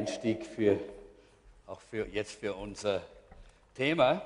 Einstieg 0.00 0.46
für, 0.46 0.78
auch 1.66 1.78
für 1.78 2.06
jetzt 2.06 2.40
für 2.40 2.54
unser 2.54 3.02
Thema. 3.74 4.22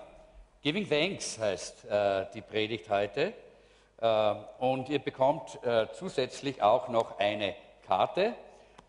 Giving 0.62 0.89
Thanks 0.89 1.36
heißt 1.36 1.86
äh, 1.86 2.27
die 2.32 2.43
Predigt 2.43 2.89
heute. 2.89 3.32
Äh, 4.00 4.34
und 4.61 4.89
ihr 4.89 5.00
bekommt 5.00 5.58
äh, 5.64 5.89
zusätzlich 5.93 6.62
auch 6.62 6.86
noch 6.90 7.18
eine 7.18 7.57
Karte. 7.89 8.26
Äh, 8.26 8.34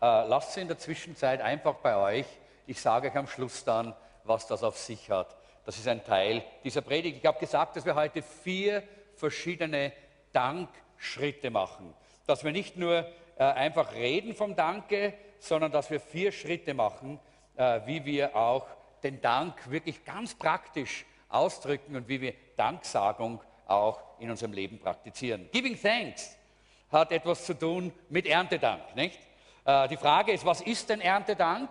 lasst 0.00 0.52
sie 0.52 0.60
in 0.60 0.68
der 0.68 0.78
Zwischenzeit 0.78 1.40
einfach 1.40 1.74
bei 1.74 1.96
euch. 1.96 2.26
Ich 2.68 2.80
sage 2.80 3.08
euch 3.08 3.16
am 3.16 3.26
Schluss 3.26 3.64
dann, 3.64 3.92
was 4.22 4.46
das 4.46 4.62
auf 4.62 4.78
sich 4.78 5.10
hat. 5.10 5.34
Das 5.64 5.78
ist 5.78 5.88
ein 5.88 6.04
Teil 6.04 6.44
dieser 6.62 6.82
Predigt. 6.82 7.18
Ich 7.18 7.26
habe 7.26 7.40
gesagt, 7.40 7.74
dass 7.74 7.84
wir 7.84 7.96
heute 7.96 8.22
vier 8.22 8.84
verschiedene 9.16 9.92
Dankschritte 10.32 11.50
machen. 11.50 11.92
Dass 12.28 12.44
wir 12.44 12.52
nicht 12.52 12.76
nur 12.76 13.04
äh, 13.38 13.42
einfach 13.42 13.92
reden 13.92 14.36
vom 14.36 14.54
Danke, 14.54 15.14
sondern 15.38 15.72
dass 15.72 15.90
wir 15.90 16.00
vier 16.00 16.32
Schritte 16.32 16.74
machen, 16.74 17.18
äh, 17.56 17.80
wie 17.86 18.04
wir 18.04 18.34
auch 18.36 18.66
den 19.02 19.20
Dank 19.20 19.70
wirklich 19.70 20.04
ganz 20.04 20.34
praktisch 20.34 21.04
ausdrücken 21.28 21.96
und 21.96 22.08
wie 22.08 22.20
wir 22.20 22.34
Danksagung 22.56 23.40
auch 23.66 24.00
in 24.18 24.30
unserem 24.30 24.52
Leben 24.52 24.78
praktizieren. 24.78 25.48
Giving 25.52 25.80
Thanks 25.80 26.36
hat 26.90 27.12
etwas 27.12 27.44
zu 27.44 27.54
tun 27.54 27.92
mit 28.08 28.26
Erntedank, 28.26 28.94
nicht? 28.94 29.18
Äh, 29.64 29.88
die 29.88 29.96
Frage 29.96 30.32
ist, 30.32 30.44
was 30.44 30.60
ist 30.60 30.88
denn 30.88 31.00
Erntedank? 31.00 31.70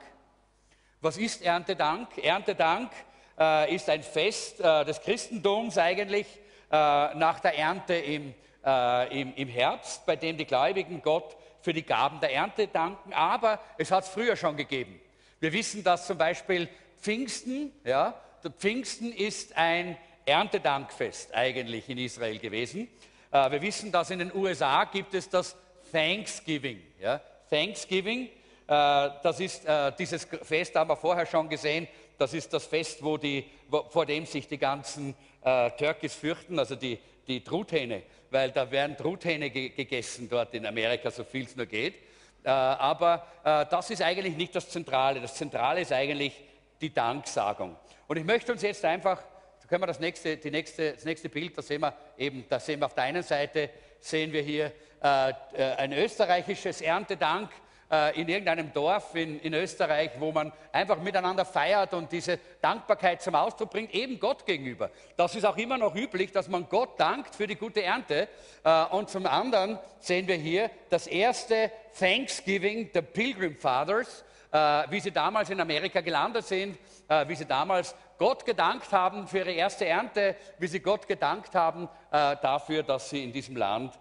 Was 1.01 1.17
ist 1.17 1.41
Erntedank? 1.41 2.17
Erntedank 2.17 2.91
äh, 3.39 3.73
ist 3.73 3.89
ein 3.89 4.03
Fest 4.03 4.59
äh, 4.59 4.85
des 4.85 5.01
Christentums 5.01 5.77
eigentlich 5.77 6.27
äh, 6.71 6.75
nach 7.15 7.39
der 7.39 7.57
Ernte 7.57 7.95
im, 7.95 8.33
äh, 8.65 9.21
im, 9.21 9.33
im 9.35 9.47
Herbst, 9.47 10.05
bei 10.05 10.15
dem 10.15 10.37
die 10.37 10.45
Gläubigen 10.45 11.01
Gott 11.01 11.37
für 11.65 11.73
die 11.73 11.83
Gaben 11.83 12.19
der 12.19 12.31
Ernte 12.31 12.67
danken, 12.67 13.11
aber 13.11 13.59
es 13.79 13.89
hat 13.89 14.03
es 14.03 14.09
früher 14.11 14.35
schon 14.35 14.55
gegeben. 14.55 15.01
Wir 15.39 15.51
wissen, 15.51 15.83
dass 15.83 16.05
zum 16.05 16.15
Beispiel 16.15 16.69
Pfingsten, 17.01 17.73
ja, 17.83 18.13
Pfingsten 18.59 19.11
ist 19.11 19.57
ein 19.57 19.97
Erntedankfest 20.27 21.33
eigentlich 21.33 21.89
in 21.89 21.97
Israel 21.97 22.37
gewesen. 22.37 22.87
Äh, 23.31 23.49
wir 23.49 23.63
wissen, 23.63 23.91
dass 23.91 24.11
in 24.11 24.19
den 24.19 24.31
USA 24.35 24.83
gibt 24.83 25.15
es 25.15 25.27
das 25.27 25.55
Thanksgiving. 25.91 26.83
Ja. 27.01 27.19
Thanksgiving, 27.49 28.25
äh, 28.27 28.29
das 28.67 29.39
ist 29.39 29.65
äh, 29.65 29.91
dieses 29.97 30.25
Fest, 30.43 30.75
haben 30.75 30.91
wir 30.91 30.95
vorher 30.95 31.25
schon 31.25 31.49
gesehen, 31.49 31.87
das 32.19 32.35
ist 32.35 32.53
das 32.53 32.67
Fest, 32.67 33.03
wo 33.03 33.17
die, 33.17 33.43
vor 33.89 34.05
dem 34.05 34.27
sich 34.27 34.47
die 34.47 34.59
ganzen 34.59 35.15
äh, 35.41 35.71
Turkeys 35.71 36.13
fürchten, 36.13 36.59
also 36.59 36.75
die, 36.75 36.99
die 37.27 37.43
Truthähne 37.43 38.03
weil 38.35 38.51
da 38.51 38.69
werden 38.69 38.97
Truthähne 38.97 39.49
ge 39.49 39.69
gegessen 39.69 40.27
dort 40.29 40.53
in 40.53 40.65
Amerika, 40.65 41.09
so 41.09 41.23
viel 41.23 41.45
es 41.45 41.55
nur 41.55 41.65
geht. 41.65 41.95
Äh, 42.43 42.49
aber 42.49 43.25
äh, 43.45 43.65
das 43.69 43.89
ist 43.89 44.01
eigentlich 44.01 44.35
nicht 44.35 44.53
das 44.53 44.69
Zentrale. 44.69 45.21
Das 45.21 45.35
Zentrale 45.35 45.81
ist 45.81 45.93
eigentlich 45.93 46.43
die 46.81 46.93
Danksagung. 46.93 47.77
Und 48.07 48.17
ich 48.17 48.25
möchte 48.25 48.51
uns 48.51 48.61
jetzt 48.61 48.83
einfach, 48.83 49.23
da 49.61 49.67
können 49.67 49.83
wir 49.83 49.87
das 49.87 50.01
nächste, 50.01 50.35
die 50.35 50.51
nächste, 50.51 50.93
das 50.93 51.05
nächste 51.05 51.29
Bild, 51.29 51.57
da 51.57 51.61
sehen 51.61 51.81
wir 51.81 51.93
eben, 52.17 52.45
da 52.49 52.59
sehen 52.59 52.81
wir 52.81 52.87
auf 52.87 52.93
der 52.93 53.05
einen 53.05 53.23
Seite, 53.23 53.69
sehen 54.01 54.33
wir 54.33 54.41
hier 54.41 54.71
äh, 55.01 55.29
äh 55.29 55.75
ein 55.77 55.93
österreichisches 55.93 56.81
Erntedank 56.81 57.49
äh, 57.91 58.19
in 58.19 58.27
irgendeinem 58.27 58.73
Dorf 58.73 59.13
in, 59.13 59.39
in 59.41 59.53
Österreich, 59.53 60.11
wo 60.17 60.31
man 60.31 60.51
einfach 60.71 60.99
miteinander 60.99 61.45
feiert 61.45 61.93
und 61.93 62.11
diese 62.11 62.39
Dankbarkeit 62.59 63.21
zum 63.21 63.35
Ausdruck 63.35 63.69
bringt, 63.69 63.93
eben 63.93 64.19
Gott 64.19 64.43
gegenüber. 64.43 64.89
Das 65.15 65.35
ist 65.35 65.45
auch 65.45 65.57
immer 65.57 65.77
noch 65.77 65.93
üblich, 65.93 66.31
dass 66.31 66.47
man 66.47 66.67
Gott 66.67 66.99
dankt 66.99 67.35
für 67.35 67.45
die 67.45 67.55
gute 67.55 67.83
Ernte. 67.83 68.27
Äh, 68.63 68.85
und 68.85 69.11
zum 69.11 69.27
anderen 69.27 69.77
sehen 69.99 70.27
wir 70.27 70.35
hier 70.35 70.71
das 70.89 71.05
erste 71.05 71.71
Thanksgiving 71.99 72.91
der 72.91 73.03
Pilgrim 73.03 73.55
Fathers, 73.55 74.23
äh, 74.51 74.57
wie 74.89 74.99
sie 74.99 75.11
damals 75.11 75.51
in 75.51 75.61
Amerika 75.61 76.01
gelandet 76.01 76.45
sind, 76.45 76.79
wie 77.27 77.35
sie 77.35 77.45
damals 77.45 77.93
Gott 78.17 78.43
gedankt 78.47 78.91
haben 78.91 79.27
für 79.27 79.37
ihre 79.37 79.51
erste 79.51 79.85
Ernte, 79.85 80.35
wie 80.57 80.65
sie 80.65 80.79
Gott 80.79 81.07
gedankt 81.07 81.53
haben 81.53 81.87
dafür, 82.09 82.81
dass 82.81 83.11
sie 83.11 83.23
in 83.23 83.31
diesem 83.31 83.55
Land 83.55 83.93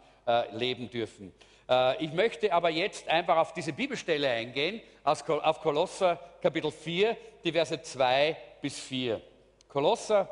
leben 0.52 0.88
dürfen. 0.88 1.34
Äh, 1.68 2.04
ich 2.04 2.12
möchte 2.12 2.52
aber 2.52 2.70
jetzt 2.70 3.08
einfach 3.08 3.36
auf 3.36 3.52
diese 3.52 3.72
Bibelstelle 3.72 4.28
eingehen, 4.28 4.80
auf 5.02 5.60
Kolosser 5.60 6.18
Kapitel 6.42 6.70
4, 6.70 7.16
die 7.44 7.52
Verse 7.52 7.80
2 7.80 8.36
bis 8.60 8.78
4. 8.80 9.20
Kolosser 9.68 10.28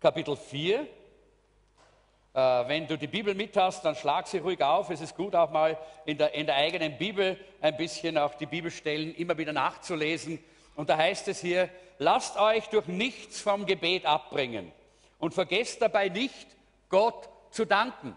Kapitel 0.00 0.36
4. 0.36 0.80
Äh, 0.80 0.88
wenn 2.68 2.86
du 2.86 2.98
die 2.98 3.06
Bibel 3.06 3.34
mit 3.34 3.56
hast, 3.56 3.84
dann 3.84 3.94
schlag 3.94 4.26
sie 4.26 4.38
ruhig 4.38 4.62
auf. 4.62 4.90
Es 4.90 5.00
ist 5.00 5.16
gut, 5.16 5.34
auch 5.34 5.50
mal 5.50 5.78
in 6.04 6.18
der, 6.18 6.34
in 6.34 6.46
der 6.46 6.56
eigenen 6.56 6.98
Bibel 6.98 7.38
ein 7.60 7.76
bisschen 7.76 8.18
auch 8.18 8.34
die 8.34 8.46
Bibelstellen 8.46 9.14
immer 9.14 9.38
wieder 9.38 9.52
nachzulesen. 9.52 10.38
Und 10.74 10.90
da 10.90 10.98
heißt 10.98 11.28
es 11.28 11.40
hier, 11.40 11.70
lasst 11.98 12.38
euch 12.38 12.66
durch 12.68 12.86
nichts 12.86 13.40
vom 13.40 13.64
Gebet 13.64 14.04
abbringen 14.04 14.70
und 15.18 15.32
vergesst 15.32 15.80
dabei 15.80 16.10
nicht, 16.10 16.46
Gott 16.90 17.28
zu 17.50 17.64
danken. 17.64 18.16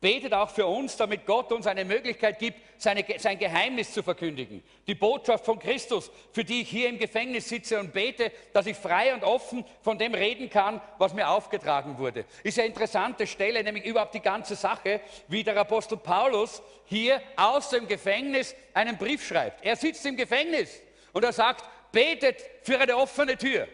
Betet 0.00 0.32
auch 0.32 0.50
für 0.50 0.66
uns, 0.66 0.96
damit 0.96 1.26
Gott 1.26 1.50
uns 1.50 1.66
eine 1.66 1.84
Möglichkeit 1.84 2.38
gibt, 2.38 2.60
seine, 2.80 3.04
sein 3.18 3.36
Geheimnis 3.36 3.92
zu 3.92 4.04
verkündigen. 4.04 4.62
Die 4.86 4.94
Botschaft 4.94 5.44
von 5.44 5.58
Christus, 5.58 6.12
für 6.30 6.44
die 6.44 6.62
ich 6.62 6.68
hier 6.68 6.88
im 6.88 7.00
Gefängnis 7.00 7.48
sitze 7.48 7.80
und 7.80 7.92
bete, 7.92 8.30
dass 8.52 8.66
ich 8.66 8.76
frei 8.76 9.12
und 9.12 9.24
offen 9.24 9.64
von 9.82 9.98
dem 9.98 10.14
reden 10.14 10.50
kann, 10.50 10.80
was 10.98 11.14
mir 11.14 11.28
aufgetragen 11.28 11.98
wurde. 11.98 12.26
Ist 12.44 12.58
ja 12.58 12.62
eine 12.62 12.72
interessante 12.72 13.26
Stelle, 13.26 13.64
nämlich 13.64 13.84
überhaupt 13.86 14.14
die 14.14 14.20
ganze 14.20 14.54
Sache, 14.54 15.00
wie 15.26 15.42
der 15.42 15.56
Apostel 15.56 15.98
Paulus 15.98 16.62
hier 16.84 17.20
aus 17.34 17.70
dem 17.70 17.88
Gefängnis 17.88 18.54
einen 18.74 18.96
Brief 18.98 19.26
schreibt. 19.26 19.64
Er 19.64 19.74
sitzt 19.74 20.06
im 20.06 20.16
Gefängnis 20.16 20.80
und 21.12 21.24
er 21.24 21.32
sagt, 21.32 21.64
betet 21.90 22.40
für 22.62 22.78
eine 22.78 22.96
offene 22.96 23.36
Tür. 23.36 23.66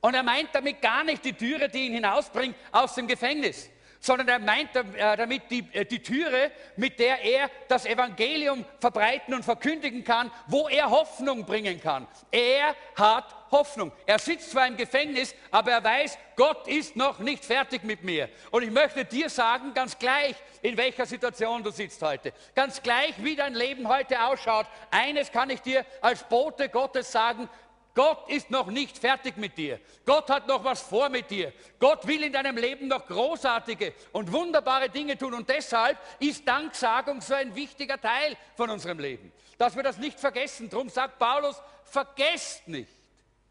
Und 0.00 0.14
er 0.14 0.24
meint 0.24 0.48
damit 0.52 0.82
gar 0.82 1.04
nicht 1.04 1.24
die 1.24 1.32
Türe, 1.32 1.68
die 1.68 1.86
ihn 1.86 1.94
hinausbringt 1.94 2.56
aus 2.72 2.96
dem 2.96 3.06
Gefängnis 3.06 3.70
sondern 4.04 4.28
er 4.28 4.38
meint 4.38 4.76
äh, 4.76 5.16
damit 5.16 5.50
die, 5.50 5.66
äh, 5.72 5.86
die 5.86 6.02
Türe, 6.02 6.50
mit 6.76 6.98
der 6.98 7.22
er 7.22 7.50
das 7.68 7.86
Evangelium 7.86 8.62
verbreiten 8.78 9.32
und 9.32 9.42
verkündigen 9.42 10.04
kann, 10.04 10.30
wo 10.46 10.68
er 10.68 10.90
Hoffnung 10.90 11.46
bringen 11.46 11.80
kann. 11.80 12.06
Er 12.30 12.76
hat 12.96 13.34
Hoffnung. 13.50 13.92
Er 14.04 14.18
sitzt 14.18 14.50
zwar 14.50 14.66
im 14.66 14.76
Gefängnis, 14.76 15.34
aber 15.50 15.72
er 15.72 15.84
weiß, 15.84 16.18
Gott 16.36 16.68
ist 16.68 16.96
noch 16.96 17.18
nicht 17.18 17.44
fertig 17.44 17.82
mit 17.84 18.04
mir. 18.04 18.28
Und 18.50 18.62
ich 18.62 18.70
möchte 18.70 19.06
dir 19.06 19.30
sagen, 19.30 19.72
ganz 19.72 19.98
gleich, 19.98 20.34
in 20.60 20.76
welcher 20.76 21.06
Situation 21.06 21.62
du 21.62 21.70
sitzt 21.70 22.02
heute, 22.02 22.34
ganz 22.54 22.82
gleich, 22.82 23.14
wie 23.18 23.36
dein 23.36 23.54
Leben 23.54 23.88
heute 23.88 24.22
ausschaut, 24.22 24.66
eines 24.90 25.32
kann 25.32 25.48
ich 25.48 25.62
dir 25.62 25.86
als 26.02 26.24
Bote 26.24 26.68
Gottes 26.68 27.10
sagen, 27.10 27.48
Gott 27.94 28.28
ist 28.28 28.50
noch 28.50 28.66
nicht 28.66 28.98
fertig 28.98 29.36
mit 29.36 29.56
dir. 29.56 29.80
Gott 30.04 30.28
hat 30.28 30.48
noch 30.48 30.64
was 30.64 30.82
vor 30.82 31.08
mit 31.08 31.30
dir. 31.30 31.52
Gott 31.78 32.04
will 32.06 32.24
in 32.24 32.32
deinem 32.32 32.56
Leben 32.56 32.88
noch 32.88 33.06
großartige 33.06 33.94
und 34.12 34.32
wunderbare 34.32 34.90
Dinge 34.90 35.16
tun. 35.16 35.32
Und 35.32 35.48
deshalb 35.48 35.96
ist 36.18 36.46
Danksagung 36.46 37.20
so 37.20 37.34
ein 37.34 37.54
wichtiger 37.54 38.00
Teil 38.00 38.36
von 38.56 38.68
unserem 38.70 38.98
Leben. 38.98 39.32
Dass 39.58 39.76
wir 39.76 39.84
das 39.84 39.98
nicht 39.98 40.18
vergessen. 40.18 40.68
Darum 40.68 40.88
sagt 40.88 41.20
Paulus, 41.20 41.62
vergesst 41.84 42.66
nicht 42.66 42.90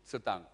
zu 0.04 0.20
danken. 0.20 0.48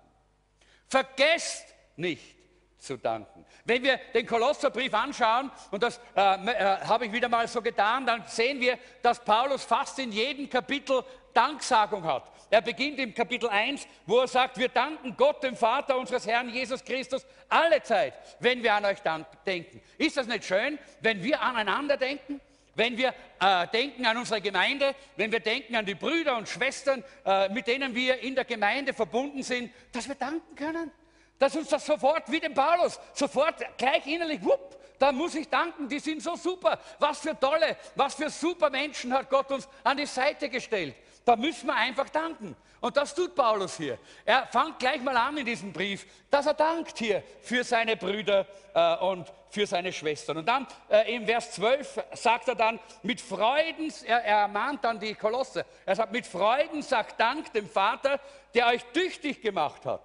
Vergesst 0.88 1.66
nicht 1.96 2.36
zu 2.78 2.98
danken. 2.98 3.46
Wenn 3.66 3.84
wir 3.84 4.00
den 4.14 4.26
Kolosserbrief 4.26 4.94
anschauen, 4.94 5.52
und 5.72 5.84
das 5.84 6.00
äh, 6.16 6.22
äh, 6.22 6.78
habe 6.86 7.08
ich 7.08 7.12
wieder 7.12 7.28
mal 7.28 7.48
so 7.48 7.62
getan, 7.62 8.06
dann 8.06 8.24
sehen 8.28 8.60
wir, 8.60 8.78
dass 9.02 9.24
Paulus 9.24 9.64
fast 9.64 10.00
in 10.00 10.12
jedem 10.12 10.50
Kapitel 10.50 11.04
Danksagung 11.34 12.04
hat. 12.04 12.24
Er 12.50 12.62
beginnt 12.62 13.00
im 13.00 13.14
Kapitel 13.14 13.48
1, 13.48 13.88
wo 14.06 14.20
er 14.20 14.28
sagt, 14.28 14.58
wir 14.58 14.70
danken 14.70 15.16
Gott, 15.16 15.44
dem 15.44 15.56
Vater 15.56 15.98
unseres 15.98 16.26
Herrn 16.26 16.50
Jesus 16.50 16.84
Christus, 16.84 17.26
alle 17.48 17.82
Zeit, 17.84 18.14
wenn 18.40 18.64
wir 18.64 18.74
an 18.74 18.86
euch 18.86 19.00
denken. 19.46 19.82
Ist 19.98 20.18
das 20.18 20.26
nicht 20.26 20.46
schön, 20.46 20.80
wenn 21.02 21.22
wir 21.22 21.42
aneinander 21.42 21.96
denken? 21.98 22.42
Wenn 22.76 22.98
wir 22.98 23.14
äh, 23.40 23.68
denken 23.68 24.06
an 24.06 24.18
unsere 24.18 24.42
Gemeinde, 24.42 24.96
wenn 25.18 25.32
wir 25.32 25.42
denken 25.42 25.76
an 25.76 25.86
die 25.86 25.96
Brüder 25.96 26.38
und 26.38 26.48
Schwestern, 26.48 27.04
äh, 27.26 27.50
mit 27.50 27.68
denen 27.68 27.94
wir 27.94 28.20
in 28.20 28.36
der 28.36 28.46
Gemeinde 28.46 28.94
verbunden 28.94 29.44
sind, 29.44 29.72
dass 29.92 30.08
wir 30.08 30.16
danken 30.16 30.56
können? 30.56 30.92
Dass 31.38 31.56
uns 31.56 31.68
das 31.70 31.86
sofort, 31.86 32.32
wie 32.32 32.40
dem 32.40 32.54
Paulus, 32.54 33.00
sofort 33.14 33.56
gleich 33.78 34.08
innerlich, 34.08 34.44
wupp, 34.44 34.78
da 34.98 35.12
muss 35.12 35.36
ich 35.36 35.48
danken, 35.48 35.88
die 35.88 36.00
sind 36.00 36.22
so 36.22 36.36
super. 36.36 36.78
Was 37.00 37.20
für 37.20 37.38
tolle, 37.40 37.78
was 37.96 38.16
für 38.16 38.30
super 38.30 38.70
Menschen 38.70 39.14
hat 39.14 39.30
Gott 39.30 39.50
uns 39.52 39.68
an 39.84 39.98
die 39.98 40.06
Seite 40.06 40.50
gestellt. 40.50 40.96
Da 41.30 41.36
müssen 41.36 41.68
wir 41.68 41.76
einfach 41.76 42.10
danken. 42.10 42.56
Und 42.82 42.98
das 42.98 43.14
tut 43.14 43.36
Paulus 43.36 43.78
hier. 43.78 44.00
Er 44.26 44.48
fängt 44.48 44.80
gleich 44.80 45.00
mal 45.00 45.16
an 45.16 45.38
in 45.38 45.46
diesem 45.46 45.72
Brief, 45.72 46.08
dass 46.32 46.48
er 46.48 46.56
dankt 46.56 46.98
hier 46.98 47.22
für 47.44 47.64
seine 47.64 47.96
Brüder 47.96 48.48
äh, 48.74 48.96
und 48.96 49.32
für 49.52 49.68
seine 49.68 49.94
Schwestern. 49.94 50.38
Und 50.38 50.48
dann 50.48 50.66
äh, 50.90 51.14
im 51.14 51.28
Vers 51.28 51.52
12 51.52 52.00
sagt 52.14 52.48
er 52.48 52.56
dann, 52.56 52.80
mit 53.04 53.22
Freuden, 53.22 53.94
er, 54.08 54.24
er 54.24 54.38
ermahnt 54.38 54.84
dann 54.84 55.00
die 55.00 55.14
Kolosse, 55.14 55.68
er 55.86 55.96
sagt, 55.96 56.12
mit 56.12 56.26
Freuden 56.26 56.82
sagt 56.82 57.20
Dank 57.20 57.54
dem 57.54 57.70
Vater, 57.70 58.20
der 58.56 58.66
euch 58.66 58.84
tüchtig 58.86 59.40
gemacht 59.40 59.86
hat 59.86 60.02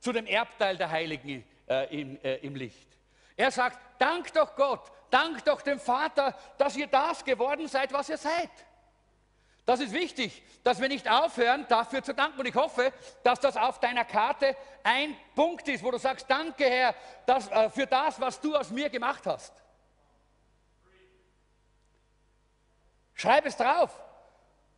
zu 0.00 0.10
dem 0.10 0.26
Erbteil 0.26 0.76
der 0.76 0.90
Heiligen 0.90 1.44
äh, 1.68 1.96
im, 1.96 2.18
äh, 2.24 2.38
im 2.38 2.56
Licht. 2.56 2.88
Er 3.36 3.52
sagt, 3.52 3.78
dank 4.00 4.32
doch 4.32 4.56
Gott, 4.56 4.90
Dankt 5.10 5.46
doch 5.46 5.62
dem 5.62 5.78
Vater, 5.78 6.34
dass 6.58 6.76
ihr 6.76 6.88
das 6.88 7.24
geworden 7.24 7.68
seid, 7.68 7.92
was 7.92 8.08
ihr 8.08 8.18
seid. 8.18 8.50
Das 9.66 9.80
ist 9.80 9.92
wichtig, 9.92 10.44
dass 10.62 10.80
wir 10.80 10.88
nicht 10.88 11.10
aufhören, 11.10 11.66
dafür 11.68 12.02
zu 12.02 12.14
danken. 12.14 12.38
Und 12.38 12.46
ich 12.46 12.54
hoffe, 12.54 12.92
dass 13.24 13.40
das 13.40 13.56
auf 13.56 13.80
deiner 13.80 14.04
Karte 14.04 14.56
ein 14.84 15.16
Punkt 15.34 15.66
ist, 15.68 15.82
wo 15.82 15.90
du 15.90 15.98
sagst, 15.98 16.26
danke 16.28 16.64
Herr 16.64 16.94
das, 17.26 17.50
äh, 17.50 17.68
für 17.68 17.86
das, 17.86 18.20
was 18.20 18.40
du 18.40 18.54
aus 18.54 18.70
mir 18.70 18.88
gemacht 18.88 19.26
hast. 19.26 19.52
Schreib 23.14 23.44
es 23.46 23.56
drauf. 23.56 23.90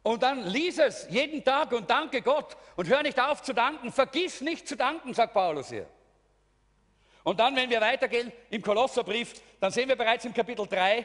Und 0.03 0.23
dann 0.23 0.47
lies 0.47 0.79
es 0.79 1.07
jeden 1.11 1.45
Tag 1.45 1.73
und 1.73 1.91
danke 1.91 2.23
Gott 2.23 2.57
und 2.77 2.89
hör 2.89 3.03
nicht 3.03 3.21
auf 3.21 3.43
zu 3.43 3.53
danken. 3.53 3.93
Vergiss 3.93 4.41
nicht 4.41 4.67
zu 4.67 4.75
danken, 4.75 5.13
sagt 5.13 5.35
Paulus 5.35 5.69
hier. 5.69 5.87
Und 7.25 7.41
dann, 7.41 7.55
wenn 7.57 7.69
wir 7.69 7.83
weitergehen 7.83 8.33
im 8.49 8.63
Kolosserbrief, 8.63 9.35
dann 9.61 9.71
sehen 9.71 9.89
wir 9.89 9.97
bereits 9.97 10.25
im 10.25 10.33
Kapitel 10.33 10.67
3, 10.67 10.99
äh, 10.99 11.05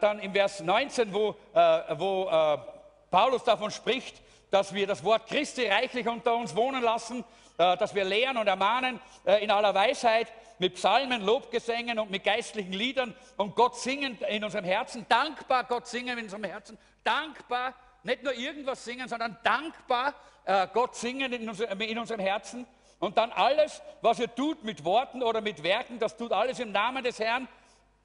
dann 0.00 0.18
im 0.18 0.32
Vers 0.32 0.60
19, 0.60 1.14
wo, 1.14 1.36
äh, 1.54 1.98
wo 1.98 2.28
äh, 2.28 2.73
Paulus 3.14 3.44
davon 3.44 3.70
spricht, 3.70 4.20
dass 4.50 4.74
wir 4.74 4.88
das 4.88 5.04
Wort 5.04 5.28
Christi 5.28 5.68
reichlich 5.68 6.08
unter 6.08 6.34
uns 6.34 6.56
wohnen 6.56 6.82
lassen, 6.82 7.24
äh, 7.58 7.76
dass 7.76 7.94
wir 7.94 8.04
lehren 8.04 8.36
und 8.36 8.48
ermahnen 8.48 9.00
äh, 9.24 9.44
in 9.44 9.52
aller 9.52 9.72
Weisheit 9.72 10.32
mit 10.58 10.74
Psalmen, 10.74 11.22
Lobgesängen 11.22 12.00
und 12.00 12.10
mit 12.10 12.24
geistlichen 12.24 12.72
Liedern 12.72 13.14
und 13.36 13.54
Gott 13.54 13.76
singen 13.76 14.18
in 14.28 14.42
unserem 14.42 14.64
Herzen, 14.64 15.06
dankbar 15.08 15.62
Gott 15.62 15.86
singen 15.86 16.18
in 16.18 16.24
unserem 16.24 16.42
Herzen, 16.42 16.76
dankbar 17.04 17.74
nicht 18.02 18.24
nur 18.24 18.32
irgendwas 18.32 18.84
singen, 18.84 19.06
sondern 19.06 19.38
dankbar 19.44 20.12
äh, 20.44 20.66
Gott 20.74 20.96
singen 20.96 21.32
in, 21.32 21.48
unser, 21.48 21.70
in 21.70 21.96
unserem 21.96 22.20
Herzen. 22.20 22.66
Und 22.98 23.16
dann 23.16 23.30
alles, 23.30 23.80
was 24.00 24.18
ihr 24.18 24.34
tut 24.34 24.64
mit 24.64 24.84
Worten 24.84 25.22
oder 25.22 25.40
mit 25.40 25.62
Werken, 25.62 26.00
das 26.00 26.16
tut 26.16 26.32
alles 26.32 26.58
im 26.58 26.72
Namen 26.72 27.04
des 27.04 27.20
Herrn 27.20 27.46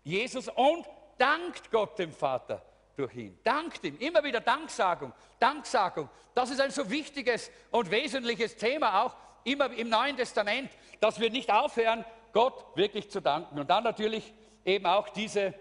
Jesus 0.04 0.50
und 0.50 0.86
dankt 1.18 1.72
Gott 1.72 1.98
dem 1.98 2.14
Vater 2.14 2.62
durch 3.00 3.16
ihn. 3.16 3.40
Dankt 3.44 3.84
ihm. 3.84 3.98
Immer 3.98 4.24
wieder 4.24 4.42
Danksagung. 4.42 5.14
Danksagung. 5.40 6.10
Das 6.36 6.50
ist 6.50 6.60
ein 6.60 6.72
so 6.72 6.90
wichtiges 6.90 7.50
und 7.72 7.90
wesentliches 7.90 8.58
Thema 8.58 9.04
auch 9.04 9.16
immer 9.46 9.72
im 9.72 9.90
Neuen 9.90 10.18
Testament, 10.18 10.70
dass 11.00 11.20
wir 11.20 11.30
nicht 11.30 11.50
aufhören, 11.50 12.04
Gott 12.34 12.76
wirklich 12.76 13.10
zu 13.10 13.22
danken. 13.22 13.58
Und 13.58 13.70
dann 13.70 13.86
natürlich 13.86 14.34
eben 14.66 14.86
auch 14.86 15.10
diese 15.10 15.54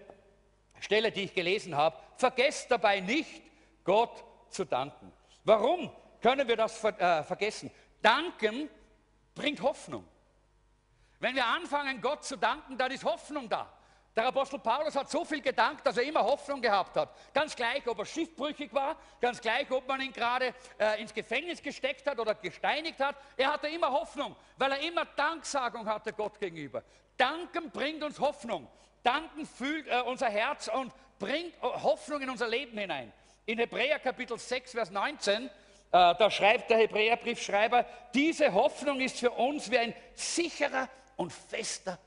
Stelle, 0.81 1.11
die 1.11 1.23
ich 1.23 1.33
gelesen 1.33 1.75
habe. 1.75 1.97
Vergesst 2.17 2.69
dabei 2.69 2.99
nicht, 2.99 3.41
Gott 3.85 4.23
zu 4.49 4.65
danken. 4.65 5.11
Warum 5.45 5.89
können 6.21 6.47
wir 6.47 6.57
das 6.57 6.77
ver 6.77 6.99
äh, 6.99 7.23
vergessen? 7.23 7.71
Danken 8.01 8.69
bringt 9.33 9.61
Hoffnung. 9.61 10.05
Wenn 11.19 11.35
wir 11.35 11.45
anfangen, 11.45 12.01
Gott 12.01 12.25
zu 12.25 12.37
danken, 12.37 12.77
dann 12.77 12.91
ist 12.91 13.03
Hoffnung 13.03 13.47
da. 13.47 13.71
Der 14.19 14.27
Apostel 14.27 14.59
Paulus 14.59 14.97
hat 14.97 15.09
so 15.09 15.23
viel 15.23 15.39
gedankt, 15.39 15.87
dass 15.87 15.95
er 15.95 16.03
immer 16.03 16.21
Hoffnung 16.21 16.61
gehabt 16.61 16.97
hat. 16.97 17.15
Ganz 17.33 17.55
gleich, 17.55 17.87
ob 17.87 17.99
er 17.99 18.05
schiffbrüchig 18.05 18.73
war, 18.73 18.97
ganz 19.21 19.39
gleich, 19.39 19.71
ob 19.71 19.87
man 19.87 20.01
ihn 20.01 20.11
gerade 20.11 20.53
äh, 20.77 21.01
ins 21.01 21.13
Gefängnis 21.13 21.61
gesteckt 21.61 22.05
hat 22.05 22.19
oder 22.19 22.35
gesteinigt 22.35 22.99
hat. 22.99 23.15
Er 23.37 23.53
hatte 23.53 23.69
immer 23.69 23.89
Hoffnung, 23.89 24.35
weil 24.57 24.73
er 24.73 24.79
immer 24.81 25.05
Danksagung 25.05 25.87
hatte 25.87 26.11
Gott 26.11 26.37
gegenüber. 26.37 26.83
Danken 27.15 27.71
bringt 27.71 28.03
uns 28.03 28.19
Hoffnung. 28.19 28.67
Danken 29.03 29.45
fühlt 29.45 29.87
äh, 29.87 30.01
unser 30.01 30.27
Herz 30.27 30.67
und 30.67 30.91
bringt 31.17 31.53
Hoffnung 31.61 32.19
in 32.19 32.29
unser 32.29 32.49
Leben 32.49 32.77
hinein. 32.77 33.13
In 33.45 33.57
Hebräer 33.57 33.99
Kapitel 33.99 34.37
6, 34.37 34.73
Vers 34.73 34.91
19, 34.91 35.45
äh, 35.45 35.49
da 35.91 36.29
schreibt 36.29 36.71
der 36.71 36.79
Hebräerbriefschreiber, 36.79 37.85
diese 38.13 38.53
Hoffnung 38.53 38.99
ist 38.99 39.17
für 39.17 39.31
uns 39.31 39.71
wie 39.71 39.77
ein 39.77 39.93
sicherer 40.13 40.89
und 41.15 41.31
fester. 41.31 41.97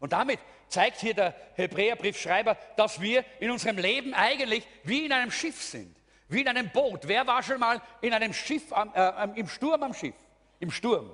Und 0.00 0.12
damit 0.12 0.38
zeigt 0.68 1.00
hier 1.00 1.14
der 1.14 1.34
Hebräerbriefschreiber, 1.54 2.56
dass 2.76 3.00
wir 3.00 3.24
in 3.40 3.50
unserem 3.50 3.78
Leben 3.78 4.14
eigentlich 4.14 4.66
wie 4.82 5.06
in 5.06 5.12
einem 5.12 5.30
Schiff 5.30 5.62
sind, 5.62 5.94
wie 6.28 6.40
in 6.40 6.48
einem 6.48 6.70
Boot. 6.70 7.06
Wer 7.06 7.26
war 7.26 7.42
schon 7.42 7.60
mal 7.60 7.80
in 8.00 8.12
einem 8.12 8.32
Schiff, 8.32 8.72
äh, 8.72 9.28
im 9.34 9.48
Sturm 9.48 9.82
am 9.82 9.94
Schiff? 9.94 10.14
Im 10.60 10.70
Sturm. 10.70 11.10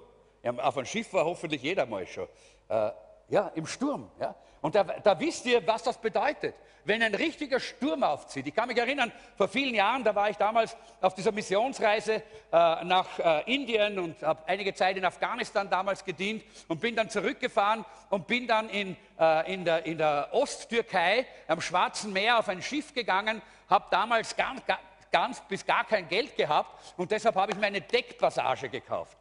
Auf 0.59 0.77
einem 0.77 0.87
Schiff 0.87 1.13
war 1.13 1.25
hoffentlich 1.25 1.63
jeder 1.63 1.87
mal 1.87 2.07
schon. 2.07 2.29
Äh, 2.69 2.91
ja, 3.29 3.49
im 3.55 3.67
Sturm. 3.67 4.11
Ja. 4.19 4.35
Und 4.61 4.75
da, 4.75 4.85
da, 4.85 5.19
wisst 5.19 5.47
ihr, 5.47 5.67
was 5.67 5.83
das 5.83 5.99
bedeutet, 5.99 6.55
wenn 6.85 7.03
ein 7.03 7.15
richtiger 7.15 7.61
Sturm 7.61 8.03
aufzieht. 8.03 8.47
Ich 8.47 8.55
kann 8.55 8.69
mich 8.69 8.77
erinnern, 8.77 9.13
vor 9.37 9.49
vielen 9.49 9.75
Jahren, 9.75 10.05
da 10.05 10.15
war 10.15 10.29
ich 10.29 10.37
damals 10.37 10.77
auf 11.01 11.15
dieser 11.15 11.33
Missionsreise 11.33 12.15
äh, 12.15 12.23
nach 12.53 13.19
äh, 13.19 13.53
Indien 13.53 13.99
und 13.99 14.23
habe 14.23 14.43
einige 14.47 14.75
Zeit 14.75 14.97
in 14.97 15.05
Afghanistan 15.05 15.69
damals 15.71 16.05
gedient 16.05 16.45
und 16.69 16.81
bin 16.81 16.95
dann 16.95 17.09
zurückgefahren 17.09 17.85
und 18.11 18.27
bin 18.27 18.47
dann 18.47 18.69
in, 18.69 18.97
äh, 19.19 19.53
in, 19.53 19.65
der, 19.65 19.87
in 19.87 19.99
der 19.99 20.29
Osttürkei 20.33 21.27
am 21.49 21.61
Schwarzen 21.61 22.13
Meer 22.13 22.39
auf 22.39 22.49
ein 22.49 22.63
Schiff 22.63 22.93
gegangen, 22.93 23.41
habe 23.69 23.87
damals 23.91 24.37
ganz, 24.37 24.63
ganz 25.11 25.41
bis 25.43 25.65
gar 25.65 25.85
kein 25.85 26.09
Geld 26.09 26.37
gehabt 26.37 26.99
und 26.99 27.11
deshalb 27.11 27.37
habe 27.37 27.53
ich 27.53 27.59
mir 27.59 27.67
eine 27.67 27.81
Deckpassage 27.81 28.69
gekauft 28.69 29.17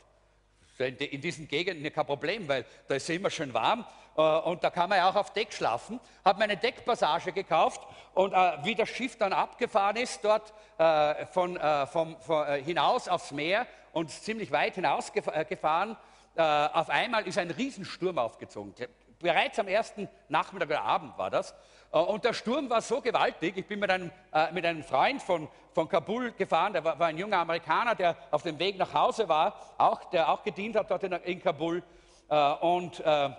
in 0.79 1.21
diesen 1.21 1.47
Gegenden 1.47 1.91
kein 1.91 2.05
Problem, 2.05 2.47
weil 2.47 2.65
da 2.87 2.95
ist 2.95 3.03
es 3.03 3.15
immer 3.15 3.29
schön 3.29 3.53
warm 3.53 3.85
äh, 4.17 4.21
und 4.21 4.63
da 4.63 4.69
kann 4.69 4.89
man 4.89 4.97
ja 4.97 5.09
auch 5.09 5.15
auf 5.15 5.33
Deck 5.33 5.53
schlafen. 5.53 5.99
Habe 6.23 6.39
mir 6.39 6.45
eine 6.45 6.57
Deckpassage 6.57 7.31
gekauft 7.31 7.81
und 8.13 8.33
äh, 8.33 8.57
wie 8.63 8.75
das 8.75 8.89
Schiff 8.89 9.17
dann 9.17 9.33
abgefahren 9.33 9.97
ist, 9.97 10.23
dort 10.23 10.53
äh, 10.77 11.25
von, 11.27 11.59
vom, 11.91 12.19
von, 12.21 12.63
hinaus 12.63 13.07
aufs 13.07 13.31
Meer 13.31 13.67
und 13.91 14.09
ziemlich 14.09 14.51
weit 14.51 14.75
hinausgefahren, 14.75 15.97
auf 16.35 16.89
einmal 16.89 17.27
ist 17.27 17.37
ein 17.37 17.51
Riesensturm 17.51 18.17
aufgezogen. 18.17 18.73
Bereits 19.19 19.59
am 19.59 19.67
ersten 19.67 20.07
Nachmittag 20.29 20.69
oder 20.69 20.83
Abend 20.83 21.17
war 21.17 21.29
das. 21.29 21.53
Und 21.91 22.23
der 22.23 22.33
Sturm 22.33 22.69
war 22.69 22.81
so 22.81 23.01
gewaltig, 23.01 23.57
ich 23.57 23.65
bin 23.65 23.79
mit 23.79 23.89
einem, 23.89 24.11
äh, 24.31 24.51
mit 24.51 24.65
einem 24.65 24.83
Freund 24.83 25.21
von, 25.23 25.47
von 25.73 25.89
Kabul 25.89 26.31
gefahren, 26.33 26.73
der 26.73 26.83
war, 26.83 26.99
war, 26.99 27.07
ein 27.07 27.17
junger 27.17 27.37
Amerikaner, 27.39 27.95
der 27.95 28.15
auf 28.29 28.43
dem 28.43 28.59
Weg 28.59 28.77
nach 28.77 28.93
Hause 28.93 29.27
war, 29.27 29.59
auch, 29.77 30.03
der 30.11 30.29
auch 30.29 30.43
gedient 30.43 30.75
hat 30.75 30.91
dort 30.91 31.03
in, 31.03 31.13
in 31.13 31.41
Kabul. 31.41 31.81
Äh, 32.29 32.53
und 32.61 32.99
äh, 32.99 33.29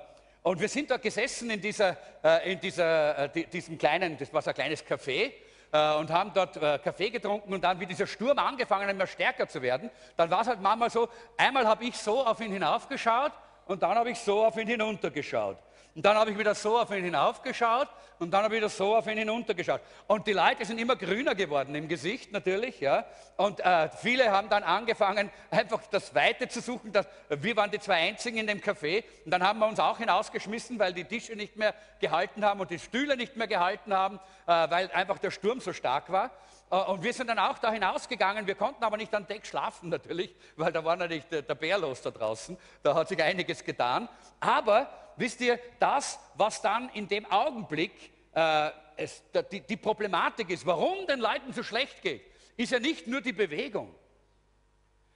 und 0.42 0.58
wir 0.58 0.68
sind 0.68 0.90
dort 0.90 1.02
gesessen 1.02 1.50
in, 1.50 1.60
dieser, 1.60 1.96
äh, 2.24 2.52
in 2.52 2.60
dieser, 2.60 3.34
äh, 3.36 3.46
diesem 3.46 3.76
kleinen, 3.76 4.16
das 4.16 4.32
war 4.32 4.40
so 4.40 4.50
ein 4.50 4.54
kleines 4.54 4.84
Café, 4.84 5.32
äh, 5.72 5.94
und 5.96 6.10
haben 6.10 6.32
dort 6.34 6.58
Kaffee 6.82 7.10
getrunken 7.10 7.52
und 7.52 7.62
dann, 7.62 7.78
wie 7.78 7.86
dieser 7.86 8.06
Sturm 8.06 8.38
angefangen 8.38 8.84
hat, 8.84 8.94
immer 8.94 9.06
stärker 9.06 9.46
zu 9.46 9.60
werden, 9.60 9.90
dann 10.16 10.30
war 10.30 10.40
es 10.40 10.48
halt 10.48 10.60
manchmal 10.60 10.90
so, 10.90 11.08
einmal 11.36 11.66
habe 11.66 11.84
ich 11.84 11.96
so 11.96 12.24
auf 12.24 12.40
ihn 12.40 12.52
hinaufgeschaut 12.52 13.32
und 13.66 13.82
dann 13.82 13.94
habe 13.96 14.10
ich 14.10 14.18
so 14.18 14.44
auf 14.44 14.56
ihn 14.56 14.66
hinuntergeschaut. 14.66 15.58
Und 15.94 16.04
dann 16.06 16.16
habe 16.16 16.30
ich 16.30 16.38
wieder 16.38 16.54
so 16.54 16.78
auf 16.78 16.90
ihn 16.90 17.04
hinaufgeschaut 17.04 17.88
und 18.20 18.30
dann 18.30 18.44
habe 18.44 18.54
ich 18.54 18.60
wieder 18.60 18.68
so 18.68 18.96
auf 18.96 19.06
ihn 19.06 19.18
hinuntergeschaut. 19.18 19.80
Und 20.06 20.26
die 20.26 20.32
Leute 20.32 20.64
sind 20.64 20.78
immer 20.78 20.94
grüner 20.94 21.34
geworden 21.34 21.74
im 21.74 21.88
Gesicht 21.88 22.32
natürlich. 22.32 22.78
Ja. 22.78 23.06
Und 23.36 23.60
äh, 23.60 23.88
viele 23.88 24.30
haben 24.30 24.48
dann 24.48 24.62
angefangen, 24.62 25.30
einfach 25.50 25.80
das 25.90 26.14
Weite 26.14 26.46
zu 26.46 26.60
suchen. 26.60 26.92
Das, 26.92 27.06
wir 27.28 27.56
waren 27.56 27.70
die 27.70 27.80
zwei 27.80 27.94
Einzigen 27.94 28.38
in 28.38 28.46
dem 28.46 28.60
Café. 28.60 29.04
Und 29.24 29.30
dann 29.30 29.42
haben 29.42 29.58
wir 29.58 29.66
uns 29.66 29.80
auch 29.80 29.98
hinausgeschmissen, 29.98 30.78
weil 30.78 30.92
die 30.92 31.04
Tische 31.04 31.34
nicht 31.34 31.56
mehr 31.56 31.74
gehalten 31.98 32.44
haben 32.44 32.60
und 32.60 32.70
die 32.70 32.78
Stühle 32.78 33.16
nicht 33.16 33.36
mehr 33.36 33.48
gehalten 33.48 33.92
haben, 33.92 34.20
äh, 34.46 34.70
weil 34.70 34.90
einfach 34.92 35.18
der 35.18 35.30
Sturm 35.30 35.60
so 35.60 35.72
stark 35.72 36.12
war. 36.12 36.30
Äh, 36.70 36.76
und 36.76 37.02
wir 37.02 37.12
sind 37.12 37.28
dann 37.28 37.38
auch 37.38 37.58
da 37.58 37.72
hinausgegangen. 37.72 38.46
Wir 38.46 38.54
konnten 38.54 38.82
aber 38.84 38.96
nicht 38.96 39.14
an 39.14 39.26
Deck 39.26 39.46
schlafen 39.46 39.88
natürlich, 39.88 40.34
weil 40.56 40.72
da 40.72 40.84
war 40.84 40.96
natürlich 40.96 41.26
der, 41.26 41.42
der 41.42 41.54
Bär 41.54 41.78
los 41.78 42.02
da 42.02 42.10
draußen. 42.10 42.56
Da 42.82 42.94
hat 42.94 43.08
sich 43.08 43.22
einiges 43.22 43.64
getan. 43.64 44.08
Aber 44.38 44.90
wisst 45.16 45.40
ihr, 45.40 45.58
das, 45.78 46.18
was 46.34 46.62
dann 46.62 46.88
in 46.90 47.08
dem 47.08 47.26
Augenblick 47.30 47.92
äh, 48.32 48.70
es, 48.96 49.22
die, 49.50 49.60
die 49.60 49.76
Problematik 49.76 50.50
ist, 50.50 50.66
warum 50.66 51.06
den 51.06 51.20
Leuten 51.20 51.52
so 51.52 51.62
schlecht 51.62 52.02
geht, 52.02 52.22
ist 52.56 52.72
ja 52.72 52.78
nicht 52.78 53.06
nur 53.06 53.20
die 53.20 53.32
Bewegung, 53.32 53.94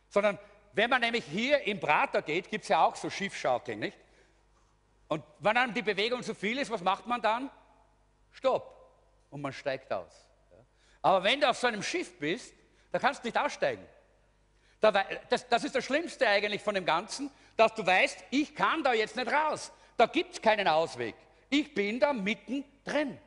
sondern 0.08 0.38
wenn 0.72 0.88
man 0.90 1.02
nämlich 1.02 1.24
hier 1.24 1.60
im 1.66 1.78
Prater 1.78 2.22
geht, 2.22 2.50
gibt 2.50 2.62
es 2.62 2.68
ja 2.68 2.84
auch 2.84 2.96
so 2.96 3.10
Schiffschaukeln, 3.10 3.78
nicht? 3.78 3.98
Und 5.08 5.22
wenn 5.38 5.54
dann 5.54 5.74
die 5.74 5.82
Bewegung 5.82 6.22
zu 6.22 6.34
viel 6.34 6.58
ist, 6.58 6.70
was 6.70 6.82
macht 6.82 7.06
man 7.06 7.20
dann? 7.20 7.50
Stopp. 8.32 8.74
Und 9.30 9.42
man 9.42 9.52
steigt 9.52 9.92
aus. 9.92 10.23
Aber 11.04 11.22
wenn 11.22 11.38
du 11.38 11.50
auf 11.50 11.58
so 11.58 11.66
einem 11.66 11.82
Schiff 11.82 12.18
bist, 12.18 12.54
da 12.90 12.98
kannst 12.98 13.22
du 13.22 13.28
nicht 13.28 13.36
aussteigen. 13.36 13.86
Das, 14.80 15.46
das 15.46 15.64
ist 15.64 15.74
das 15.74 15.84
Schlimmste 15.84 16.26
eigentlich 16.26 16.62
von 16.62 16.74
dem 16.74 16.86
Ganzen, 16.86 17.30
dass 17.58 17.74
du 17.74 17.84
weißt, 17.86 18.24
ich 18.30 18.54
kann 18.54 18.82
da 18.82 18.94
jetzt 18.94 19.14
nicht 19.14 19.30
raus. 19.30 19.70
Da 19.98 20.06
gibt 20.06 20.32
es 20.32 20.40
keinen 20.40 20.66
Ausweg. 20.66 21.14
Ich 21.50 21.74
bin 21.74 22.00
da 22.00 22.14
mittendrin. 22.14 23.18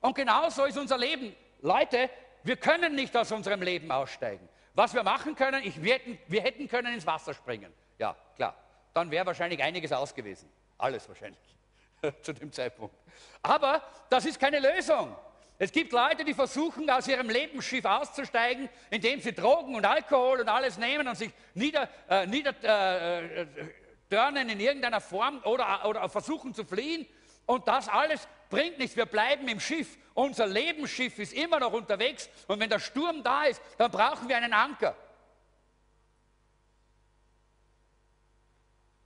Und 0.00 0.14
genauso 0.14 0.64
ist 0.64 0.78
unser 0.78 0.96
Leben. 0.96 1.34
Leute, 1.60 2.08
wir 2.44 2.56
können 2.56 2.94
nicht 2.94 3.16
aus 3.16 3.32
unserem 3.32 3.62
Leben 3.62 3.90
aussteigen. 3.90 4.48
Was 4.74 4.94
wir 4.94 5.02
machen 5.02 5.34
können, 5.34 5.60
ich, 5.64 5.82
wir, 5.82 5.94
hätten, 5.94 6.16
wir 6.28 6.40
hätten 6.40 6.68
können 6.68 6.94
ins 6.94 7.04
Wasser 7.04 7.34
springen. 7.34 7.72
Ja, 7.98 8.14
klar. 8.36 8.54
Dann 8.92 9.10
wäre 9.10 9.26
wahrscheinlich 9.26 9.60
einiges 9.60 9.90
aus 9.90 10.14
gewesen. 10.14 10.48
Alles 10.78 11.08
wahrscheinlich 11.08 11.56
zu 12.22 12.32
dem 12.32 12.52
Zeitpunkt. 12.52 12.94
Aber 13.42 13.82
das 14.08 14.24
ist 14.24 14.38
keine 14.38 14.60
Lösung. 14.60 15.16
Es 15.58 15.70
gibt 15.70 15.92
Leute, 15.92 16.24
die 16.24 16.34
versuchen, 16.34 16.90
aus 16.90 17.06
ihrem 17.06 17.30
Lebensschiff 17.30 17.84
auszusteigen, 17.84 18.68
indem 18.90 19.20
sie 19.20 19.32
Drogen 19.32 19.76
und 19.76 19.84
Alkohol 19.84 20.40
und 20.40 20.48
alles 20.48 20.78
nehmen 20.78 21.06
und 21.06 21.16
sich 21.16 21.30
nieder, 21.54 21.88
äh, 22.08 22.26
nieder 22.26 22.54
äh, 22.62 23.42
äh, 23.42 24.52
in 24.52 24.60
irgendeiner 24.60 25.00
Form 25.00 25.40
oder, 25.44 25.84
oder 25.86 26.08
versuchen 26.08 26.54
zu 26.54 26.64
fliehen. 26.64 27.06
Und 27.46 27.68
das 27.68 27.88
alles 27.88 28.26
bringt 28.48 28.78
nichts. 28.78 28.96
Wir 28.96 29.06
bleiben 29.06 29.46
im 29.48 29.60
Schiff. 29.60 29.96
Unser 30.14 30.46
Lebensschiff 30.46 31.18
ist 31.18 31.32
immer 31.32 31.60
noch 31.60 31.72
unterwegs. 31.72 32.28
Und 32.48 32.58
wenn 32.58 32.70
der 32.70 32.78
Sturm 32.78 33.22
da 33.22 33.44
ist, 33.44 33.60
dann 33.78 33.90
brauchen 33.90 34.28
wir 34.28 34.36
einen 34.36 34.52
Anker. 34.52 34.96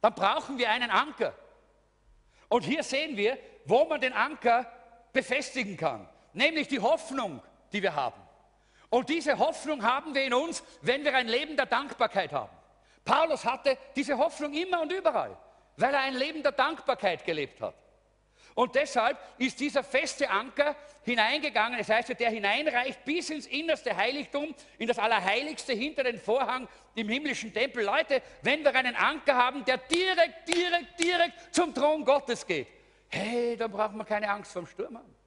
Dann 0.00 0.14
brauchen 0.14 0.56
wir 0.58 0.70
einen 0.70 0.90
Anker. 0.90 1.34
Und 2.48 2.62
hier 2.62 2.82
sehen 2.82 3.16
wir, 3.16 3.38
wo 3.64 3.84
man 3.84 4.00
den 4.00 4.12
Anker 4.12 4.70
befestigen 5.12 5.76
kann. 5.76 6.08
Nämlich 6.38 6.68
die 6.68 6.78
Hoffnung, 6.78 7.42
die 7.72 7.82
wir 7.82 7.96
haben. 7.96 8.22
Und 8.90 9.08
diese 9.08 9.38
Hoffnung 9.38 9.82
haben 9.82 10.14
wir 10.14 10.22
in 10.22 10.32
uns, 10.32 10.62
wenn 10.82 11.04
wir 11.04 11.12
ein 11.16 11.26
Leben 11.26 11.56
der 11.56 11.66
Dankbarkeit 11.66 12.32
haben. 12.32 12.56
Paulus 13.04 13.44
hatte 13.44 13.76
diese 13.96 14.16
Hoffnung 14.16 14.54
immer 14.54 14.82
und 14.82 14.92
überall, 14.92 15.36
weil 15.76 15.92
er 15.92 16.02
ein 16.02 16.14
Leben 16.14 16.44
der 16.44 16.52
Dankbarkeit 16.52 17.24
gelebt 17.24 17.60
hat. 17.60 17.74
Und 18.54 18.76
deshalb 18.76 19.18
ist 19.38 19.58
dieser 19.58 19.82
feste 19.82 20.30
Anker 20.30 20.76
hineingegangen, 21.02 21.76
das 21.76 21.88
heißt, 21.88 22.16
der 22.20 22.30
hineinreicht 22.30 23.04
bis 23.04 23.30
ins 23.30 23.48
innerste 23.48 23.96
Heiligtum, 23.96 24.54
in 24.78 24.86
das 24.86 25.00
Allerheiligste 25.00 25.72
hinter 25.72 26.04
den 26.04 26.20
Vorhang 26.20 26.68
im 26.94 27.08
himmlischen 27.08 27.52
Tempel. 27.52 27.84
Leute, 27.84 28.22
wenn 28.42 28.62
wir 28.62 28.72
einen 28.76 28.94
Anker 28.94 29.34
haben, 29.34 29.64
der 29.64 29.78
direkt, 29.78 30.48
direkt, 30.48 31.00
direkt 31.00 31.52
zum 31.54 31.74
Thron 31.74 32.04
Gottes 32.04 32.46
geht, 32.46 32.68
hey, 33.08 33.56
dann 33.56 33.72
brauchen 33.72 33.96
wir 33.96 34.04
keine 34.04 34.30
Angst 34.30 34.52
vom 34.52 34.66
Sturm 34.68 34.98
haben. 34.98 35.18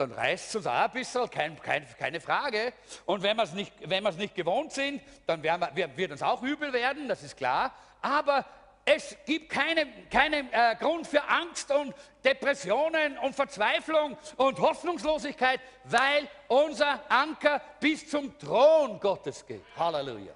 Dann 0.00 0.12
reißt 0.12 0.48
es 0.48 0.56
uns 0.56 0.66
auch 0.66 0.72
ein 0.72 0.90
bisschen, 0.92 1.28
kein, 1.28 1.60
kein, 1.60 1.86
keine 1.98 2.20
Frage. 2.22 2.72
Und 3.04 3.22
wenn 3.22 3.36
wir 3.36 3.42
es 3.42 3.52
nicht, 3.52 3.86
nicht 4.16 4.34
gewohnt 4.34 4.72
sind, 4.72 5.02
dann 5.26 5.42
wir, 5.42 5.94
wird 5.94 6.12
uns 6.12 6.22
auch 6.22 6.42
übel 6.42 6.72
werden, 6.72 7.06
das 7.06 7.22
ist 7.22 7.36
klar. 7.36 7.74
Aber 8.00 8.46
es 8.86 9.14
gibt 9.26 9.50
keinen 9.50 10.08
keine, 10.08 10.50
äh, 10.52 10.74
Grund 10.76 11.06
für 11.06 11.22
Angst 11.28 11.70
und 11.70 11.94
Depressionen 12.24 13.18
und 13.18 13.34
Verzweiflung 13.34 14.16
und 14.38 14.58
Hoffnungslosigkeit, 14.58 15.60
weil 15.84 16.26
unser 16.48 16.98
Anker 17.10 17.60
bis 17.78 18.08
zum 18.08 18.38
Thron 18.38 18.98
Gottes 19.00 19.44
geht. 19.44 19.64
Halleluja. 19.76 20.32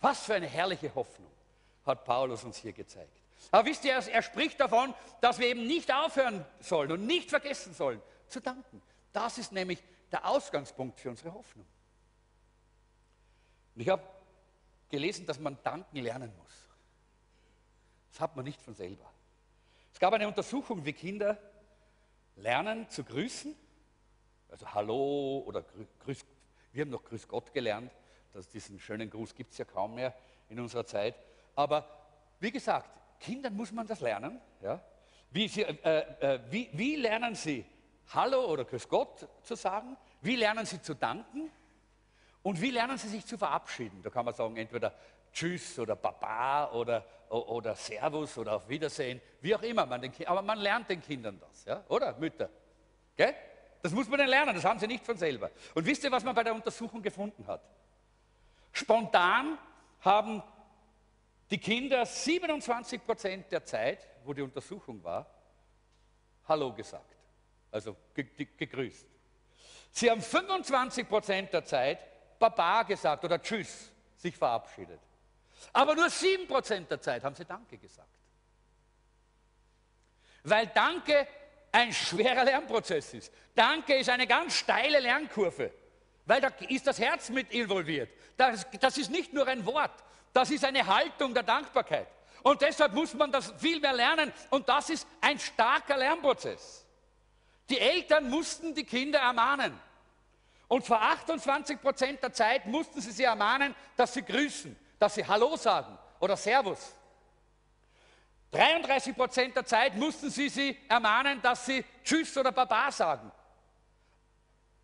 Was 0.00 0.26
für 0.26 0.34
eine 0.34 0.46
herrliche 0.46 0.94
Hoffnung 0.94 1.32
hat 1.84 2.04
Paulus 2.04 2.44
uns 2.44 2.58
hier 2.58 2.72
gezeigt. 2.72 3.19
Aber 3.50 3.66
wisst 3.66 3.84
ihr, 3.84 3.94
er 3.94 4.22
spricht 4.22 4.60
davon, 4.60 4.94
dass 5.20 5.38
wir 5.38 5.48
eben 5.48 5.66
nicht 5.66 5.92
aufhören 5.92 6.44
sollen 6.60 6.92
und 6.92 7.06
nicht 7.06 7.30
vergessen 7.30 7.74
sollen 7.74 8.00
zu 8.28 8.40
danken. 8.40 8.82
Das 9.12 9.38
ist 9.38 9.52
nämlich 9.52 9.82
der 10.12 10.26
Ausgangspunkt 10.26 11.00
für 11.00 11.10
unsere 11.10 11.34
Hoffnung. 11.34 11.66
Und 13.74 13.80
ich 13.80 13.88
habe 13.88 14.02
gelesen, 14.88 15.26
dass 15.26 15.38
man 15.38 15.58
danken 15.62 15.96
lernen 15.96 16.32
muss. 16.36 16.68
Das 18.12 18.20
hat 18.20 18.36
man 18.36 18.44
nicht 18.44 18.60
von 18.60 18.74
selber. 18.74 19.10
Es 19.92 19.98
gab 19.98 20.12
eine 20.12 20.28
Untersuchung, 20.28 20.84
wie 20.84 20.92
Kinder 20.92 21.38
lernen 22.36 22.88
zu 22.90 23.04
grüßen. 23.04 23.54
Also 24.48 24.72
Hallo 24.74 25.44
oder 25.46 25.64
Grüß, 26.00 26.24
wir 26.72 26.82
haben 26.82 26.90
noch 26.90 27.04
Grüß 27.04 27.28
Gott 27.28 27.52
gelernt. 27.52 27.92
Das, 28.32 28.48
diesen 28.48 28.78
schönen 28.78 29.10
Gruß 29.10 29.34
gibt 29.34 29.52
es 29.52 29.58
ja 29.58 29.64
kaum 29.64 29.94
mehr 29.94 30.14
in 30.48 30.60
unserer 30.60 30.86
Zeit. 30.86 31.16
Aber 31.54 31.88
wie 32.40 32.50
gesagt, 32.50 32.99
Kindern 33.20 33.54
muss 33.54 33.70
man 33.70 33.86
das 33.86 34.00
lernen. 34.00 34.40
Ja? 34.62 34.80
Wie, 35.30 35.46
sie, 35.46 35.62
äh, 35.62 35.98
äh, 36.20 36.40
wie, 36.50 36.68
wie 36.72 36.96
lernen 36.96 37.34
sie 37.34 37.64
Hallo 38.12 38.44
oder 38.46 38.64
Grüß 38.64 38.88
Gott 38.88 39.28
zu 39.42 39.54
sagen? 39.54 39.96
Wie 40.20 40.36
lernen 40.36 40.66
sie 40.66 40.82
zu 40.82 40.94
danken? 40.94 41.50
Und 42.42 42.60
wie 42.60 42.70
lernen 42.70 42.98
sie 42.98 43.08
sich 43.08 43.24
zu 43.24 43.38
verabschieden? 43.38 44.02
Da 44.02 44.10
kann 44.10 44.24
man 44.24 44.34
sagen, 44.34 44.56
entweder 44.56 44.94
Tschüss 45.32 45.78
oder 45.78 45.94
Baba 45.94 46.72
oder, 46.72 47.06
oder 47.28 47.76
Servus 47.76 48.36
oder 48.38 48.56
auf 48.56 48.68
Wiedersehen, 48.68 49.20
wie 49.40 49.54
auch 49.54 49.62
immer. 49.62 49.86
Man 49.86 50.00
den, 50.00 50.12
aber 50.26 50.42
man 50.42 50.58
lernt 50.58 50.88
den 50.88 51.00
Kindern 51.00 51.38
das, 51.38 51.64
ja? 51.66 51.84
oder 51.88 52.16
Mütter? 52.18 52.48
Gell? 53.16 53.34
Das 53.82 53.92
muss 53.92 54.08
man 54.08 54.18
dann 54.18 54.28
lernen, 54.28 54.54
das 54.54 54.64
haben 54.64 54.78
sie 54.78 54.86
nicht 54.86 55.04
von 55.04 55.16
selber. 55.16 55.50
Und 55.74 55.86
wisst 55.86 56.04
ihr, 56.04 56.12
was 56.12 56.24
man 56.24 56.34
bei 56.34 56.42
der 56.42 56.54
Untersuchung 56.54 57.00
gefunden 57.00 57.46
hat? 57.46 57.62
Spontan 58.72 59.58
haben 60.00 60.42
die 61.50 61.58
Kinder 61.58 62.06
27 62.06 63.04
Prozent 63.04 63.50
der 63.50 63.64
Zeit, 63.64 64.06
wo 64.24 64.32
die 64.32 64.42
Untersuchung 64.42 65.02
war, 65.02 65.26
Hallo 66.46 66.72
gesagt, 66.72 67.16
also 67.70 67.96
gegrüßt. 68.14 69.06
Sie 69.92 70.10
haben 70.10 70.20
25 70.20 71.08
Prozent 71.08 71.52
der 71.52 71.64
Zeit 71.64 71.98
Baba 72.38 72.82
gesagt 72.82 73.24
oder 73.24 73.40
Tschüss, 73.40 73.90
sich 74.16 74.36
verabschiedet. 74.36 75.00
Aber 75.72 75.94
nur 75.94 76.08
7 76.08 76.46
Prozent 76.48 76.90
der 76.90 77.00
Zeit 77.00 77.22
haben 77.22 77.34
sie 77.34 77.44
Danke 77.44 77.78
gesagt. 77.78 78.08
Weil 80.42 80.68
Danke 80.68 81.26
ein 81.70 81.92
schwerer 81.92 82.44
Lernprozess 82.44 83.14
ist. 83.14 83.32
Danke 83.54 83.96
ist 83.96 84.08
eine 84.08 84.26
ganz 84.26 84.54
steile 84.54 85.00
Lernkurve, 85.00 85.72
weil 86.26 86.40
da 86.40 86.48
ist 86.68 86.86
das 86.86 86.98
Herz 86.98 87.28
mit 87.28 87.52
involviert. 87.52 88.10
Das, 88.36 88.66
das 88.80 88.98
ist 88.98 89.10
nicht 89.10 89.32
nur 89.32 89.46
ein 89.46 89.66
Wort, 89.66 90.02
das 90.32 90.50
ist 90.50 90.64
eine 90.64 90.86
Haltung 90.86 91.34
der 91.34 91.42
Dankbarkeit. 91.42 92.06
Und 92.42 92.62
deshalb 92.62 92.94
muss 92.94 93.14
man 93.14 93.30
das 93.30 93.52
viel 93.58 93.80
mehr 93.80 93.92
lernen. 93.92 94.32
Und 94.50 94.68
das 94.68 94.90
ist 94.90 95.06
ein 95.20 95.38
starker 95.38 95.96
Lernprozess. 95.96 96.86
Die 97.68 97.78
Eltern 97.78 98.28
mussten 98.28 98.74
die 98.74 98.84
Kinder 98.84 99.18
ermahnen. 99.18 99.78
Und 100.68 100.86
vor 100.86 101.00
28 101.02 101.80
Prozent 101.80 102.22
der 102.22 102.32
Zeit 102.32 102.66
mussten 102.66 103.00
sie 103.00 103.10
sie 103.10 103.24
ermahnen, 103.24 103.74
dass 103.96 104.14
sie 104.14 104.22
grüßen, 104.22 104.76
dass 104.98 105.14
sie 105.14 105.26
Hallo 105.26 105.56
sagen 105.56 105.98
oder 106.20 106.36
Servus. 106.36 106.94
33 108.52 109.16
Prozent 109.16 109.56
der 109.56 109.64
Zeit 109.64 109.96
mussten 109.96 110.30
sie 110.30 110.48
sie 110.48 110.76
ermahnen, 110.88 111.40
dass 111.42 111.66
sie 111.66 111.84
Tschüss 112.04 112.36
oder 112.36 112.52
Baba 112.52 112.90
sagen. 112.90 113.30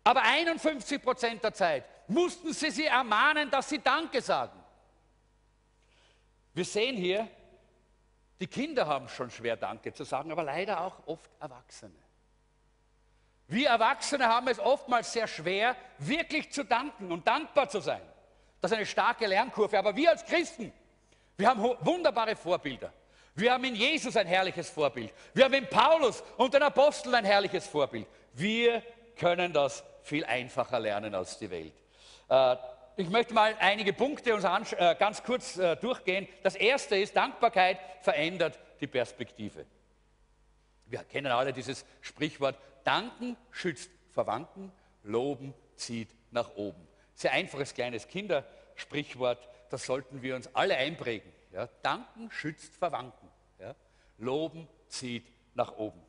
Aber 0.03 0.21
51 0.21 1.01
Prozent 1.01 1.43
der 1.43 1.53
Zeit 1.53 1.85
mussten 2.07 2.53
sie 2.53 2.71
sie 2.71 2.85
ermahnen, 2.85 3.49
dass 3.49 3.67
sie 3.67 3.79
Danke 3.79 4.21
sagen. 4.21 4.56
Wir 6.57 6.65
sehen 6.65 6.97
hier, 6.97 7.27
die 8.39 8.47
Kinder 8.47 8.87
haben 8.87 9.07
schon 9.09 9.29
schwer 9.29 9.55
Danke 9.55 9.93
zu 9.93 10.03
sagen, 10.03 10.31
aber 10.31 10.41
leider 10.41 10.81
auch 10.81 10.95
oft 11.05 11.29
Erwachsene. 11.39 11.93
Wir 13.47 13.69
Erwachsene 13.69 14.27
haben 14.27 14.47
es 14.47 14.57
oftmals 14.57 15.13
sehr 15.13 15.27
schwer, 15.27 15.75
wirklich 15.99 16.51
zu 16.51 16.63
danken 16.63 17.11
und 17.11 17.27
dankbar 17.27 17.69
zu 17.69 17.79
sein. 17.79 18.01
Das 18.59 18.71
ist 18.71 18.77
eine 18.77 18.87
starke 18.87 19.27
Lernkurve. 19.27 19.77
Aber 19.77 19.95
wir 19.95 20.09
als 20.09 20.25
Christen, 20.25 20.73
wir 21.37 21.47
haben 21.47 21.61
wunderbare 21.61 22.35
Vorbilder. 22.35 22.91
Wir 23.35 23.53
haben 23.53 23.63
in 23.63 23.75
Jesus 23.75 24.17
ein 24.17 24.25
herrliches 24.25 24.67
Vorbild. 24.71 25.13
Wir 25.35 25.45
haben 25.45 25.53
in 25.53 25.69
Paulus 25.69 26.23
und 26.37 26.55
den 26.55 26.63
Aposteln 26.63 27.13
ein 27.13 27.25
herrliches 27.25 27.67
Vorbild. 27.67 28.07
Wir 28.33 28.81
können 29.15 29.53
das 29.53 29.83
viel 30.01 30.25
einfacher 30.25 30.79
lernen 30.79 31.13
als 31.13 31.37
die 31.37 31.51
Welt. 31.51 31.73
Ich 32.99 33.11
möchte 33.11 33.35
mal 33.35 33.55
einige 33.59 33.93
Punkte 33.93 34.33
uns 34.33 34.43
äh, 34.43 34.95
ganz 34.97 35.21
kurz 35.21 35.55
äh, 35.57 35.75
durchgehen. 35.75 36.27
Das 36.41 36.55
erste 36.55 36.97
ist, 36.97 37.15
Dankbarkeit 37.15 37.77
verändert 38.01 38.57
die 38.81 38.87
Perspektive. 38.87 39.67
Wir 40.87 41.03
kennen 41.03 41.31
alle 41.31 41.53
dieses 41.53 41.85
Sprichwort, 42.01 42.57
danken 42.83 43.37
schützt 43.51 43.91
Verwandten, 44.09 44.71
loben 45.03 45.53
zieht 45.75 46.09
nach 46.31 46.55
oben. 46.55 46.87
Sehr 47.13 47.33
einfaches 47.33 47.75
kleines 47.75 48.07
Kindersprichwort, 48.07 49.47
das 49.69 49.85
sollten 49.85 50.23
wir 50.23 50.35
uns 50.35 50.49
alle 50.55 50.75
einprägen. 50.75 51.31
Ja? 51.53 51.69
Danken 51.83 52.31
schützt 52.31 52.73
Verwandten, 52.77 53.27
ja? 53.59 53.75
loben 54.17 54.67
zieht 54.87 55.27
nach 55.53 55.77
oben. 55.77 56.01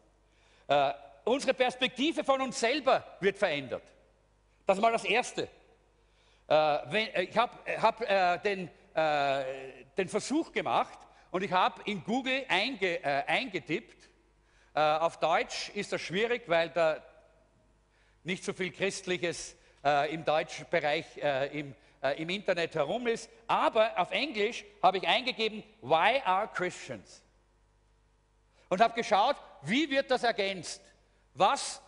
Äh, 0.69 0.95
unsere 1.25 1.53
Perspektive 1.53 2.25
von 2.25 2.41
uns 2.41 2.59
selber 2.59 3.05
wird 3.21 3.37
verändert. 3.37 3.83
Das 4.65 4.79
ist 4.79 4.83
mal 4.83 4.93
das 4.93 5.05
Erste. 5.05 5.51
Äh, 6.49 7.05
äh, 7.05 7.23
ich 7.25 7.37
habe 7.37 7.53
hab, 7.81 8.01
äh, 8.01 8.39
den, 8.39 8.71
äh, 8.95 9.45
den, 9.97 10.09
Versuch 10.09 10.51
gemacht 10.51 10.99
und 11.31 11.43
ich 11.43 11.53
habe 11.53 11.83
in 11.85 12.03
Google 12.03 12.45
einge, 12.49 13.05
äh, 13.05 13.25
eingetippt. 13.27 14.09
Äh, 14.75 14.81
auf 14.81 15.19
Deutsch 15.19 15.71
ist 15.75 15.93
das 15.93 16.01
schwierig, 16.01 16.49
weil 16.49 16.71
da 16.71 17.03
nicht 18.25 18.45
so 18.45 18.53
viel 18.53 18.71
Christliches 18.71 19.57
im 20.11 20.25
deutschen 20.25 20.67
Bereich 20.69 21.07
im, 21.53 21.75
im 22.17 22.29
Internet 22.29 22.75
herum 22.75 23.07
ist. 23.07 23.31
Aber 23.47 23.97
auf 23.97 24.11
Englisch 24.11 24.65
habe 24.83 24.99
ich 24.99 25.07
eingegeben, 25.07 25.63
Why 25.81 26.21
are 26.25 26.49
Christians? 26.49 27.23
Und 28.69 28.81
habe 28.83 28.95
geschaut, 28.95 29.37
wie 29.63 29.89
wird 29.89 30.11
das 30.11 30.25
ergänzt? 30.25 30.83
Was, 31.39 31.81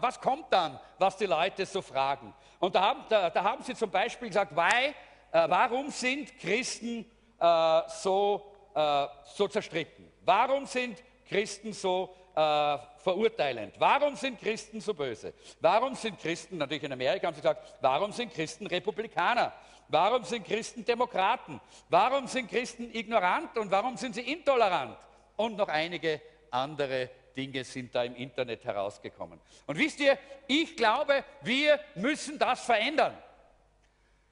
was, 0.00 0.18
kommt 0.18 0.46
dann, 0.50 0.80
was 0.98 1.14
die 1.18 1.26
Leute 1.26 1.66
so 1.66 1.82
fragen? 1.82 2.32
Und 2.58 2.74
da 2.74 2.80
haben, 2.80 3.04
da, 3.10 3.28
da 3.28 3.44
haben 3.44 3.62
sie 3.62 3.74
zum 3.74 3.90
Beispiel 3.90 4.28
gesagt, 4.28 4.56
why, 4.56 4.94
äh, 5.32 5.48
warum 5.50 5.90
sind 5.90 6.38
Christen 6.38 7.04
äh, 7.38 7.82
so, 7.88 8.50
äh, 8.74 9.06
so 9.34 9.48
zerstritten? 9.48 10.10
Warum 10.24 10.64
sind 10.64 10.96
Christen 11.28 11.74
so 11.74 12.16
äh, 12.34 12.78
verurteilend? 12.96 13.74
Warum 13.78 14.16
sind 14.16 14.40
Christen 14.40 14.80
so 14.80 14.94
böse? 14.94 15.34
Warum 15.60 15.94
sind 15.94 16.18
Christen, 16.18 16.56
natürlich 16.56 16.84
in 16.84 16.92
Amerika 16.92 17.26
haben 17.26 17.34
sie 17.34 17.42
gesagt, 17.42 17.76
warum 17.82 18.12
sind 18.12 18.32
Christen 18.32 18.66
Republikaner? 18.66 19.52
Warum 19.88 20.24
sind 20.24 20.46
Christen 20.46 20.86
Demokraten? 20.86 21.60
Warum 21.90 22.26
sind 22.26 22.48
Christen 22.48 22.90
ignorant 22.94 23.58
und 23.58 23.70
warum 23.70 23.98
sind 23.98 24.14
sie 24.14 24.22
intolerant? 24.22 24.96
Und 25.36 25.58
noch 25.58 25.68
einige 25.68 26.22
andere 26.50 27.10
Dinge 27.36 27.64
sind 27.64 27.94
da 27.94 28.04
im 28.04 28.14
Internet 28.16 28.64
herausgekommen. 28.64 29.40
Und 29.66 29.78
wisst 29.78 30.00
ihr, 30.00 30.18
ich 30.46 30.76
glaube, 30.76 31.24
wir 31.42 31.80
müssen 31.94 32.38
das 32.38 32.60
verändern. 32.64 33.16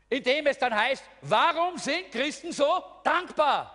Indem 0.09 0.47
es 0.47 0.59
dann 0.59 0.75
heißt, 0.75 1.05
warum 1.23 1.77
sind 1.77 2.11
Christen 2.11 2.53
so 2.53 2.83
dankbar? 3.05 3.75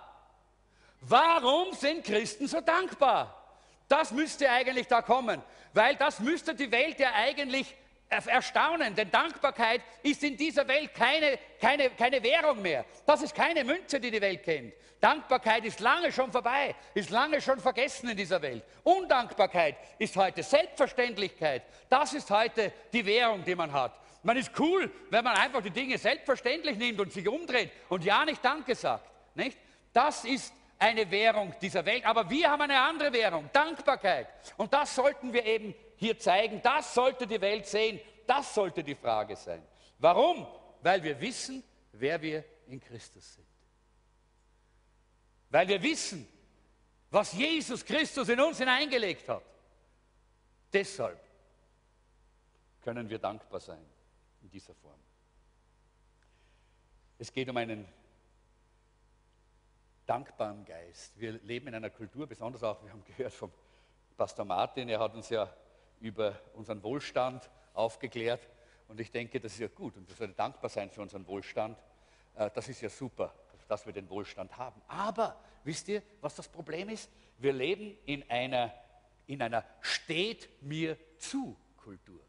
Warum 1.01 1.73
sind 1.73 2.03
Christen 2.03 2.47
so 2.47 2.61
dankbar? 2.61 3.39
Das 3.87 4.11
müsste 4.11 4.49
eigentlich 4.49 4.87
da 4.87 5.01
kommen, 5.01 5.41
weil 5.73 5.95
das 5.95 6.19
müsste 6.19 6.55
die 6.55 6.71
Welt 6.71 6.99
ja 6.99 7.13
eigentlich 7.13 7.75
erstaunen, 8.13 8.95
denn 8.95 9.11
Dankbarkeit 9.11 9.81
ist 10.01 10.23
in 10.23 10.37
dieser 10.37 10.67
Welt 10.67 10.93
keine, 10.93 11.37
keine, 11.59 11.89
keine 11.91 12.23
Währung 12.23 12.61
mehr. 12.61 12.85
Das 13.05 13.21
ist 13.21 13.35
keine 13.35 13.63
Münze, 13.63 13.99
die 13.99 14.11
die 14.11 14.21
Welt 14.21 14.43
kennt. 14.43 14.73
Dankbarkeit 14.99 15.65
ist 15.65 15.81
lange 15.81 16.11
schon 16.13 16.31
vorbei, 16.31 16.73
ist 16.93 17.09
lange 17.09 17.41
schon 17.41 17.59
vergessen 17.59 18.09
in 18.09 18.17
dieser 18.17 18.41
Welt. 18.41 18.63
Undankbarkeit 18.83 19.75
ist 19.99 20.15
heute 20.15 20.43
Selbstverständlichkeit. 20.43 21.63
Das 21.89 22.13
ist 22.13 22.29
heute 22.31 22.71
die 22.93 23.05
Währung, 23.05 23.43
die 23.43 23.55
man 23.55 23.73
hat. 23.73 23.99
Man 24.23 24.37
ist 24.37 24.57
cool, 24.57 24.89
wenn 25.09 25.23
man 25.23 25.35
einfach 25.35 25.61
die 25.61 25.71
Dinge 25.71 25.97
selbstverständlich 25.97 26.77
nimmt 26.77 27.01
und 27.01 27.11
sich 27.11 27.27
umdreht 27.27 27.71
und 27.89 28.05
ja 28.05 28.23
nicht 28.23 28.43
Danke 28.43 28.75
sagt. 28.75 29.09
Nicht? 29.35 29.57
Das 29.91 30.23
ist 30.23 30.53
eine 30.79 31.09
Währung 31.11 31.53
dieser 31.61 31.85
Welt, 31.85 32.05
aber 32.05 32.29
wir 32.29 32.49
haben 32.49 32.61
eine 32.61 32.79
andere 32.79 33.11
Währung, 33.11 33.49
Dankbarkeit. 33.51 34.27
Und 34.57 34.73
das 34.73 34.95
sollten 34.95 35.33
wir 35.33 35.45
eben 35.45 35.75
hier 36.03 36.19
zeigen. 36.19 36.61
Das 36.61 36.93
sollte 36.93 37.25
die 37.25 37.39
Welt 37.39 37.65
sehen. 37.65 37.99
Das 38.27 38.53
sollte 38.53 38.83
die 38.83 38.95
Frage 38.95 39.35
sein. 39.35 39.63
Warum? 39.99 40.45
Weil 40.81 41.01
wir 41.01 41.19
wissen, 41.19 41.63
wer 41.93 42.21
wir 42.21 42.43
in 42.67 42.79
Christus 42.79 43.35
sind. 43.35 43.47
Weil 45.49 45.67
wir 45.67 45.81
wissen, 45.81 46.27
was 47.09 47.33
Jesus 47.33 47.85
Christus 47.85 48.27
in 48.29 48.39
uns 48.39 48.57
hineingelegt 48.57 49.29
hat. 49.29 49.43
Deshalb 50.71 51.19
können 52.81 53.09
wir 53.09 53.19
dankbar 53.19 53.59
sein 53.59 53.85
in 54.41 54.49
dieser 54.49 54.73
Form. 54.73 54.99
Es 57.19 57.31
geht 57.31 57.47
um 57.47 57.55
einen 57.55 57.87
dankbaren 60.05 60.65
Geist. 60.65 61.17
Wir 61.19 61.33
leben 61.43 61.67
in 61.67 61.75
einer 61.75 61.91
Kultur, 61.91 62.27
besonders 62.27 62.63
auch, 62.63 62.83
wir 62.83 62.91
haben 62.91 63.03
gehört 63.05 63.33
vom 63.33 63.51
Pastor 64.17 64.45
Martin, 64.45 64.89
er 64.89 64.99
hat 64.99 65.13
uns 65.13 65.29
ja 65.29 65.49
über 66.03 66.37
unseren 66.53 66.83
Wohlstand 66.83 67.49
aufgeklärt. 67.73 68.47
Und 68.89 68.99
ich 68.99 69.09
denke, 69.09 69.39
das 69.39 69.53
ist 69.53 69.59
ja 69.59 69.67
gut 69.69 69.95
und 69.95 70.07
wir 70.07 70.15
sollen 70.15 70.35
dankbar 70.35 70.69
sein 70.69 70.91
für 70.91 71.01
unseren 71.01 71.25
Wohlstand. 71.25 71.81
Äh, 72.35 72.51
das 72.53 72.67
ist 72.67 72.81
ja 72.81 72.89
super, 72.89 73.33
dass 73.69 73.85
wir 73.85 73.93
den 73.93 74.09
Wohlstand 74.09 74.55
haben. 74.57 74.81
Aber 74.87 75.39
wisst 75.63 75.87
ihr, 75.87 76.03
was 76.19 76.35
das 76.35 76.47
Problem 76.47 76.89
ist? 76.89 77.09
Wir 77.37 77.53
leben 77.53 77.97
in 78.05 78.29
einer, 78.29 78.73
in 79.27 79.41
einer 79.41 79.63
Steht 79.79 80.61
mir 80.61 80.97
zu 81.17 81.57
Kultur. 81.77 82.19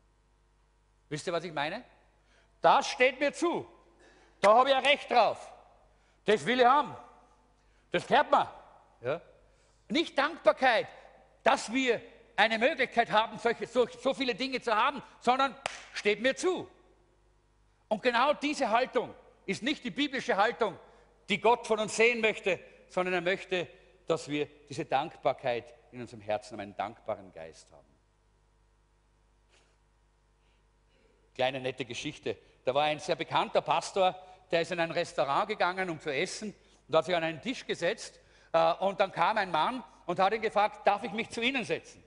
Wisst 1.09 1.27
ihr, 1.27 1.33
was 1.33 1.45
ich 1.45 1.53
meine? 1.53 1.85
Das 2.61 2.87
steht 2.87 3.19
mir 3.19 3.33
zu. 3.33 3.67
Da 4.41 4.55
habe 4.55 4.71
ich 4.71 4.75
ein 4.75 4.87
Recht 4.87 5.11
drauf. 5.11 5.53
Das 6.25 6.47
will 6.47 6.61
ich 6.61 6.67
haben. 6.67 6.97
Das 7.91 8.05
fährt 8.05 8.31
man. 8.31 8.49
Ja? 9.03 9.21
Nicht 9.89 10.17
Dankbarkeit, 10.17 10.87
dass 11.43 11.73
wir 11.73 12.01
eine 12.37 12.59
Möglichkeit 12.59 13.11
haben, 13.11 13.39
solche, 13.39 13.67
so, 13.67 13.87
so 13.87 14.15
viele 14.15 14.35
Dinge 14.35 14.61
zu 14.61 14.75
haben, 14.75 15.03
sondern 15.21 15.55
steht 15.93 16.21
mir 16.21 16.37
zu. 16.37 16.69
Und 17.89 18.03
genau 18.03 18.35
diese 18.35 18.71
Haltung 18.71 19.15
ist 19.47 19.63
nicht 19.63 19.85
die 19.85 19.91
biblische 19.91 20.37
Haltung, 20.37 20.79
die 21.29 21.41
Gott 21.41 21.67
von 21.67 21.79
uns 21.79 21.97
sehen 21.97 22.21
möchte, 22.21 22.59
sondern 22.89 23.15
er 23.15 23.21
möchte, 23.21 23.69
dass 24.07 24.29
wir 24.29 24.47
diese 24.69 24.85
Dankbarkeit 24.85 25.73
in 25.93 26.01
unserem 26.01 26.21
Herzen, 26.21 26.59
einen 26.61 26.77
dankbaren 26.77 27.33
Geist 27.33 27.71
haben. 27.71 27.87
Kleine 31.35 31.61
nette 31.61 31.85
Geschichte. 31.85 32.37
Da 32.65 32.75
war 32.75 32.85
ein 32.85 32.99
sehr 32.99 33.17
bekannter 33.17 33.61
Pastor, 33.61 34.15
der 34.51 34.61
ist 34.61 34.73
in 34.73 34.81
ein 34.81 34.91
Restaurant 34.91 35.49
gegangen, 35.49 35.91
um 35.91 36.01
zu 36.01 36.13
essen, 36.13 36.55
und 36.87 36.97
hat 36.97 37.07
sich 37.07 37.17
an 37.17 37.25
einen 37.25 37.41
Tisch 37.41 37.67
gesetzt. 37.67 38.21
Äh, 38.53 38.75
und 38.75 39.01
dann 39.01 39.11
kam 39.11 39.39
ein 39.39 39.51
Mann 39.51 39.83
und 40.07 40.19
hat 40.19 40.33
ihn 40.33 40.43
gefragt, 40.43 40.87
darf 40.87 41.03
ich 41.03 41.13
mich 41.13 41.31
zu 41.31 41.41
Ihnen 41.41 41.65
setzen? 41.65 42.04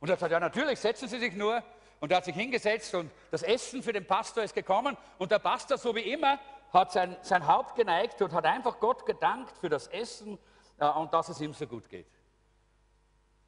Und 0.00 0.08
er 0.08 0.12
hat 0.12 0.18
gesagt, 0.18 0.32
ja 0.32 0.40
natürlich, 0.40 0.78
setzen 0.78 1.08
Sie 1.08 1.18
sich 1.18 1.34
nur. 1.34 1.62
Und 2.00 2.12
er 2.12 2.18
hat 2.18 2.24
sich 2.24 2.34
hingesetzt 2.34 2.94
und 2.94 3.10
das 3.30 3.42
Essen 3.42 3.82
für 3.82 3.92
den 3.92 4.06
Pastor 4.06 4.44
ist 4.44 4.54
gekommen. 4.54 4.96
Und 5.18 5.32
der 5.32 5.40
Pastor, 5.40 5.78
so 5.78 5.94
wie 5.96 6.12
immer, 6.12 6.38
hat 6.72 6.92
sein, 6.92 7.16
sein 7.22 7.46
Haupt 7.46 7.74
geneigt 7.74 8.22
und 8.22 8.32
hat 8.32 8.44
einfach 8.44 8.78
Gott 8.78 9.04
gedankt 9.04 9.58
für 9.58 9.68
das 9.68 9.88
Essen 9.88 10.38
äh, 10.78 10.86
und 10.86 11.12
dass 11.12 11.28
es 11.28 11.40
ihm 11.40 11.54
so 11.54 11.66
gut 11.66 11.88
geht. 11.88 12.06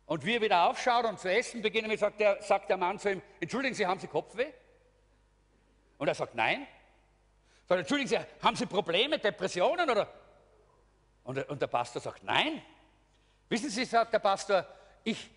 Und 0.07 0.25
wie 0.25 0.35
er 0.35 0.41
wieder 0.41 0.69
aufschaut 0.69 1.05
und 1.05 1.21
zu 1.21 1.31
essen 1.31 1.63
beginnen, 1.63 1.97
sagt 1.97 2.19
der, 2.19 2.43
sagt 2.43 2.69
der 2.69 2.77
Mann 2.77 2.99
zu 2.99 3.13
ihm, 3.13 3.23
entschuldigen 3.39 3.75
Sie, 3.75 3.87
haben 3.87 4.01
Sie 4.01 4.09
Kopfweh? 4.09 4.53
Und 5.99 6.09
er 6.09 6.15
sagt, 6.15 6.35
nein. 6.35 6.67
Sagt, 7.69 7.79
entschuldigen 7.79 8.09
Sie, 8.09 8.19
haben 8.43 8.57
Sie 8.57 8.67
Probleme, 8.67 9.21
Depressionen? 9.21 9.89
Oder? 9.89 10.13
Und, 11.23 11.49
und 11.49 11.63
der 11.63 11.69
Pastor 11.69 12.03
sagt, 12.03 12.25
nein. 12.25 12.61
Wissen 13.49 13.71
Sie, 13.71 13.85
sagt 13.85 14.13
der 14.13 14.19
Pastor, 14.19 14.67
ich, 15.05 15.31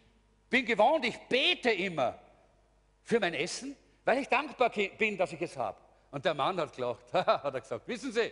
bin 0.54 0.68
gewohnt, 0.68 1.04
ich 1.04 1.20
bete 1.28 1.72
immer 1.72 2.13
für 3.02 3.20
mein 3.20 3.34
Essen, 3.34 3.76
weil 4.06 4.20
ich 4.20 4.28
dankbar 4.28 4.70
bin, 4.70 5.18
dass 5.18 5.34
ich 5.34 5.42
es 5.42 5.58
habe. 5.58 5.80
Und 6.12 6.24
der 6.24 6.36
Mann 6.36 6.60
hat 6.60 6.76
gelacht, 6.76 7.02
hat 7.12 7.56
er 7.56 7.60
gesagt, 7.60 7.88
wissen 7.88 8.12
Sie, 8.12 8.32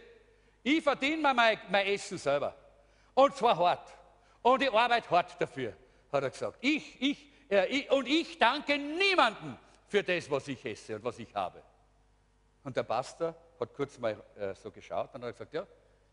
ich 0.61 0.83
verdiene 0.83 1.17
mir 1.17 1.33
mein, 1.33 1.57
mein 1.71 1.87
Essen 1.87 2.19
selber. 2.19 2.55
Und 3.15 3.35
zwar 3.35 3.57
hart. 3.57 3.91
Und 4.43 4.61
ich 4.61 4.71
arbeite 4.71 5.09
hart 5.09 5.41
dafür, 5.41 5.73
hat 6.11 6.23
er 6.23 6.29
gesagt. 6.29 6.59
Ich, 6.61 7.01
ich, 7.01 7.31
äh, 7.49 7.65
ich, 7.65 7.91
und 7.91 8.07
ich 8.07 8.37
danke 8.37 8.77
niemandem 8.77 9.57
für 9.87 10.03
das, 10.03 10.29
was 10.29 10.47
ich 10.47 10.63
esse 10.63 10.97
und 10.97 11.03
was 11.03 11.17
ich 11.17 11.33
habe. 11.33 11.63
Und 12.63 12.77
der 12.77 12.83
Pastor 12.83 13.33
hat 13.59 13.73
kurz 13.73 13.97
mal 13.97 14.23
äh, 14.37 14.53
so 14.53 14.69
geschaut 14.69 15.11
und 15.15 15.23
hat 15.23 15.31
gesagt, 15.31 15.55
ja, 15.55 15.65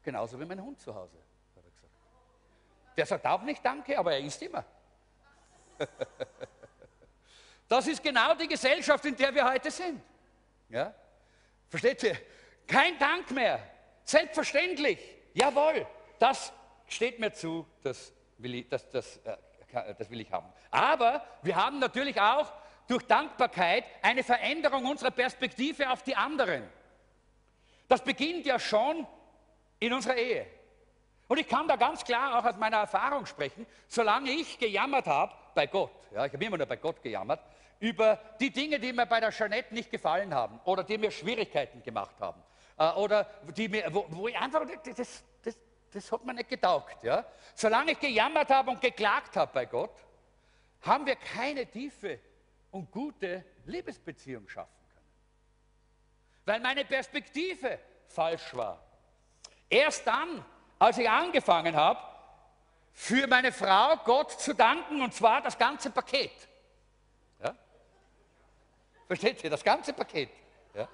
genauso 0.02 0.40
wie 0.40 0.46
mein 0.46 0.62
Hund 0.62 0.80
zu 0.80 0.94
Hause, 0.94 1.18
er. 1.54 1.62
Der 2.96 3.04
sagt 3.04 3.26
auch 3.26 3.42
nicht 3.42 3.62
Danke, 3.62 3.98
aber 3.98 4.14
er 4.14 4.20
isst 4.20 4.40
immer. 4.40 4.64
Das 7.68 7.86
ist 7.86 8.02
genau 8.02 8.34
die 8.34 8.48
Gesellschaft, 8.48 9.04
in 9.04 9.14
der 9.14 9.34
wir 9.34 9.44
heute 9.44 9.70
sind. 9.70 10.00
Ja? 10.70 10.94
Versteht 11.68 12.02
ihr? 12.02 12.16
Kein 12.66 12.98
Dank 12.98 13.30
mehr. 13.30 13.60
Selbstverständlich. 14.04 14.98
Jawohl, 15.34 15.86
das 16.18 16.50
steht 16.86 17.20
mir 17.20 17.30
zu, 17.32 17.66
das 17.82 18.12
will 18.38 18.54
ich, 18.54 18.68
das, 18.68 18.88
das, 18.88 19.18
äh, 19.18 19.36
das 19.98 20.08
will 20.08 20.20
ich 20.20 20.32
haben. 20.32 20.50
Aber 20.70 21.24
wir 21.42 21.56
haben 21.56 21.78
natürlich 21.78 22.18
auch 22.18 22.50
durch 22.86 23.02
Dankbarkeit 23.02 23.84
eine 24.00 24.24
Veränderung 24.24 24.86
unserer 24.86 25.10
Perspektive 25.10 25.90
auf 25.90 26.02
die 26.02 26.16
anderen. 26.16 26.66
Das 27.86 28.02
beginnt 28.02 28.46
ja 28.46 28.58
schon 28.58 29.06
in 29.78 29.92
unserer 29.92 30.16
Ehe. 30.16 30.46
Und 31.26 31.38
ich 31.38 31.46
kann 31.46 31.68
da 31.68 31.76
ganz 31.76 32.02
klar 32.02 32.38
auch 32.38 32.44
aus 32.44 32.56
meiner 32.56 32.78
Erfahrung 32.78 33.26
sprechen, 33.26 33.66
solange 33.86 34.30
ich 34.30 34.58
gejammert 34.58 35.06
habe 35.06 35.34
bei 35.54 35.66
Gott, 35.66 35.90
ja, 36.12 36.26
ich 36.26 36.32
habe 36.32 36.44
immer 36.44 36.56
nur 36.56 36.66
bei 36.66 36.76
Gott 36.76 37.02
gejammert, 37.02 37.40
über 37.80 38.18
die 38.40 38.50
Dinge, 38.50 38.78
die 38.78 38.92
mir 38.92 39.06
bei 39.06 39.20
der 39.20 39.30
Jeanette 39.30 39.72
nicht 39.72 39.90
gefallen 39.90 40.34
haben 40.34 40.60
oder 40.64 40.82
die 40.82 40.98
mir 40.98 41.10
Schwierigkeiten 41.10 41.82
gemacht 41.82 42.16
haben 42.20 42.42
äh, 42.76 42.90
oder 42.92 43.24
die 43.56 43.68
mir, 43.68 43.92
wo, 43.92 44.06
wo 44.08 44.28
ich 44.28 44.36
einfach, 44.36 44.64
das, 44.84 45.24
das, 45.42 45.58
das 45.92 46.12
hat 46.12 46.24
mir 46.24 46.34
nicht 46.34 46.48
getaugt. 46.48 47.02
Ja. 47.02 47.24
Solange 47.54 47.92
ich 47.92 48.00
gejammert 48.00 48.50
habe 48.50 48.70
und 48.70 48.80
geklagt 48.80 49.36
habe 49.36 49.50
bei 49.52 49.66
Gott, 49.66 49.94
haben 50.82 51.06
wir 51.06 51.16
keine 51.16 51.66
tiefe 51.66 52.20
und 52.70 52.90
gute 52.90 53.44
Liebesbeziehung 53.64 54.48
schaffen 54.48 54.70
können. 54.92 55.06
Weil 56.44 56.60
meine 56.60 56.84
Perspektive 56.84 57.78
falsch 58.06 58.54
war. 58.54 58.82
Erst 59.68 60.06
dann, 60.06 60.44
als 60.78 60.98
ich 60.98 61.08
angefangen 61.08 61.74
habe, 61.74 62.00
für 62.98 63.28
meine 63.28 63.52
Frau 63.52 63.96
Gott 63.98 64.32
zu 64.40 64.52
danken, 64.52 65.00
und 65.00 65.14
zwar 65.14 65.40
das 65.40 65.56
ganze 65.56 65.88
Paket. 65.88 66.32
Ja? 67.40 67.54
Versteht 69.06 69.44
ihr, 69.44 69.50
das 69.50 69.62
ganze 69.62 69.92
Paket. 69.92 70.30
Ja? 70.74 70.88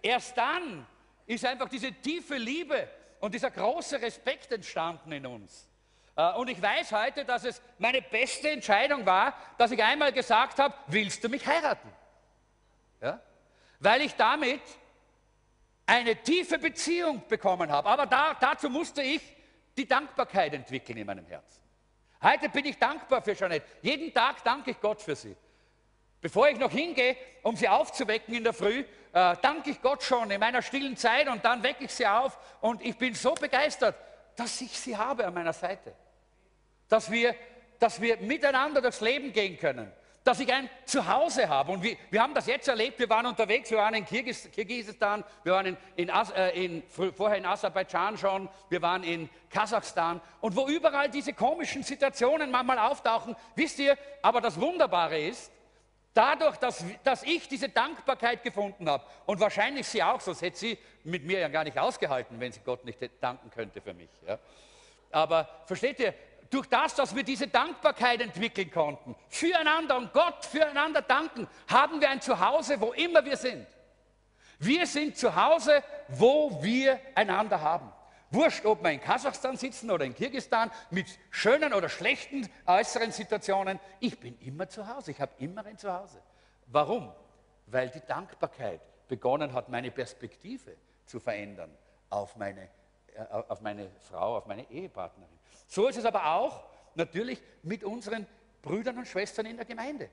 Erst 0.00 0.38
dann 0.38 0.86
ist 1.26 1.44
einfach 1.44 1.68
diese 1.68 1.92
tiefe 1.92 2.36
Liebe 2.36 2.88
und 3.18 3.34
dieser 3.34 3.50
große 3.50 4.00
Respekt 4.00 4.52
entstanden 4.52 5.10
in 5.10 5.26
uns. 5.26 5.68
Äh, 6.14 6.34
und 6.34 6.48
ich 6.48 6.62
weiß 6.62 6.92
heute, 6.92 7.24
dass 7.24 7.42
es 7.42 7.60
meine 7.78 8.00
beste 8.00 8.50
Entscheidung 8.50 9.04
war, 9.04 9.36
dass 9.58 9.72
ich 9.72 9.82
einmal 9.82 10.12
gesagt 10.12 10.60
habe, 10.60 10.72
willst 10.86 11.24
du 11.24 11.28
mich 11.28 11.44
heiraten? 11.44 11.92
Ja? 13.02 13.20
Weil 13.80 14.02
ich 14.02 14.14
damit 14.14 14.62
eine 15.84 16.14
tiefe 16.14 16.58
Beziehung 16.58 17.26
bekommen 17.26 17.72
habe. 17.72 17.88
Aber 17.88 18.06
da, 18.06 18.34
dazu 18.34 18.70
musste 18.70 19.02
ich 19.02 19.33
die 19.76 19.86
Dankbarkeit 19.86 20.54
entwickeln 20.54 20.98
in 20.98 21.06
meinem 21.06 21.26
Herzen. 21.26 21.60
Heute 22.22 22.48
bin 22.48 22.64
ich 22.64 22.78
dankbar 22.78 23.22
für 23.22 23.34
Jeanette. 23.34 23.66
Jeden 23.82 24.12
Tag 24.12 24.42
danke 24.44 24.70
ich 24.70 24.80
Gott 24.80 25.02
für 25.02 25.14
sie. 25.14 25.36
Bevor 26.20 26.48
ich 26.48 26.58
noch 26.58 26.70
hingehe, 26.70 27.16
um 27.42 27.54
sie 27.54 27.68
aufzuwecken 27.68 28.34
in 28.34 28.44
der 28.44 28.54
Früh, 28.54 28.84
äh, 29.12 29.36
danke 29.42 29.70
ich 29.70 29.82
Gott 29.82 30.02
schon 30.02 30.30
in 30.30 30.40
meiner 30.40 30.62
stillen 30.62 30.96
Zeit 30.96 31.28
und 31.28 31.44
dann 31.44 31.62
wecke 31.62 31.84
ich 31.84 31.92
sie 31.92 32.06
auf 32.06 32.38
und 32.62 32.80
ich 32.82 32.96
bin 32.96 33.14
so 33.14 33.34
begeistert, 33.34 33.94
dass 34.36 34.60
ich 34.60 34.78
sie 34.78 34.96
habe 34.96 35.26
an 35.26 35.34
meiner 35.34 35.52
Seite. 35.52 35.94
Dass 36.88 37.10
wir 37.10 37.34
dass 37.78 38.00
wir 38.00 38.16
miteinander 38.18 38.80
durchs 38.80 39.00
Leben 39.00 39.32
gehen 39.32 39.58
können 39.58 39.92
dass 40.24 40.40
ich 40.40 40.50
ein 40.50 40.70
Zuhause 40.86 41.48
habe. 41.48 41.70
Und 41.70 41.82
wir, 41.82 41.96
wir 42.10 42.22
haben 42.22 42.34
das 42.34 42.46
jetzt 42.46 42.66
erlebt, 42.66 42.98
wir 42.98 43.10
waren 43.10 43.26
unterwegs, 43.26 43.70
wir 43.70 43.78
waren 43.78 43.94
in 43.94 44.06
Kirgis, 44.06 44.50
Kirgisistan, 44.50 45.22
wir 45.44 45.52
waren 45.52 45.66
in, 45.66 45.76
in, 45.96 46.08
äh, 46.08 46.64
in, 46.64 46.82
vorher 46.88 47.36
in 47.36 47.44
Aserbaidschan 47.44 48.16
schon, 48.16 48.48
wir 48.70 48.80
waren 48.80 49.04
in 49.04 49.28
Kasachstan 49.50 50.20
und 50.40 50.56
wo 50.56 50.66
überall 50.66 51.10
diese 51.10 51.34
komischen 51.34 51.82
Situationen 51.82 52.50
manchmal 52.50 52.78
auftauchen, 52.78 53.36
wisst 53.54 53.78
ihr, 53.78 53.98
aber 54.22 54.40
das 54.40 54.58
Wunderbare 54.58 55.18
ist, 55.18 55.52
dadurch, 56.14 56.56
dass, 56.56 56.82
dass 57.02 57.22
ich 57.24 57.46
diese 57.46 57.68
Dankbarkeit 57.68 58.42
gefunden 58.42 58.88
habe 58.88 59.04
und 59.26 59.40
wahrscheinlich 59.40 59.86
sie 59.86 60.02
auch, 60.02 60.20
sonst 60.20 60.40
hätte 60.40 60.56
sie 60.56 60.78
mit 61.02 61.24
mir 61.24 61.40
ja 61.40 61.48
gar 61.48 61.64
nicht 61.64 61.78
ausgehalten, 61.78 62.40
wenn 62.40 62.50
sie 62.50 62.60
Gott 62.64 62.84
nicht 62.84 62.98
danken 63.20 63.50
könnte 63.50 63.82
für 63.82 63.92
mich. 63.92 64.10
Ja. 64.26 64.38
Aber 65.10 65.48
versteht 65.66 66.00
ihr, 66.00 66.14
durch 66.50 66.66
das, 66.66 66.94
dass 66.94 67.14
wir 67.14 67.22
diese 67.22 67.48
Dankbarkeit 67.48 68.20
entwickeln 68.20 68.70
konnten, 68.70 69.16
füreinander 69.28 69.96
und 69.96 70.12
Gott 70.12 70.44
füreinander 70.44 71.02
danken, 71.02 71.48
haben 71.68 72.00
wir 72.00 72.10
ein 72.10 72.20
Zuhause, 72.20 72.80
wo 72.80 72.92
immer 72.92 73.24
wir 73.24 73.36
sind. 73.36 73.66
Wir 74.58 74.86
sind 74.86 75.16
zu 75.16 75.34
Hause, 75.34 75.82
wo 76.08 76.62
wir 76.62 77.00
einander 77.14 77.60
haben. 77.60 77.92
Wurscht, 78.30 78.64
ob 78.64 78.82
wir 78.82 78.90
in 78.90 79.00
Kasachstan 79.00 79.56
sitzen 79.56 79.90
oder 79.90 80.04
in 80.04 80.14
Kirgistan, 80.14 80.70
mit 80.90 81.06
schönen 81.30 81.72
oder 81.72 81.88
schlechten 81.88 82.48
äußeren 82.66 83.12
Situationen, 83.12 83.78
ich 84.00 84.18
bin 84.18 84.38
immer 84.40 84.68
zu 84.68 84.88
Hause, 84.88 85.12
ich 85.12 85.20
habe 85.20 85.32
immer 85.38 85.64
ein 85.64 85.78
Zuhause. 85.78 86.20
Warum? 86.66 87.12
Weil 87.66 87.90
die 87.90 88.00
Dankbarkeit 88.00 88.80
begonnen 89.08 89.52
hat, 89.52 89.68
meine 89.68 89.90
Perspektive 89.90 90.76
zu 91.04 91.20
verändern 91.20 91.70
auf 92.10 92.36
meine, 92.36 92.68
äh, 93.14 93.22
auf 93.30 93.60
meine 93.60 93.90
Frau, 94.00 94.36
auf 94.36 94.46
meine 94.46 94.68
Ehepartnerin. 94.70 95.33
So 95.74 95.88
ist 95.88 95.96
es 95.96 96.04
aber 96.04 96.26
auch 96.26 96.62
natürlich 96.94 97.42
mit 97.64 97.82
unseren 97.82 98.28
Brüdern 98.62 98.96
und 98.96 99.08
Schwestern 99.08 99.46
in 99.46 99.56
der 99.56 99.66
Gemeinde. 99.66 100.08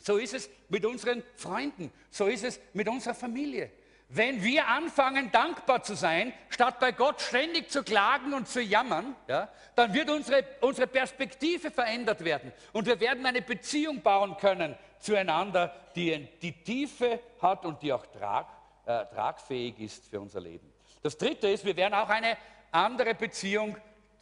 So 0.00 0.18
ist 0.18 0.34
es 0.34 0.48
mit 0.68 0.86
unseren 0.86 1.24
Freunden. 1.34 1.92
So 2.12 2.26
ist 2.26 2.44
es 2.44 2.60
mit 2.74 2.86
unserer 2.86 3.16
Familie. 3.16 3.72
Wenn 4.08 4.40
wir 4.40 4.68
anfangen, 4.68 5.32
dankbar 5.32 5.82
zu 5.82 5.96
sein, 5.96 6.32
statt 6.48 6.78
bei 6.78 6.92
Gott 6.92 7.20
ständig 7.20 7.72
zu 7.72 7.82
klagen 7.82 8.32
und 8.32 8.46
zu 8.46 8.62
jammern, 8.62 9.16
ja, 9.26 9.48
dann 9.74 9.92
wird 9.92 10.10
unsere, 10.10 10.44
unsere 10.60 10.86
Perspektive 10.86 11.72
verändert 11.72 12.24
werden. 12.24 12.52
Und 12.72 12.86
wir 12.86 13.00
werden 13.00 13.26
eine 13.26 13.42
Beziehung 13.42 14.00
bauen 14.00 14.36
können 14.36 14.76
zueinander, 15.00 15.74
die 15.96 16.28
die 16.40 16.52
Tiefe 16.62 17.18
hat 17.42 17.66
und 17.66 17.82
die 17.82 17.92
auch 17.92 18.06
trag, 18.06 18.46
äh, 18.86 19.06
tragfähig 19.06 19.80
ist 19.80 20.06
für 20.06 20.20
unser 20.20 20.40
Leben. 20.40 20.72
Das 21.02 21.18
Dritte 21.18 21.48
ist, 21.48 21.64
wir 21.64 21.76
werden 21.76 21.94
auch 21.94 22.08
eine 22.08 22.36
andere 22.70 23.16
Beziehung 23.16 23.76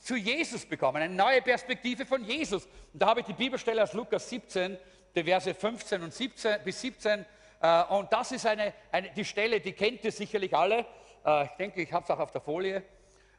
zu 0.06 0.14
Jesus 0.14 0.64
bekommen, 0.64 1.02
eine 1.02 1.12
neue 1.12 1.42
Perspektive 1.42 2.06
von 2.06 2.22
Jesus. 2.22 2.66
Und 2.92 3.02
da 3.02 3.08
habe 3.08 3.20
ich 3.20 3.26
die 3.26 3.32
Bibelstelle 3.32 3.82
aus 3.82 3.92
Lukas 3.92 4.30
17, 4.30 4.78
die 5.16 5.24
Verse 5.24 5.52
15 5.52 6.00
und 6.00 6.14
17 6.14 6.62
bis 6.64 6.80
17. 6.80 7.26
Äh, 7.60 7.82
und 7.84 8.12
das 8.12 8.30
ist 8.30 8.46
eine, 8.46 8.72
eine, 8.92 9.10
die 9.10 9.24
Stelle, 9.24 9.60
die 9.60 9.72
kennt 9.72 10.04
ihr 10.04 10.12
sicherlich 10.12 10.56
alle. 10.56 10.86
Äh, 11.24 11.46
ich 11.46 11.50
denke, 11.58 11.82
ich 11.82 11.92
habe 11.92 12.04
es 12.04 12.10
auch 12.10 12.20
auf 12.20 12.30
der 12.30 12.40
Folie. 12.40 12.84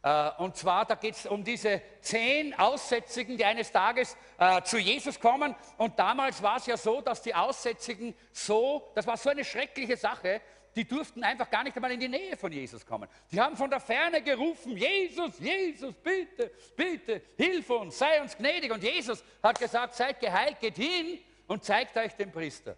Äh, 0.04 0.30
und 0.40 0.58
zwar, 0.58 0.84
da 0.84 0.96
geht 0.96 1.16
es 1.16 1.26
um 1.26 1.42
diese 1.42 1.82
zehn 2.02 2.54
Aussätzigen, 2.60 3.38
die 3.38 3.46
eines 3.46 3.72
Tages 3.72 4.18
zu 4.66 4.78
Jesus 4.78 5.22
kommen. 5.22 5.56
Und 5.78 5.98
damals 5.98 6.44
war 6.44 6.58
es 6.58 6.66
ja 6.66 6.76
so, 6.76 7.00
dass 7.00 7.22
die 7.22 7.34
Aussätzigen 7.34 8.14
so, 8.34 8.92
das 8.94 9.08
war 9.08 9.16
so 9.16 9.30
eine 9.30 9.46
schreckliche 9.46 9.96
Sache, 9.96 10.42
die 10.78 10.88
durften 10.88 11.24
einfach 11.24 11.50
gar 11.50 11.64
nicht 11.64 11.76
einmal 11.76 11.92
in 11.92 12.00
die 12.00 12.08
Nähe 12.08 12.38
von 12.38 12.52
Jesus 12.52 12.86
kommen. 12.86 13.10
Die 13.32 13.42
haben 13.42 13.58
von 13.58 13.70
der 13.70 13.80
Ferne 13.80 14.22
gerufen, 14.22 14.78
Jesus, 14.78 15.40
Jesus, 15.40 15.96
bitte, 15.96 16.52
bitte, 16.76 17.24
hilf 17.36 17.68
uns, 17.72 17.98
sei 17.98 18.22
uns 18.22 18.38
gnädig. 18.38 18.72
Und 18.72 18.84
Jesus 18.84 19.24
hat 19.42 19.60
gesagt, 19.60 19.96
seid 19.96 20.20
geheilt, 20.20 20.60
geht 20.60 20.76
hin 20.76 21.20
und 21.48 21.64
zeigt 21.64 21.98
euch 21.98 22.14
den 22.14 22.32
Priester. 22.32 22.78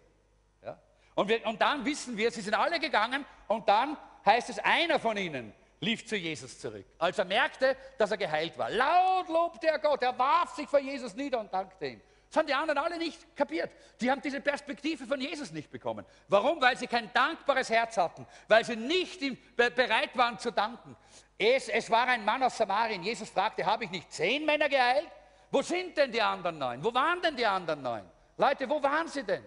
Ja? 0.64 0.78
Und, 1.14 1.28
wir, 1.28 1.44
und 1.46 1.60
dann 1.60 1.84
wissen 1.84 2.16
wir, 2.16 2.30
sie 2.30 2.40
sind 2.40 2.54
alle 2.54 2.80
gegangen 2.80 3.26
und 3.48 3.68
dann 3.68 3.98
heißt 4.24 4.48
es, 4.48 4.58
einer 4.60 4.98
von 4.98 5.18
ihnen 5.18 5.52
lief 5.80 6.06
zu 6.06 6.16
Jesus 6.16 6.58
zurück, 6.58 6.86
als 6.98 7.18
er 7.18 7.26
merkte, 7.26 7.76
dass 7.98 8.10
er 8.10 8.16
geheilt 8.16 8.56
war. 8.56 8.70
Laut 8.70 9.28
lobte 9.28 9.66
er 9.66 9.78
Gott, 9.78 10.02
er 10.02 10.18
warf 10.18 10.54
sich 10.54 10.66
vor 10.66 10.80
Jesus 10.80 11.14
nieder 11.14 11.38
und 11.38 11.52
dankte 11.52 11.86
ihm. 11.86 12.00
Das 12.30 12.36
haben 12.36 12.46
die 12.46 12.54
anderen 12.54 12.78
alle 12.78 12.96
nicht 12.96 13.34
kapiert. 13.34 13.72
Die 14.00 14.08
haben 14.08 14.22
diese 14.22 14.40
Perspektive 14.40 15.04
von 15.04 15.20
Jesus 15.20 15.50
nicht 15.50 15.68
bekommen. 15.68 16.06
Warum? 16.28 16.60
Weil 16.60 16.76
sie 16.76 16.86
kein 16.86 17.12
dankbares 17.12 17.68
Herz 17.68 17.96
hatten, 17.96 18.24
weil 18.46 18.64
sie 18.64 18.76
nicht 18.76 19.20
bereit 19.56 20.16
waren 20.16 20.38
zu 20.38 20.52
danken. 20.52 20.96
Es, 21.36 21.68
es 21.68 21.90
war 21.90 22.06
ein 22.06 22.24
Mann 22.24 22.40
aus 22.44 22.56
Samarien. 22.56 23.02
Jesus 23.02 23.28
fragte, 23.28 23.66
habe 23.66 23.84
ich 23.84 23.90
nicht 23.90 24.12
zehn 24.12 24.46
Männer 24.46 24.68
geheilt? 24.68 25.08
Wo 25.50 25.60
sind 25.60 25.96
denn 25.96 26.12
die 26.12 26.22
anderen 26.22 26.56
neun? 26.56 26.84
Wo 26.84 26.94
waren 26.94 27.20
denn 27.20 27.34
die 27.34 27.44
anderen 27.44 27.82
neun? 27.82 28.08
Leute, 28.36 28.70
wo 28.70 28.80
waren 28.80 29.08
sie 29.08 29.24
denn? 29.24 29.44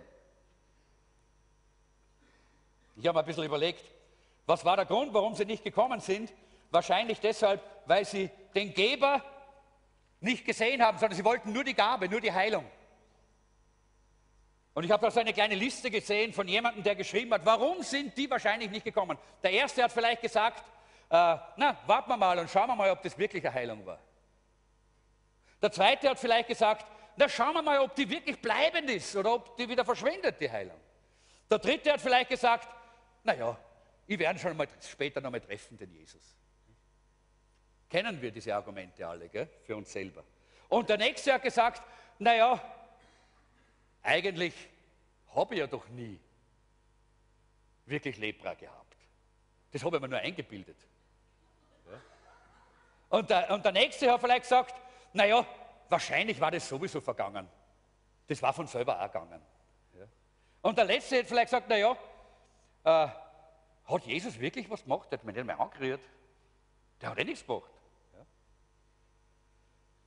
Ich 2.98 3.08
habe 3.08 3.18
ein 3.18 3.26
bisschen 3.26 3.46
überlegt, 3.46 3.86
was 4.46 4.66
war 4.66 4.76
der 4.76 4.86
Grund, 4.86 5.14
warum 5.14 5.36
sie 5.36 5.46
nicht 5.46 5.64
gekommen 5.64 6.02
sind? 6.02 6.34
Wahrscheinlich 6.70 7.22
deshalb, 7.22 7.62
weil 7.86 8.04
sie 8.04 8.30
den 8.54 8.74
Geber 8.74 9.24
nicht 10.24 10.46
gesehen 10.46 10.82
haben, 10.82 10.98
sondern 10.98 11.16
sie 11.16 11.26
wollten 11.26 11.52
nur 11.52 11.64
die 11.64 11.74
Gabe, 11.74 12.08
nur 12.10 12.22
die 12.22 12.32
Heilung. 12.32 12.66
Und 14.74 14.84
ich 14.84 14.92
habe 14.92 15.06
da 15.06 15.12
so 15.12 15.20
eine 15.20 15.34
kleine 15.34 15.56
Liste 15.56 15.92
gesehen 15.92 16.34
von 16.34 16.48
jemandem, 16.48 16.84
der 16.84 16.96
geschrieben 16.96 17.32
hat, 17.34 17.46
warum 17.46 17.84
sind 17.84 18.18
die 18.18 18.30
wahrscheinlich 18.30 18.72
nicht 18.72 18.84
gekommen? 18.84 19.18
Der 19.44 19.52
erste 19.52 19.84
hat 19.84 19.92
vielleicht 19.92 20.22
gesagt, 20.22 20.64
äh, 21.10 21.38
na, 21.58 21.78
warten 21.86 22.10
wir 22.10 22.18
mal 22.18 22.40
und 22.40 22.50
schauen 22.50 22.68
wir 22.68 22.76
mal, 22.76 22.90
ob 22.90 23.02
das 23.04 23.18
wirklich 23.18 23.46
eine 23.46 23.54
Heilung 23.54 23.86
war. 23.86 24.00
Der 25.62 25.72
zweite 25.72 26.10
hat 26.10 26.20
vielleicht 26.20 26.48
gesagt, 26.48 26.88
na, 27.16 27.30
schauen 27.30 27.54
wir 27.54 27.62
mal, 27.62 27.80
ob 27.80 27.94
die 27.94 28.10
wirklich 28.10 28.40
bleibend 28.42 28.90
ist 28.90 29.16
oder 29.16 29.36
ob 29.36 29.56
die 29.58 29.70
wieder 29.70 29.86
verschwindet, 29.86 30.42
die 30.42 30.50
Heilung. 30.50 30.80
Der 31.52 31.60
dritte 31.60 31.94
hat 31.94 32.02
vielleicht 32.02 32.30
gesagt, 32.30 32.68
naja, 33.24 33.56
ich 34.08 34.18
werde 34.18 34.40
schon 34.40 34.58
mal 34.58 34.68
später 34.82 35.22
noch 35.22 35.30
mal 35.30 35.40
treffen, 35.40 35.78
den 35.78 35.92
Jesus. 35.92 36.36
Kennen 37.94 38.20
wir 38.20 38.32
diese 38.32 38.56
Argumente 38.56 39.08
alle 39.08 39.30
gell? 39.30 39.48
für 39.62 39.76
uns 39.76 39.94
selber. 39.94 40.24
Und 40.68 40.90
der 40.90 40.98
nächste 40.98 41.32
hat 41.32 41.44
gesagt, 41.44 41.84
naja, 42.18 42.60
eigentlich 44.02 44.56
habe 45.36 45.54
ich 45.54 45.60
ja 45.60 45.68
doch 45.68 45.88
nie 45.90 46.20
wirklich 47.86 48.18
Lepra 48.18 48.56
gehabt. 48.56 48.98
Das 49.72 49.84
habe 49.84 49.98
ich 49.98 50.02
mir 50.02 50.08
nur 50.08 50.18
eingebildet. 50.18 50.78
Ja? 51.86 52.02
Und, 53.10 53.30
der, 53.30 53.52
und 53.52 53.64
der 53.64 53.72
nächste 53.72 54.12
hat 54.12 54.22
vielleicht 54.22 54.42
gesagt, 54.42 54.74
naja, 55.14 55.46
wahrscheinlich 55.88 56.42
war 56.42 56.50
das 56.50 56.68
sowieso 56.68 57.00
vergangen. 57.00 57.48
Das 58.26 58.42
war 58.42 58.54
von 58.54 58.66
selber 58.66 59.00
auch 59.00 59.06
gegangen. 59.06 59.40
Ja? 60.00 60.08
Und 60.64 60.80
der 60.80 60.86
letzte 60.86 61.20
hat 61.20 61.28
vielleicht 61.28 61.52
gesagt, 61.52 61.70
naja, 61.70 61.96
äh, 62.86 63.08
hat 63.86 64.04
Jesus 64.04 64.40
wirklich 64.40 64.68
was 64.68 64.82
gemacht? 64.82 65.12
Der 65.12 65.20
hat 65.20 65.26
mich 65.26 65.36
nicht 65.36 65.46
mehr 65.46 65.60
angerührt. 65.60 66.02
Der 67.00 67.12
hat 67.12 67.20
eh 67.20 67.24
nichts 67.24 67.46
gemacht. 67.46 67.70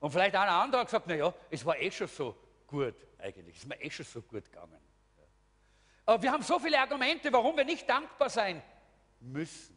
Und 0.00 0.10
vielleicht 0.10 0.34
einer 0.34 0.52
andere 0.52 0.80
hat 0.82 0.88
gesagt, 0.88 1.06
naja, 1.06 1.32
es 1.50 1.64
war 1.64 1.78
eh 1.78 1.90
schon 1.90 2.08
so 2.08 2.36
gut 2.66 2.94
eigentlich, 3.18 3.56
es 3.56 3.62
ist 3.62 3.68
mir 3.68 3.80
eh 3.80 3.90
schon 3.90 4.04
so 4.04 4.22
gut 4.22 4.44
gegangen. 4.44 4.78
Aber 6.04 6.22
wir 6.22 6.30
haben 6.30 6.42
so 6.42 6.58
viele 6.58 6.78
Argumente, 6.78 7.32
warum 7.32 7.56
wir 7.56 7.64
nicht 7.64 7.88
dankbar 7.88 8.30
sein 8.30 8.62
müssen. 9.20 9.76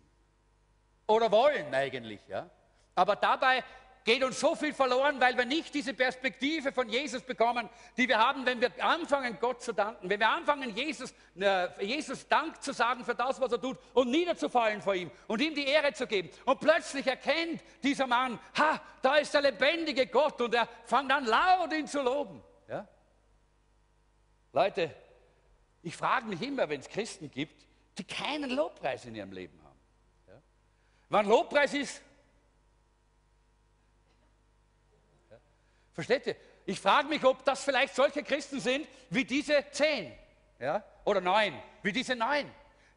Oder 1.08 1.32
wollen 1.32 1.73
eigentlich. 1.73 2.19
Ja? 2.27 2.47
Aber 2.93 3.15
dabei 3.15 3.63
geht 4.03 4.23
uns 4.23 4.39
so 4.39 4.55
viel 4.55 4.73
verloren, 4.73 5.19
weil 5.19 5.38
wir 5.38 5.45
nicht 5.45 5.73
diese 5.73 5.93
Perspektive 5.93 6.71
von 6.71 6.89
Jesus 6.89 7.21
bekommen, 7.21 7.69
die 7.97 8.07
wir 8.07 8.17
haben, 8.17 8.45
wenn 8.45 8.62
wir 8.62 8.71
anfangen, 8.83 9.38
Gott 9.39 9.62
zu 9.62 9.73
danken. 9.73 10.09
Wenn 10.09 10.19
wir 10.19 10.29
anfangen, 10.29 10.75
Jesus, 10.75 11.13
äh, 11.39 11.85
Jesus 11.85 12.27
Dank 12.27 12.62
zu 12.62 12.73
sagen 12.73 13.03
für 13.03 13.15
das, 13.15 13.39
was 13.39 13.51
er 13.51 13.62
tut 13.62 13.77
und 13.93 14.09
niederzufallen 14.09 14.81
vor 14.81 14.95
ihm 14.95 15.12
und 15.27 15.41
ihm 15.41 15.53
die 15.53 15.65
Ehre 15.65 15.93
zu 15.93 16.07
geben. 16.07 16.29
Und 16.45 16.59
plötzlich 16.59 17.05
erkennt 17.05 17.62
dieser 17.83 18.07
Mann, 18.07 18.39
ha, 18.57 18.81
da 19.01 19.15
ist 19.15 19.33
der 19.33 19.41
lebendige 19.41 20.07
Gott 20.07 20.39
und 20.41 20.53
er 20.53 20.67
fängt 20.85 21.12
an 21.12 21.25
laut 21.25 21.73
ihn 21.73 21.88
zu 21.88 22.01
loben. 22.01 22.41
Ja? 22.67 22.88
Leute, 24.53 24.95
ich 25.83 25.95
frage 25.95 26.25
mich 26.25 26.41
immer, 26.41 26.67
wenn 26.69 26.79
es 26.79 26.89
Christen 26.89 27.29
gibt, 27.29 27.65
die 27.97 28.03
keinen 28.03 28.49
Lobpreis 28.49 29.05
in 29.05 29.15
ihrem 29.15 29.31
Leben 29.31 29.59
haben. 29.63 29.79
Ja? 30.27 30.41
Wann 31.09 31.27
Lobpreis 31.27 31.73
ist, 31.73 32.01
Versteht 35.99 36.27
ihr? 36.27 36.35
Ich 36.65 36.79
frage 36.79 37.09
mich, 37.09 37.21
ob 37.25 37.43
das 37.43 37.62
vielleicht 37.62 37.93
solche 37.93 38.23
Christen 38.23 38.62
sind 38.62 38.88
wie 39.09 39.25
diese 39.25 39.65
zehn 39.71 40.13
ja? 40.57 40.81
oder 41.03 41.19
neun, 41.19 41.62
wie 41.83 41.91
diese 41.91 42.15
neun, 42.15 42.49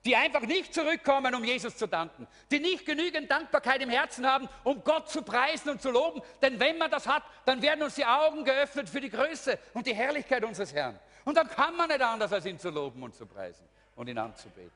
die 0.04 0.14
einfach 0.14 0.42
nicht 0.42 0.72
zurückkommen, 0.72 1.34
um 1.34 1.42
Jesus 1.42 1.76
zu 1.76 1.88
danken, 1.88 2.28
die 2.52 2.60
nicht 2.60 2.86
genügend 2.86 3.28
Dankbarkeit 3.28 3.82
im 3.82 3.90
Herzen 3.90 4.24
haben, 4.24 4.48
um 4.62 4.84
Gott 4.84 5.10
zu 5.10 5.22
preisen 5.22 5.70
und 5.70 5.82
zu 5.82 5.90
loben. 5.90 6.22
Denn 6.42 6.60
wenn 6.60 6.78
man 6.78 6.92
das 6.92 7.08
hat, 7.08 7.24
dann 7.44 7.60
werden 7.60 7.82
uns 7.82 7.96
die 7.96 8.06
Augen 8.06 8.44
geöffnet 8.44 8.88
für 8.88 9.00
die 9.00 9.10
Größe 9.10 9.58
und 9.74 9.84
die 9.84 9.94
Herrlichkeit 9.96 10.44
unseres 10.44 10.72
Herrn. 10.72 10.96
Und 11.24 11.36
dann 11.36 11.48
kann 11.48 11.74
man 11.74 11.88
nicht 11.88 12.02
anders, 12.02 12.32
als 12.32 12.46
ihn 12.46 12.60
zu 12.60 12.70
loben 12.70 13.02
und 13.02 13.16
zu 13.16 13.26
preisen 13.26 13.68
und 13.96 14.08
ihn 14.08 14.18
anzubeten. 14.18 14.70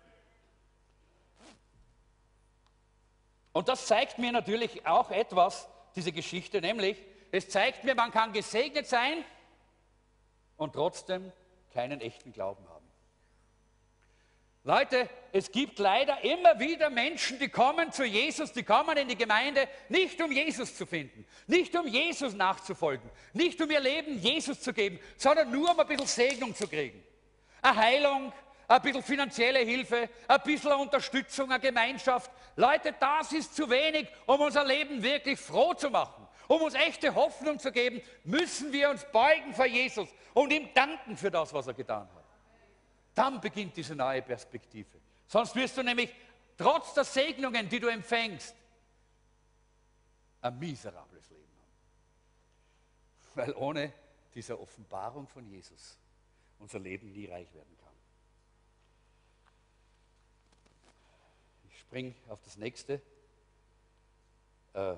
Und 3.53 3.69
das 3.69 3.87
zeigt 3.87 4.19
mir 4.19 4.33
natürlich 4.33 4.85
auch 4.85 5.13
etwas, 5.13 5.69
diese 5.95 6.11
Geschichte, 6.11 6.61
nämlich, 6.61 6.99
Es 7.37 7.51
zeigt 7.51 7.85
mir, 7.85 7.95
man 7.95 8.11
kann 8.11 8.33
gesegnet 8.33 8.87
sein 8.87 9.23
und 10.57 10.73
trotzdem 10.73 11.31
keinen 11.75 12.01
echten 12.01 12.33
Glauben 12.33 12.67
haben. 12.67 12.87
Leute, 14.65 15.07
es 15.33 15.53
gibt 15.53 15.79
leider 15.79 16.25
immer 16.25 16.59
wieder 16.59 16.89
Menschen, 16.89 17.39
die 17.39 17.51
kommen 17.51 17.93
zu 17.93 18.07
Jesus, 18.07 18.55
die 18.55 18.63
kommen 18.63 18.97
in 18.97 19.09
die 19.09 19.19
Gemeinde, 19.19 19.69
nicht 19.91 20.19
um 20.23 20.33
Jesus 20.33 20.75
zu 20.77 20.87
finden, 20.87 21.27
nicht 21.47 21.77
um 21.77 21.87
Jesus 21.87 22.33
nachzufolgen, 22.33 23.11
nicht 23.35 23.61
um 23.61 23.71
ihr 23.71 23.81
Leben 23.81 24.19
Jesus 24.19 24.63
zu 24.63 24.73
geben, 24.73 24.99
sondern 25.19 25.51
nur 25.51 25.73
um 25.73 25.79
ein 25.79 25.87
bisschen 25.87 26.07
Segnung 26.07 26.55
zu 26.55 26.67
kriegen. 26.67 27.05
Eine 27.61 27.77
Heilung, 27.77 28.33
ein 28.67 28.81
bisschen 28.81 29.03
finanzielle 29.03 29.59
Hilfe, 29.59 30.09
ein 30.27 30.41
bisschen 30.43 30.73
Unterstützung, 30.73 31.53
eine 31.53 31.61
Gemeinschaft. 31.61 32.31
Leute, 32.57 32.95
das 32.99 33.31
ist 33.33 33.55
zu 33.55 33.69
wenig, 33.69 34.09
um 34.25 34.41
unser 34.41 34.65
Leben 34.65 35.03
wirklich 35.03 35.39
froh 35.39 35.75
zu 35.75 35.91
machen. 35.91 36.26
Um 36.49 36.63
uns 36.63 36.75
echte 36.75 37.15
Hoffnung 37.15 37.59
zu 37.59 37.73
geben, 37.73 38.01
müssen 38.25 38.73
wir 38.73 38.91
uns 38.91 39.05
beugen 39.11 39.53
vor 39.53 39.67
Jesus 39.67 40.09
und 40.35 40.53
ihm 40.53 40.73
danken 40.75 41.17
für 41.17 41.31
das, 41.31 41.53
was 41.53 41.67
er 41.67 41.75
getan 41.75 42.09
hat. 42.15 42.25
Dann 43.15 43.41
beginnt 43.41 43.77
diese 43.77 43.97
neue 43.97 44.23
Perspektive. 44.23 45.01
Sonst 45.27 45.55
wirst 45.57 45.77
du 45.77 45.83
nämlich 45.83 46.15
trotz 46.57 46.95
der 46.95 47.05
Segnungen, 47.05 47.69
die 47.69 47.81
du 47.81 47.89
empfängst, 47.89 48.55
ein 50.43 50.59
miserables 50.59 51.31
Leben 51.31 51.53
haben. 53.35 53.47
Weil 53.47 53.55
ohne 53.55 53.93
diese 54.35 54.61
Offenbarung 54.61 55.27
von 55.27 55.47
Jesus 55.47 55.99
unser 56.59 56.79
Leben 56.79 57.11
nie 57.13 57.27
reich 57.27 57.53
werden 57.55 57.77
kann. 57.79 57.95
Ich 61.71 61.81
springe 61.81 62.15
auf 62.29 62.41
das 62.43 62.57
nächste. 62.57 63.01
Äh, 64.75 64.97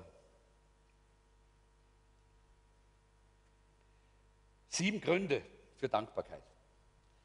sieben 4.79 5.01
Gründe 5.01 5.41
für 5.77 5.89
Dankbarkeit 5.89 6.41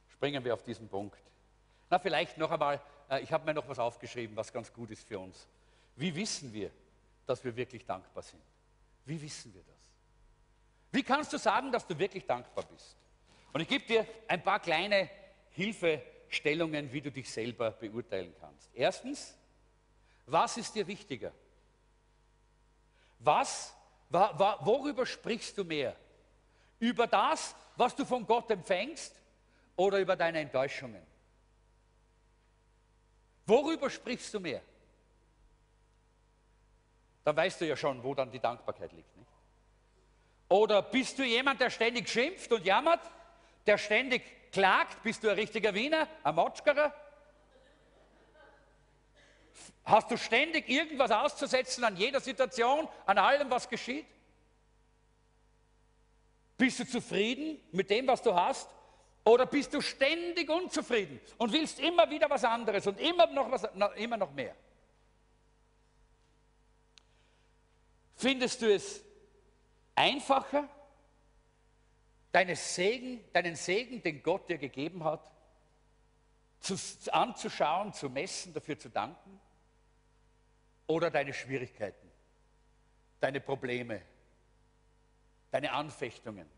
springen 0.08 0.44
wir 0.44 0.54
auf 0.54 0.62
diesen 0.64 0.88
Punkt. 0.88 1.18
Na, 1.88 1.98
vielleicht 1.98 2.36
noch 2.36 2.50
einmal, 2.50 2.80
äh, 3.08 3.22
ich 3.22 3.32
habe 3.32 3.44
mir 3.44 3.54
noch 3.54 3.68
was 3.68 3.78
aufgeschrieben, 3.78 4.36
was 4.36 4.52
ganz 4.52 4.72
gut 4.72 4.90
ist 4.90 5.06
für 5.06 5.18
uns. 5.18 5.46
Wie 5.96 6.14
wissen 6.14 6.52
wir, 6.52 6.70
dass 7.26 7.44
wir 7.44 7.54
wirklich 7.54 7.86
dankbar 7.86 8.22
sind? 8.22 8.42
Wie 9.04 9.20
wissen 9.22 9.54
wir 9.54 9.62
das? 9.62 9.90
Wie 10.90 11.02
kannst 11.02 11.32
du 11.32 11.38
sagen, 11.38 11.70
dass 11.70 11.86
du 11.86 11.96
wirklich 11.96 12.26
dankbar 12.26 12.64
bist? 12.64 12.96
Und 13.52 13.60
ich 13.60 13.68
gebe 13.68 13.84
dir 13.86 14.06
ein 14.26 14.42
paar 14.42 14.58
kleine 14.58 15.08
Hilfestellungen, 15.50 16.92
wie 16.92 17.00
du 17.00 17.12
dich 17.12 17.30
selber 17.30 17.70
beurteilen 17.70 18.34
kannst. 18.40 18.68
Erstens, 18.74 19.36
was 20.26 20.56
ist 20.56 20.74
dir 20.74 20.86
wichtiger? 20.86 21.32
Was, 23.20 23.74
worüber 24.10 25.06
sprichst 25.06 25.56
du 25.56 25.64
mehr? 25.64 25.94
Über 26.78 27.06
das, 27.06 27.54
was 27.76 27.94
du 27.94 28.04
von 28.04 28.26
Gott 28.26 28.50
empfängst 28.50 29.14
oder 29.76 29.98
über 29.98 30.16
deine 30.16 30.40
Enttäuschungen? 30.40 31.02
Worüber 33.46 33.90
sprichst 33.90 34.32
du 34.34 34.40
mehr? 34.40 34.62
Dann 37.24 37.36
weißt 37.36 37.60
du 37.60 37.66
ja 37.66 37.76
schon, 37.76 38.02
wo 38.02 38.14
dann 38.14 38.30
die 38.30 38.38
Dankbarkeit 38.38 38.92
liegt. 38.92 39.16
Nicht? 39.16 39.30
Oder 40.48 40.82
bist 40.82 41.18
du 41.18 41.24
jemand, 41.24 41.60
der 41.60 41.70
ständig 41.70 42.08
schimpft 42.08 42.52
und 42.52 42.64
jammert, 42.64 43.00
der 43.66 43.78
ständig 43.78 44.22
klagt? 44.52 45.02
Bist 45.02 45.24
du 45.24 45.30
ein 45.30 45.34
richtiger 45.34 45.74
Wiener, 45.74 46.06
ein 46.22 46.34
Motschkerer? 46.34 46.94
Hast 49.84 50.10
du 50.10 50.16
ständig 50.16 50.68
irgendwas 50.68 51.10
auszusetzen 51.10 51.84
an 51.84 51.96
jeder 51.96 52.20
Situation, 52.20 52.88
an 53.06 53.18
allem, 53.18 53.50
was 53.50 53.68
geschieht? 53.68 54.06
Bist 56.56 56.78
du 56.78 56.86
zufrieden 56.86 57.60
mit 57.72 57.90
dem, 57.90 58.06
was 58.06 58.22
du 58.22 58.34
hast? 58.34 58.68
Oder 59.24 59.46
bist 59.46 59.72
du 59.72 59.80
ständig 59.80 60.50
unzufrieden 60.50 61.18
und 61.38 61.52
willst 61.52 61.80
immer 61.80 62.08
wieder 62.10 62.28
was 62.28 62.44
anderes 62.44 62.86
und 62.86 63.00
immer 63.00 63.26
noch, 63.26 63.50
was, 63.50 63.66
immer 63.96 64.18
noch 64.18 64.32
mehr? 64.32 64.54
Findest 68.16 68.62
du 68.62 68.72
es 68.72 69.02
einfacher, 69.94 70.68
deine 72.32 72.54
Segen, 72.54 73.24
deinen 73.32 73.56
Segen, 73.56 74.02
den 74.02 74.22
Gott 74.22 74.48
dir 74.48 74.58
gegeben 74.58 75.04
hat, 75.04 75.30
zu, 76.60 76.76
anzuschauen, 77.12 77.92
zu 77.92 78.10
messen, 78.10 78.52
dafür 78.52 78.78
zu 78.78 78.90
danken? 78.90 79.40
Oder 80.86 81.10
deine 81.10 81.32
Schwierigkeiten, 81.32 82.10
deine 83.20 83.40
Probleme, 83.40 84.02
deine 85.54 85.70
Anfechtungen? 85.70 86.50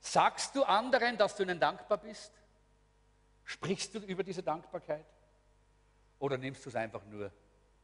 Sagst 0.00 0.56
du 0.56 0.64
anderen, 0.64 1.18
dass 1.18 1.36
du 1.36 1.42
ihnen 1.42 1.60
dankbar 1.60 1.98
bist? 1.98 2.32
Sprichst 3.44 3.94
du 3.94 3.98
über 3.98 4.24
diese 4.24 4.42
Dankbarkeit? 4.42 5.04
Oder 6.18 6.38
nimmst 6.38 6.64
du 6.64 6.70
es 6.70 6.74
einfach 6.74 7.04
nur 7.04 7.30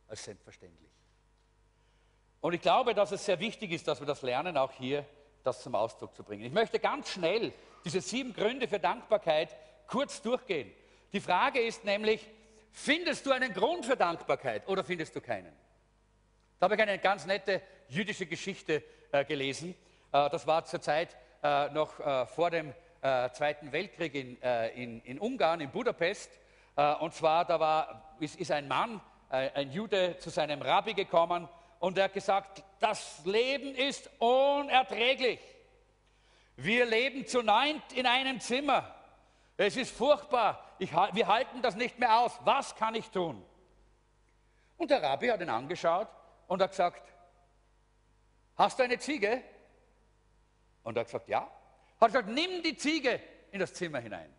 als 0.08 0.24
selbstverständlich? 0.24 0.90
Und 2.40 2.54
ich 2.54 2.62
glaube, 2.62 2.94
dass 2.94 3.12
es 3.12 3.26
sehr 3.26 3.38
wichtig 3.38 3.70
ist, 3.70 3.86
dass 3.86 4.00
wir 4.00 4.06
das 4.06 4.22
lernen, 4.22 4.56
auch 4.56 4.72
hier 4.72 5.04
das 5.42 5.62
zum 5.62 5.74
Ausdruck 5.74 6.14
zu 6.14 6.24
bringen. 6.24 6.46
Ich 6.46 6.52
möchte 6.52 6.78
ganz 6.78 7.10
schnell 7.10 7.52
diese 7.84 8.00
sieben 8.00 8.32
Gründe 8.32 8.66
für 8.66 8.80
Dankbarkeit 8.80 9.54
kurz 9.86 10.22
durchgehen. 10.22 10.72
Die 11.12 11.20
Frage 11.20 11.60
ist 11.60 11.84
nämlich, 11.84 12.26
findest 12.72 13.26
du 13.26 13.32
einen 13.32 13.52
Grund 13.52 13.84
für 13.84 13.96
Dankbarkeit 13.96 14.66
oder 14.68 14.82
findest 14.82 15.14
du 15.14 15.20
keinen? 15.20 15.52
Da 16.58 16.64
habe 16.64 16.76
ich 16.76 16.80
eine 16.80 16.98
ganz 16.98 17.26
nette 17.26 17.60
jüdische 17.88 18.26
Geschichte 18.26 18.82
äh, 19.12 19.24
gelesen. 19.24 19.74
Äh, 20.12 20.30
das 20.30 20.46
war 20.46 20.64
zur 20.64 20.80
Zeit 20.80 21.16
äh, 21.42 21.68
noch 21.70 21.94
vor 22.28 22.50
dem 22.50 22.72
Zweiten 23.34 23.70
Weltkrieg 23.70 24.14
in, 24.14 24.38
in, 24.74 25.02
in, 25.02 25.18
Ungarn, 25.18 25.60
in 25.60 25.70
Budapest. 25.70 26.30
Und 27.00 27.12
zwar, 27.12 27.44
da 27.44 27.60
war, 27.60 28.16
ist, 28.18 28.40
ist 28.40 28.50
ein 28.50 28.66
Mann, 28.66 28.98
ein 29.28 29.70
Jude, 29.72 30.16
zu 30.16 30.30
seinem 30.30 30.62
Rabbi 30.62 30.94
gekommen 30.94 31.46
und 31.80 31.98
er 31.98 32.04
hat 32.04 32.14
gesagt, 32.14 32.64
das 32.80 33.20
Leben 33.26 33.74
ist 33.74 34.08
unerträglich. 34.18 35.38
Wir 36.56 36.86
leben 36.86 37.26
zu 37.26 37.42
neunt 37.42 37.92
in 37.92 38.06
einem 38.06 38.40
Zimmer. 38.40 38.94
Es 39.58 39.76
ist 39.76 39.94
furchtbar. 39.94 40.64
Ich, 40.78 40.90
wir 40.92 41.26
halten 41.26 41.60
das 41.60 41.76
nicht 41.76 41.98
mehr 41.98 42.20
aus. 42.20 42.32
Was 42.44 42.74
kann 42.74 42.94
ich 42.94 43.10
tun? 43.10 43.44
Und 44.78 44.90
der 44.90 45.02
Rabbi 45.02 45.28
hat 45.28 45.42
ihn 45.42 45.50
angeschaut 45.50 46.08
und 46.48 46.62
hat 46.62 46.70
gesagt, 46.70 47.02
hast 48.56 48.78
du 48.78 48.82
eine 48.82 48.98
Ziege? 48.98 49.42
Und 50.82 50.96
er 50.96 51.00
hat 51.00 51.06
gesagt, 51.06 51.28
ja. 51.28 51.50
Hat 52.00 52.08
gesagt, 52.08 52.28
nimm 52.28 52.62
die 52.62 52.76
Ziege 52.76 53.20
in 53.50 53.60
das 53.60 53.72
Zimmer 53.72 54.00
hinein. 54.00 54.32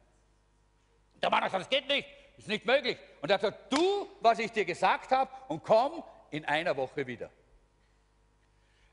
Der 1.22 1.30
Mann 1.30 1.42
hat 1.42 1.52
gesagt, 1.52 1.64
das 1.64 1.70
geht 1.70 1.88
nicht, 1.88 2.08
ist 2.38 2.48
nicht 2.48 2.66
möglich. 2.66 2.98
Und 3.22 3.30
er 3.30 3.36
hat 3.36 3.42
gesagt, 3.42 3.70
tu, 3.70 4.08
was 4.22 4.40
ich 4.40 4.52
dir 4.52 4.66
gesagt 4.66 5.12
habe 5.12 5.32
und 5.48 5.64
komm 5.64 6.04
in 6.32 6.46
einer 6.46 6.76
Woche 6.76 7.08
wieder. 7.08 7.32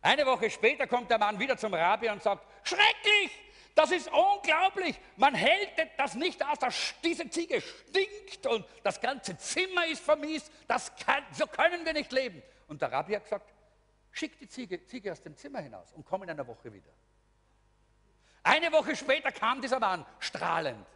Eine 0.00 0.26
Woche 0.26 0.50
später 0.50 0.86
kommt 0.86 1.10
der 1.10 1.18
Mann 1.18 1.38
wieder 1.38 1.56
zum 1.56 1.74
Rabbi 1.74 2.08
und 2.08 2.22
sagt, 2.22 2.44
schrecklich, 2.66 3.30
das 3.74 3.90
ist 3.90 4.10
unglaublich. 4.12 4.98
Man 5.16 5.34
hält 5.34 5.70
das 5.96 6.14
nicht 6.14 6.44
aus. 6.44 6.58
Das, 6.58 6.94
diese 7.02 7.28
Ziege 7.30 7.60
stinkt 7.60 8.46
und 8.46 8.66
das 8.82 9.00
ganze 9.00 9.36
Zimmer 9.38 9.86
ist 9.86 10.02
vermiest. 10.02 10.50
Das 10.66 10.94
kann, 10.96 11.24
so 11.32 11.46
können 11.46 11.84
wir 11.84 11.92
nicht 11.92 12.12
leben. 12.12 12.42
Und 12.68 12.82
der 12.82 12.92
Rabbi 12.92 13.14
hat 13.14 13.24
gesagt, 13.24 13.51
schick 14.12 14.38
die 14.38 14.48
Ziege, 14.48 14.84
Ziege 14.84 15.10
aus 15.10 15.20
dem 15.20 15.36
Zimmer 15.36 15.60
hinaus 15.60 15.92
und 15.92 16.06
komm 16.06 16.22
in 16.22 16.30
einer 16.30 16.46
Woche 16.46 16.72
wieder. 16.72 16.90
Eine 18.42 18.72
Woche 18.72 18.94
später 18.94 19.32
kam 19.32 19.60
dieser 19.60 19.80
Mann 19.80 20.04
strahlend. 20.18 20.86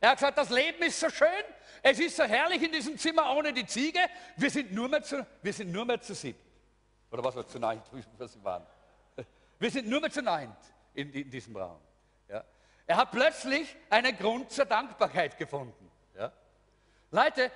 Er 0.00 0.10
hat 0.10 0.18
gesagt, 0.18 0.38
das 0.38 0.48
Leben 0.48 0.82
ist 0.82 0.98
so 0.98 1.10
schön, 1.10 1.44
es 1.82 1.98
ist 1.98 2.16
so 2.16 2.24
herrlich 2.24 2.62
in 2.62 2.72
diesem 2.72 2.96
Zimmer 2.96 3.36
ohne 3.36 3.52
die 3.52 3.66
Ziege, 3.66 4.00
wir 4.36 4.50
sind 4.50 4.72
nur 4.72 4.88
mehr 4.88 5.02
zu, 5.02 5.26
wir 5.42 5.52
sind 5.52 5.70
nur 5.70 5.84
mehr 5.84 6.00
zu 6.00 6.14
sieben. 6.14 6.38
Oder 7.10 7.22
was 7.22 7.36
war 7.36 7.46
zu 7.46 7.58
neunt, 7.58 7.82
was 8.18 8.32
sie 8.32 8.42
waren. 8.42 8.66
Wir 9.58 9.70
sind 9.70 9.88
nur 9.88 10.00
mehr 10.00 10.10
zu 10.10 10.22
neunt 10.22 10.56
in, 10.94 11.12
in 11.12 11.30
diesem 11.30 11.54
Raum. 11.54 11.80
Ja. 12.28 12.42
Er 12.86 12.96
hat 12.96 13.10
plötzlich 13.10 13.76
einen 13.90 14.16
Grund 14.16 14.50
zur 14.50 14.64
Dankbarkeit 14.64 15.36
gefunden. 15.36 15.90
Ja. 16.16 16.32
Leute, 17.10 17.50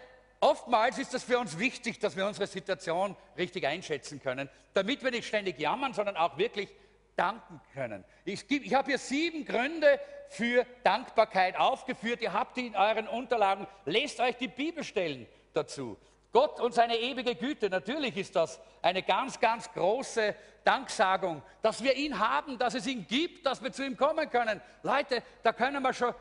oftmals 0.45 0.99
ist 0.99 1.15
es 1.15 1.25
für 1.25 1.39
uns 1.39 1.59
wichtig, 1.59 1.99
dass 1.99 2.17
wir 2.17 2.27
unsere 2.27 2.47
Situation 2.47 3.17
richtig 3.37 3.67
einschätzen 3.67 4.21
können, 4.23 4.49
damit 4.75 5.03
wir 5.03 5.11
nicht 5.11 5.27
ständig 5.27 5.59
jammern, 5.59 5.95
sondern 5.95 6.17
auch 6.17 6.37
wirklich 6.37 6.69
danken 7.17 7.61
können. 7.73 8.05
Ich, 8.25 8.49
ich 8.51 8.75
habe 8.75 8.89
hier 8.89 8.99
sieben 8.99 9.45
Gründe 9.45 9.99
für 10.29 10.67
Dankbarkeit 10.83 11.57
aufgeführt. 11.57 12.21
Ihr 12.21 12.33
habt 12.33 12.57
die 12.57 12.67
in 12.67 12.77
euren 12.77 13.09
Unterlagen. 13.09 13.67
Lest 13.85 14.21
euch 14.21 14.37
die 14.37 14.49
Bibelstellen 14.49 15.27
dazu. 15.53 15.97
Gott 16.33 16.61
und 16.61 16.75
seine 16.75 16.97
ewige 16.97 17.37
Güte, 17.37 17.71
natürlich 17.71 18.17
ist 18.17 18.35
das 18.35 18.61
eine 18.83 19.05
ganz, 19.05 19.39
ganz 19.39 19.73
große 19.73 20.35
Danksagung, 20.65 21.43
dass 21.63 21.83
wir 21.83 21.95
ihn 21.95 22.19
haben, 22.19 22.59
dass 22.59 22.75
es 22.75 22.89
ihn 22.89 23.07
gibt, 23.07 23.47
dass 23.47 23.63
wir 23.63 23.71
zu 23.71 23.87
ihm 23.87 23.97
kommen 23.97 24.29
können. 24.29 24.61
Leute, 24.83 25.23
da 25.45 25.53
können 25.53 25.81
wir 25.81 25.93
schon, 25.93 26.13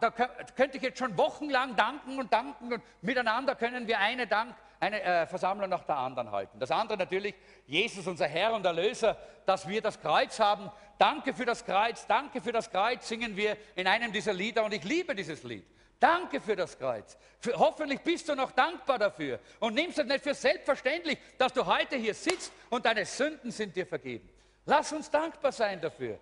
da 0.00 0.10
könnte 0.10 0.78
ich 0.78 0.82
jetzt 0.82 0.98
schon 0.98 1.16
wochenlang 1.16 1.76
danken 1.76 2.18
und 2.18 2.32
danken 2.32 2.72
und 2.72 2.82
miteinander 3.02 3.54
können 3.54 3.86
wir 3.86 4.00
eine 4.00 4.26
Dank, 4.26 4.56
eine 4.80 5.00
äh, 5.00 5.26
Versammlung 5.26 5.70
nach 5.70 5.84
der 5.84 5.96
anderen 5.96 6.32
halten. 6.32 6.58
Das 6.58 6.72
andere 6.72 6.98
natürlich, 6.98 7.36
Jesus, 7.66 8.06
unser 8.08 8.26
Herr 8.26 8.52
und 8.52 8.66
Erlöser, 8.66 9.16
dass 9.46 9.68
wir 9.68 9.80
das 9.80 10.00
Kreuz 10.00 10.40
haben. 10.40 10.72
Danke 10.98 11.32
für 11.32 11.44
das 11.44 11.64
Kreuz, 11.64 12.04
danke 12.08 12.40
für 12.40 12.50
das 12.50 12.68
Kreuz, 12.68 13.06
singen 13.06 13.36
wir 13.36 13.56
in 13.76 13.86
einem 13.86 14.12
dieser 14.12 14.32
Lieder 14.32 14.64
und 14.64 14.74
ich 14.74 14.82
liebe 14.82 15.14
dieses 15.14 15.44
Lied. 15.44 15.64
Danke 16.00 16.40
für 16.40 16.56
das 16.56 16.76
Kreuz. 16.76 17.16
Für, 17.38 17.52
hoffentlich 17.56 18.00
bist 18.00 18.28
du 18.28 18.34
noch 18.34 18.50
dankbar 18.50 18.98
dafür 18.98 19.38
und 19.60 19.74
nimmst 19.74 20.00
es 20.00 20.06
nicht 20.06 20.24
für 20.24 20.34
selbstverständlich, 20.34 21.18
dass 21.38 21.52
du 21.52 21.64
heute 21.64 21.96
hier 21.96 22.14
sitzt 22.14 22.52
und 22.70 22.86
deine 22.86 23.04
Sünden 23.04 23.52
sind 23.52 23.76
dir 23.76 23.86
vergeben. 23.86 24.28
Lass 24.64 24.92
uns 24.92 25.10
dankbar 25.10 25.52
sein 25.52 25.80
dafür. 25.80 26.18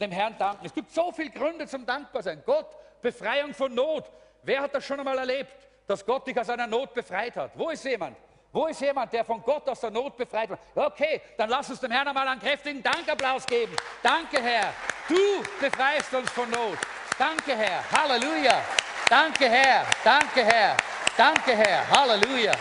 Dem 0.00 0.10
Herrn 0.10 0.36
danken. 0.38 0.66
Es 0.66 0.74
gibt 0.74 0.90
so 0.90 1.12
viele 1.12 1.30
Gründe 1.30 1.66
zum 1.66 1.86
Dankbarsein. 1.86 2.42
Gott, 2.44 2.76
Befreiung 3.00 3.54
von 3.54 3.74
Not. 3.74 4.10
Wer 4.42 4.62
hat 4.62 4.74
das 4.74 4.84
schon 4.84 4.98
einmal 4.98 5.18
erlebt, 5.18 5.54
dass 5.86 6.04
Gott 6.04 6.26
dich 6.26 6.38
aus 6.38 6.48
einer 6.48 6.66
Not 6.66 6.94
befreit 6.94 7.36
hat? 7.36 7.52
Wo 7.54 7.70
ist 7.70 7.84
jemand? 7.84 8.16
Wo 8.52 8.66
ist 8.66 8.80
jemand, 8.80 9.12
der 9.12 9.24
von 9.24 9.42
Gott 9.42 9.68
aus 9.68 9.80
der 9.80 9.90
Not 9.90 10.16
befreit 10.16 10.48
wird? 10.48 10.58
Okay, 10.74 11.20
dann 11.36 11.48
lass 11.50 11.70
uns 11.70 11.78
dem 11.78 11.90
Herrn 11.92 12.08
einmal 12.08 12.26
einen 12.26 12.40
kräftigen 12.40 12.82
Dankapplaus 12.82 13.46
geben. 13.46 13.74
Danke, 14.02 14.42
Herr. 14.42 14.72
Du 15.08 15.42
befreist 15.60 16.12
uns 16.14 16.30
von 16.30 16.50
Not. 16.50 16.78
Danke, 17.16 17.56
Herr. 17.56 17.84
Halleluja. 17.92 18.60
Danke, 19.08 19.48
Herr. 19.48 19.84
Danke, 20.02 20.44
Herr. 20.44 20.76
Danke, 21.16 21.56
Herr. 21.56 21.90
Halleluja. 21.90 22.52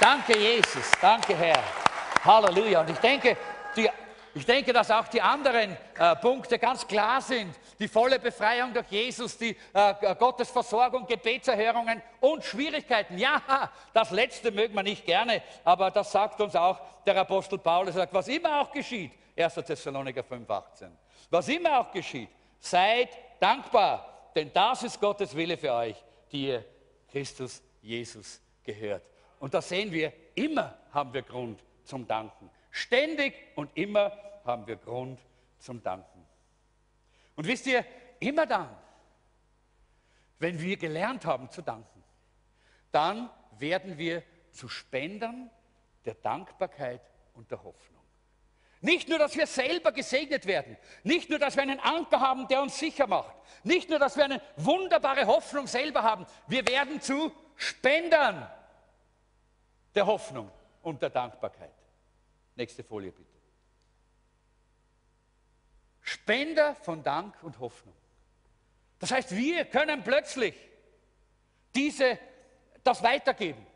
Danke, 0.00 0.36
Jesus. 0.36 0.90
Danke, 1.00 1.36
Herr. 1.36 1.62
Halleluja. 2.24 2.80
Und 2.80 2.90
ich 2.90 2.98
denke, 2.98 3.36
die, 3.76 3.88
ich 4.34 4.44
denke, 4.44 4.72
dass 4.72 4.90
auch 4.90 5.08
die 5.08 5.22
anderen 5.22 5.76
äh, 5.98 6.16
Punkte 6.16 6.58
ganz 6.58 6.86
klar 6.86 7.20
sind. 7.20 7.54
Die 7.80 7.88
volle 7.88 8.20
Befreiung 8.20 8.72
durch 8.72 8.86
Jesus, 8.88 9.36
die 9.38 9.56
äh, 9.72 10.14
Gottes 10.16 10.50
Versorgung, 10.50 11.06
Gebetserhörungen 11.06 12.00
und 12.20 12.44
Schwierigkeiten. 12.44 13.18
Ja, 13.18 13.70
das 13.92 14.10
Letzte 14.10 14.52
mögen 14.52 14.74
wir 14.74 14.82
nicht 14.82 15.04
gerne, 15.04 15.42
aber 15.64 15.90
das 15.90 16.12
sagt 16.12 16.40
uns 16.40 16.54
auch 16.54 16.78
der 17.06 17.16
Apostel 17.16 17.58
Paulus. 17.58 17.94
Sagt, 17.94 18.14
was 18.14 18.28
immer 18.28 18.60
auch 18.60 18.70
geschieht, 18.70 19.12
1. 19.36 19.54
Thessaloniker 19.54 20.20
5,18. 20.20 20.90
Was 21.30 21.48
immer 21.48 21.80
auch 21.80 21.90
geschieht, 21.90 22.28
seid 22.60 23.08
dankbar 23.40 24.10
denn 24.34 24.52
das 24.52 24.82
ist 24.82 25.00
Gottes 25.00 25.34
Wille 25.34 25.56
für 25.56 25.72
euch, 25.72 25.96
die 26.30 26.46
ihr 26.48 26.64
Christus 27.10 27.62
Jesus 27.82 28.40
gehört. 28.62 29.08
Und 29.38 29.54
da 29.54 29.62
sehen 29.62 29.90
wir, 29.90 30.12
immer 30.34 30.76
haben 30.92 31.12
wir 31.12 31.22
Grund 31.22 31.62
zum 31.84 32.06
Danken. 32.06 32.50
Ständig 32.70 33.34
und 33.56 33.70
immer 33.76 34.12
haben 34.44 34.66
wir 34.66 34.76
Grund 34.76 35.18
zum 35.58 35.82
Danken. 35.82 36.19
Und 37.40 37.46
wisst 37.46 37.66
ihr, 37.66 37.86
immer 38.18 38.44
dann, 38.44 38.68
wenn 40.40 40.60
wir 40.60 40.76
gelernt 40.76 41.24
haben 41.24 41.48
zu 41.48 41.62
danken, 41.62 42.04
dann 42.92 43.30
werden 43.58 43.96
wir 43.96 44.22
zu 44.52 44.68
Spendern 44.68 45.50
der 46.04 46.16
Dankbarkeit 46.16 47.00
und 47.32 47.50
der 47.50 47.64
Hoffnung. 47.64 48.04
Nicht 48.82 49.08
nur, 49.08 49.18
dass 49.18 49.34
wir 49.36 49.46
selber 49.46 49.90
gesegnet 49.90 50.44
werden, 50.44 50.76
nicht 51.02 51.30
nur, 51.30 51.38
dass 51.38 51.56
wir 51.56 51.62
einen 51.62 51.80
Anker 51.80 52.20
haben, 52.20 52.46
der 52.46 52.60
uns 52.60 52.78
sicher 52.78 53.06
macht, 53.06 53.34
nicht 53.64 53.88
nur, 53.88 53.98
dass 53.98 54.18
wir 54.18 54.24
eine 54.24 54.42
wunderbare 54.56 55.24
Hoffnung 55.24 55.66
selber 55.66 56.02
haben, 56.02 56.26
wir 56.46 56.68
werden 56.68 57.00
zu 57.00 57.32
Spendern 57.56 58.50
der 59.94 60.04
Hoffnung 60.04 60.50
und 60.82 61.00
der 61.00 61.08
Dankbarkeit. 61.08 61.72
Nächste 62.54 62.84
Folie 62.84 63.12
bitte. 63.12 63.39
Spender 66.02 66.74
von 66.76 67.02
Dank 67.02 67.34
und 67.42 67.58
Hoffnung. 67.60 67.94
Das 68.98 69.10
heißt, 69.10 69.34
wir 69.34 69.64
können 69.64 70.02
plötzlich 70.02 70.54
diese, 71.74 72.18
das 72.84 73.02
weitergeben. 73.02 73.66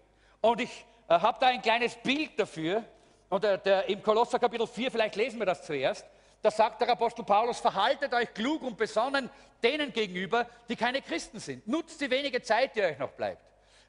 Und 0.41 0.61
ich 0.61 0.85
äh, 1.09 1.15
habe 1.15 1.39
da 1.41 1.47
ein 1.47 1.63
kleines 1.63 1.95
Bild 1.97 2.39
dafür. 2.39 2.85
Und 3.31 3.45
der, 3.45 3.59
der, 3.59 3.89
im 3.89 4.03
Kolosser 4.03 4.39
Kapitel 4.39 4.67
4, 4.67 4.91
vielleicht 4.91 5.17
lesen 5.17 5.39
wir 5.39 5.47
das 5.47 5.65
zuerst, 5.65 6.07
da 6.43 6.51
sagt 6.51 6.83
der 6.83 6.91
Apostel 6.91 7.25
Paulus, 7.25 7.59
verhaltet 7.59 8.13
euch 8.13 8.35
klug 8.35 8.63
und 8.63 8.77
besonnen 8.77 9.31
denen 9.63 9.95
gegenüber, 9.95 10.47
die 10.69 10.77
keine 10.77 11.01
Christen 11.01 11.41
sind. 11.41 11.67
Nutzt 11.67 12.03
die 12.03 12.11
wenige 12.11 12.43
Zeit, 12.43 12.77
die 12.77 12.83
euch 12.83 12.99
noch 12.99 13.13
bleibt. 13.13 13.41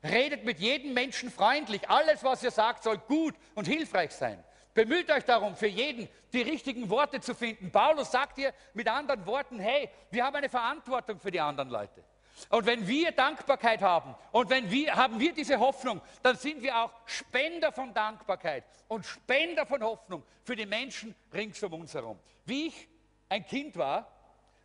Redet 0.02 0.46
mit 0.46 0.60
jedem 0.60 0.94
Menschen 0.94 1.30
freundlich. 1.30 1.90
Alles, 1.90 2.24
was 2.24 2.42
ihr 2.44 2.52
sagt, 2.52 2.84
soll 2.84 2.98
gut 2.98 3.36
und 3.56 3.68
hilfreich 3.68 4.12
sein. 4.12 4.42
Bemüht 4.76 5.10
euch 5.10 5.24
darum, 5.24 5.56
für 5.56 5.68
jeden 5.68 6.10
die 6.34 6.42
richtigen 6.42 6.90
Worte 6.90 7.22
zu 7.22 7.34
finden. 7.34 7.72
Paulus 7.72 8.12
sagt 8.12 8.38
hier 8.38 8.54
mit 8.74 8.90
anderen 8.90 9.26
Worten, 9.26 9.58
hey, 9.58 9.90
wir 10.12 10.26
haben 10.26 10.36
eine 10.36 10.50
Verantwortung 10.50 11.18
für 11.18 11.32
die 11.32 11.40
anderen 11.40 11.70
Leute. 11.70 12.04
Und 12.50 12.66
wenn 12.66 12.86
wir 12.86 13.14
Dankbarkeit 13.14 13.82
haben 13.82 14.14
und 14.34 14.50
wenn 14.50 14.70
wir 14.70 14.94
haben 14.94 15.18
wir 15.18 15.34
diese 15.34 15.58
Hoffnung, 15.58 16.02
dann 16.22 16.36
sind 16.36 16.62
wir 16.62 16.78
auch 16.78 16.92
Spender 17.06 17.72
von 17.72 17.94
Dankbarkeit 17.94 18.66
und 18.90 19.06
Spender 19.06 19.66
von 19.66 19.82
Hoffnung 19.82 20.24
für 20.44 20.58
die 20.58 20.66
Menschen 20.66 21.16
rings 21.34 21.64
um 21.64 21.72
uns 21.76 21.94
herum. 21.94 22.20
Wie 22.44 22.68
ich 22.68 22.90
ein 23.30 23.46
Kind 23.48 23.78
war, 23.78 24.12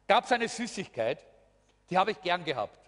gab 0.09 0.25
es 0.25 0.33
eine 0.33 0.49
Süßigkeit, 0.49 1.25
die 1.89 1.97
habe 1.97 2.11
ich 2.11 2.21
gern 2.21 2.45
gehabt. 2.45 2.81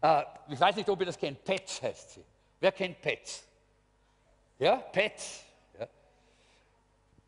Äh, 0.00 0.22
ich 0.48 0.58
weiß 0.58 0.76
nicht, 0.76 0.88
ob 0.88 0.98
ihr 1.00 1.06
das 1.06 1.18
kennt. 1.18 1.44
Pets 1.44 1.82
heißt 1.82 2.12
sie. 2.12 2.24
Wer 2.58 2.72
kennt 2.72 3.02
Pets? 3.02 3.46
Ja, 4.58 4.76
Pets. 4.76 5.43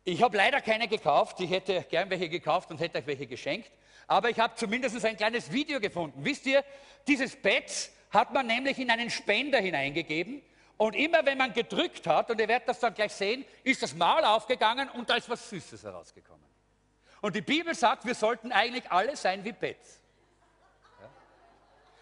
Ich 0.07 0.23
habe 0.23 0.37
leider 0.37 0.61
keine 0.61 0.87
gekauft. 0.87 1.39
Ich 1.39 1.51
hätte 1.51 1.85
gern 1.89 2.09
welche 2.09 2.29
gekauft 2.29 2.71
und 2.71 2.79
hätte 2.79 2.99
euch 2.99 3.07
welche 3.07 3.27
geschenkt 3.27 3.71
aber 4.07 4.29
ich 4.29 4.39
habe 4.39 4.55
zumindest 4.55 5.03
ein 5.05 5.17
kleines 5.17 5.51
Video 5.51 5.79
gefunden. 5.79 6.23
Wisst 6.23 6.45
ihr, 6.45 6.63
dieses 7.07 7.35
Bett 7.35 7.91
hat 8.09 8.33
man 8.33 8.47
nämlich 8.47 8.79
in 8.79 8.89
einen 8.89 9.09
Spender 9.09 9.59
hineingegeben 9.59 10.41
und 10.77 10.95
immer 10.95 11.25
wenn 11.25 11.37
man 11.37 11.53
gedrückt 11.53 12.07
hat, 12.07 12.31
und 12.31 12.39
ihr 12.39 12.47
werdet 12.47 12.69
das 12.69 12.79
dann 12.79 12.93
gleich 12.93 13.11
sehen, 13.11 13.45
ist 13.63 13.83
das 13.83 13.93
Maul 13.93 14.23
aufgegangen 14.23 14.89
und 14.89 15.09
da 15.09 15.15
ist 15.15 15.29
was 15.29 15.49
Süßes 15.49 15.83
herausgekommen. 15.83 16.45
Und 17.19 17.35
die 17.35 17.41
Bibel 17.41 17.75
sagt, 17.75 18.05
wir 18.05 18.15
sollten 18.15 18.51
eigentlich 18.51 18.89
alle 18.91 19.15
sein 19.17 19.43
wie 19.43 19.51
Bett. 19.51 19.79
Ja? 21.01 21.09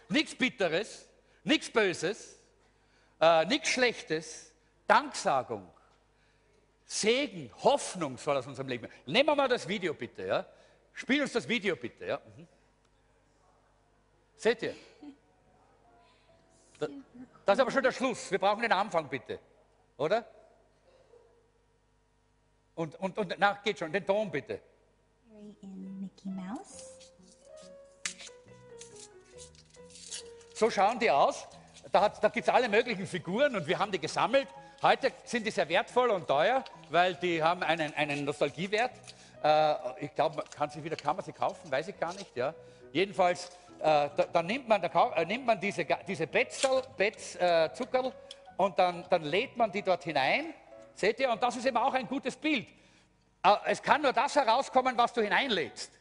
Nichts 0.10 0.36
Bitteres, 0.36 1.08
nichts 1.44 1.72
Böses, 1.72 2.40
äh, 3.20 3.46
nichts 3.46 3.70
Schlechtes, 3.70 4.54
Danksagung, 4.88 5.68
Segen, 6.86 7.52
Hoffnung 7.64 8.18
soll 8.18 8.38
aus 8.38 8.48
unserem 8.48 8.68
Leben. 8.68 8.88
Nehmen 9.06 9.28
wir 9.28 9.36
mal 9.36 9.48
das 9.48 9.68
Video 9.68 9.94
bitte. 9.94 10.28
Ja? 10.28 10.46
Spiel 10.94 11.22
uns 11.22 11.34
das 11.34 11.48
Video 11.48 11.76
bitte. 11.76 12.06
Ja? 12.06 12.22
Mhm. 12.38 12.48
Seht 14.38 14.62
ihr? 14.62 14.76
Das 17.46 17.56
ist 17.56 17.62
aber 17.62 17.72
schon 17.72 17.84
der 17.84 17.92
Schluss. 17.92 18.30
Wir 18.30 18.40
brauchen 18.40 18.62
den 18.62 18.72
Anfang 18.72 19.10
bitte. 19.10 19.40
Oder? 19.98 20.26
Und, 22.76 23.00
und, 23.00 23.18
und 23.18 23.36
na, 23.38 23.54
geht 23.64 23.80
schon. 23.80 23.92
Den 23.92 24.06
Ton 24.06 24.30
bitte. 24.30 24.62
In 25.62 26.02
Mickey 26.02 26.30
Mouse. 26.30 26.84
So 30.54 30.70
schauen 30.70 31.00
die 31.00 31.10
aus. 31.10 31.48
Da, 31.92 32.10
da 32.10 32.30
gibt 32.30 32.48
es 32.48 32.54
alle 32.54 32.70
möglichen 32.70 33.08
Figuren 33.08 33.56
und 33.56 33.66
wir 33.68 33.80
haben 33.80 33.92
die 33.92 34.00
gesammelt. 34.00 34.48
Heute 34.86 35.12
sind 35.24 35.48
die 35.48 35.50
sehr 35.50 35.68
wertvoll 35.68 36.12
und 36.12 36.28
teuer, 36.28 36.64
weil 36.92 37.16
die 37.16 37.42
haben 37.42 37.64
einen, 37.64 37.92
einen 37.96 38.24
Nostalgiewert. 38.24 38.92
Äh, 39.44 39.74
ich 40.06 40.14
glaube, 40.14 40.44
kann, 40.56 40.70
kann 40.70 41.16
man 41.16 41.26
sie 41.26 41.32
kaufen, 41.32 41.72
weiß 41.72 41.88
ich 41.88 42.00
gar 42.00 42.14
nicht. 42.14 42.38
Ja. 42.38 42.54
Jedenfalls, 42.92 43.48
äh, 43.80 43.82
da, 43.82 44.10
dann 44.32 44.46
nimmt 44.46 44.68
man, 44.68 44.80
da, 44.84 45.14
äh, 45.16 45.26
nimmt 45.26 45.48
man 45.48 45.60
diese, 45.60 45.88
diese 46.08 46.28
Betzl, 46.28 46.84
Betz, 46.98 47.34
äh, 47.34 47.74
Zuckerl 47.74 48.14
und 48.58 48.78
dann, 48.78 49.04
dann 49.10 49.24
lädt 49.24 49.58
man 49.58 49.72
die 49.72 49.82
dort 49.82 50.04
hinein. 50.04 50.54
Seht 50.94 51.20
ihr? 51.20 51.32
Und 51.32 51.42
das 51.42 51.56
ist 51.56 51.66
eben 51.66 51.78
auch 51.78 51.96
ein 51.96 52.08
gutes 52.08 52.36
Bild. 52.36 52.68
Äh, 53.42 53.56
es 53.66 53.82
kann 53.82 54.04
nur 54.04 54.14
das 54.14 54.36
herauskommen, 54.36 54.96
was 54.96 55.12
du 55.14 55.24
hineinlädst. 55.24 55.94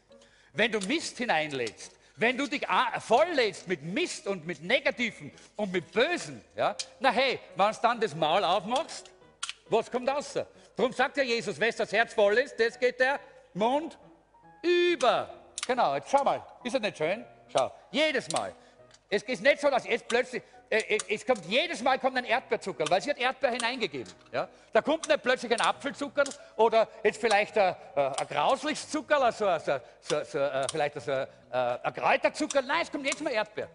Wenn 0.53 0.71
du 0.71 0.77
Mist 0.81 1.17
hineinlädst, 1.17 1.94
wenn 2.17 2.37
du 2.37 2.47
dich 2.47 2.65
volllädst 2.99 3.67
mit 3.67 3.83
Mist 3.83 4.27
und 4.27 4.45
mit 4.45 4.63
Negativen 4.63 5.31
und 5.55 5.71
mit 5.71 5.91
Bösen, 5.91 6.43
ja, 6.55 6.75
na 6.99 7.11
hey, 7.11 7.39
wenn 7.55 7.71
du 7.71 7.77
dann 7.81 7.99
das 7.99 8.15
Maul 8.15 8.43
aufmachst, 8.43 9.11
was 9.69 9.91
kommt 9.91 10.09
raus? 10.09 10.33
Darum 10.75 10.93
sagt 10.93 11.17
ja 11.17 11.23
Jesus, 11.23 11.59
wenn 11.59 11.73
das 11.75 11.91
Herz 11.91 12.13
voll 12.13 12.37
ist, 12.37 12.59
das 12.59 12.79
geht 12.79 12.99
der 12.99 13.19
Mund 13.53 13.97
über. 14.61 15.33
Genau, 15.65 15.95
jetzt 15.95 16.09
schau 16.09 16.23
mal. 16.23 16.45
Ist 16.63 16.75
das 16.75 16.81
nicht 16.81 16.97
schön? 16.97 17.25
Schau, 17.51 17.71
jedes 17.91 18.29
Mal. 18.31 18.53
Es 19.09 19.23
ist 19.23 19.41
nicht 19.41 19.59
so, 19.59 19.69
dass 19.69 19.85
jetzt 19.85 20.07
plötzlich, 20.07 20.43
es 20.69 21.25
kommt 21.25 21.45
jedes 21.45 21.81
Mal 21.81 21.99
kommt 21.99 22.17
ein 22.17 22.25
Erdbeerzucker, 22.25 22.85
weil 22.89 23.01
sie 23.01 23.11
hat 23.11 23.17
Erdbeer 23.17 23.51
hineingegeben. 23.51 24.11
Ja? 24.31 24.47
Da 24.73 24.81
kommt 24.81 25.07
nicht 25.07 25.21
plötzlich 25.21 25.51
ein 25.51 25.61
Apfelzucker 25.61 26.23
oder 26.55 26.87
jetzt 27.03 27.21
vielleicht 27.21 27.57
ein, 27.57 27.75
äh, 27.95 28.01
ein 28.01 28.27
Grauslichszucker, 28.27 29.21
also, 29.21 29.47
also, 29.47 29.79
so, 30.01 30.23
so, 30.23 30.39
vielleicht 30.71 30.95
also, 30.95 31.25
ein 31.51 31.93
Kräuterzucker. 31.93 32.61
Nein, 32.61 32.81
es 32.81 32.91
kommt 32.91 33.05
jetzt 33.05 33.21
mal 33.21 33.31
Erdbeer. 33.31 33.69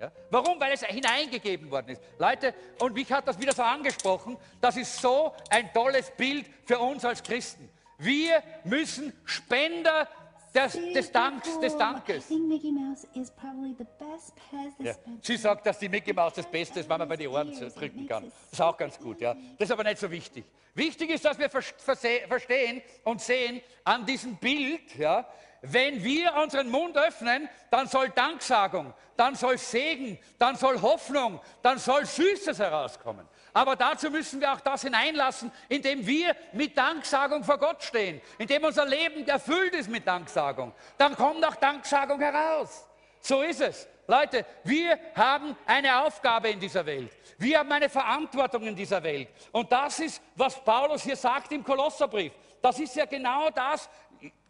Ja? 0.00 0.12
Warum? 0.30 0.60
Weil 0.60 0.72
es 0.72 0.82
hineingegeben 0.82 1.70
worden 1.70 1.90
ist. 1.90 2.02
Leute, 2.18 2.54
und 2.80 2.94
mich 2.94 3.10
hat 3.10 3.26
das 3.26 3.38
wieder 3.38 3.52
so 3.52 3.62
angesprochen, 3.62 4.36
das 4.60 4.76
ist 4.76 5.00
so 5.00 5.34
ein 5.50 5.72
tolles 5.72 6.10
Bild 6.10 6.46
für 6.64 6.78
uns 6.78 7.04
als 7.04 7.22
Christen. 7.22 7.70
Wir 7.98 8.42
müssen 8.64 9.12
Spender 9.24 10.06
des, 10.56 10.92
des 10.92 11.12
Danks, 11.12 11.60
des 11.60 11.76
Dankes. 11.76 12.30
Mouse 12.30 13.06
Ja. 14.78 14.94
Sie 15.20 15.36
sagt, 15.36 15.66
dass 15.66 15.78
die 15.78 15.88
Mickey 15.88 16.12
Maus 16.12 16.34
das 16.34 16.46
Beste 16.46 16.80
ist, 16.80 16.88
wenn 16.88 16.98
man 16.98 17.08
bei 17.08 17.16
die 17.16 17.28
Ohren 17.28 17.52
drücken 17.52 18.06
kann. 18.06 18.24
Das 18.24 18.52
ist 18.52 18.60
auch 18.60 18.76
ganz 18.76 18.98
gut, 18.98 19.20
ja. 19.20 19.34
Das 19.58 19.68
ist 19.68 19.72
aber 19.72 19.84
nicht 19.84 19.98
so 19.98 20.10
wichtig. 20.10 20.44
Wichtig 20.74 21.10
ist, 21.10 21.24
dass 21.24 21.38
wir 21.38 21.48
verstehen 21.50 22.82
und 23.04 23.20
sehen 23.20 23.60
an 23.84 24.04
diesem 24.04 24.36
Bild, 24.36 24.94
ja, 24.96 25.26
wenn 25.62 26.02
wir 26.04 26.34
unseren 26.34 26.68
Mund 26.70 26.96
öffnen, 26.96 27.48
dann 27.70 27.88
soll 27.88 28.10
Danksagung, 28.10 28.92
dann 29.16 29.34
soll 29.34 29.58
Segen, 29.58 30.18
dann 30.38 30.54
soll 30.56 30.80
Hoffnung, 30.80 31.40
dann 31.62 31.78
soll 31.78 32.04
Süßes 32.04 32.58
herauskommen. 32.58 33.26
Aber 33.56 33.74
dazu 33.74 34.10
müssen 34.10 34.38
wir 34.38 34.52
auch 34.52 34.60
das 34.60 34.82
hineinlassen, 34.82 35.50
indem 35.70 36.06
wir 36.06 36.36
mit 36.52 36.76
Danksagung 36.76 37.42
vor 37.42 37.56
Gott 37.56 37.82
stehen, 37.82 38.20
indem 38.36 38.64
unser 38.64 38.84
Leben 38.84 39.26
erfüllt 39.26 39.72
ist 39.72 39.88
mit 39.88 40.06
Danksagung. 40.06 40.74
Dann 40.98 41.16
kommt 41.16 41.42
auch 41.42 41.54
Danksagung 41.54 42.20
heraus. 42.20 42.86
So 43.18 43.40
ist 43.40 43.62
es. 43.62 43.88
Leute, 44.06 44.44
wir 44.64 44.98
haben 45.14 45.56
eine 45.64 46.02
Aufgabe 46.02 46.50
in 46.50 46.60
dieser 46.60 46.84
Welt. 46.84 47.10
Wir 47.38 47.60
haben 47.60 47.72
eine 47.72 47.88
Verantwortung 47.88 48.64
in 48.64 48.76
dieser 48.76 49.02
Welt. 49.02 49.28
Und 49.52 49.72
das 49.72 50.00
ist, 50.00 50.22
was 50.34 50.62
Paulus 50.62 51.04
hier 51.04 51.16
sagt 51.16 51.50
im 51.50 51.64
Kolosserbrief. 51.64 52.34
Das 52.60 52.78
ist 52.78 52.94
ja 52.94 53.06
genau 53.06 53.48
das. 53.48 53.88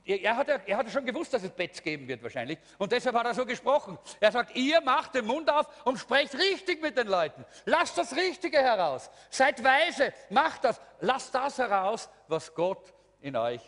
Er 0.07 0.37
hat, 0.37 0.47
ja, 0.47 0.61
er 0.67 0.77
hat 0.77 0.91
schon 0.91 1.05
gewusst, 1.05 1.35
dass 1.35 1.43
es 1.43 1.51
Betts 1.51 1.83
geben 1.83 2.07
wird 2.07 2.23
wahrscheinlich. 2.23 2.59
Und 2.79 2.93
deshalb 2.93 3.17
hat 3.17 3.27
er 3.27 3.35
so 3.35 3.45
gesprochen. 3.45 3.99
Er 4.21 4.31
sagt, 4.31 4.57
ihr 4.57 4.81
macht 4.81 5.17
den 5.17 5.27
Mund 5.27 5.51
auf 5.51 5.67
und 5.85 5.99
sprecht 5.99 6.35
richtig 6.35 6.81
mit 6.81 6.97
den 6.97 7.09
Leuten. 7.09 7.45
Lasst 7.65 7.99
das 7.99 8.15
Richtige 8.15 8.59
heraus. 8.59 9.11
Seid 9.31 9.65
weise. 9.65 10.13
Macht 10.31 10.63
das. 10.63 10.81
Lasst 11.01 11.35
das 11.35 11.59
heraus, 11.59 12.09
was 12.29 12.55
Gott 12.55 12.95
in 13.21 13.35
euch 13.35 13.61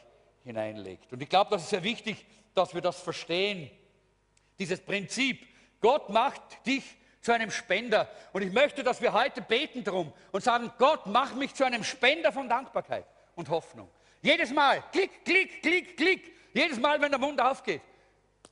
hineinlegt. 0.45 1.12
Und 1.12 1.20
ich 1.20 1.28
glaube, 1.28 1.51
das 1.51 1.62
ist 1.62 1.70
sehr 1.70 1.82
wichtig, 1.82 2.24
dass 2.55 2.72
wir 2.72 2.82
das 2.82 3.01
verstehen 3.01 3.68
dieses 4.61 4.80
Prinzip. 4.80 5.45
Gott 5.80 6.09
macht 6.09 6.64
dich 6.64 6.84
zu 7.20 7.32
einem 7.32 7.51
Spender. 7.51 8.09
Und 8.32 8.43
ich 8.43 8.53
möchte, 8.53 8.84
dass 8.84 9.03
wir 9.03 9.12
heute 9.12 9.43
beten 9.43 9.82
drum 9.82 10.12
und 10.30 10.45
sagen, 10.45 10.70
Gott, 10.78 11.07
mach 11.07 11.34
mich 11.34 11.53
zu 11.55 11.64
einem 11.64 11.82
Spender 11.82 12.30
von 12.30 12.49
Dankbarkeit 12.49 13.07
und 13.34 13.49
Hoffnung. 13.49 13.89
Jedes 14.23 14.53
Mal, 14.53 14.83
klick, 14.93 15.25
klick, 15.25 15.62
klick, 15.62 15.97
klick. 15.97 16.35
Jedes 16.53 16.79
Mal, 16.79 17.01
wenn 17.01 17.11
der 17.11 17.21
Mund 17.21 17.41
aufgeht. 17.41 17.83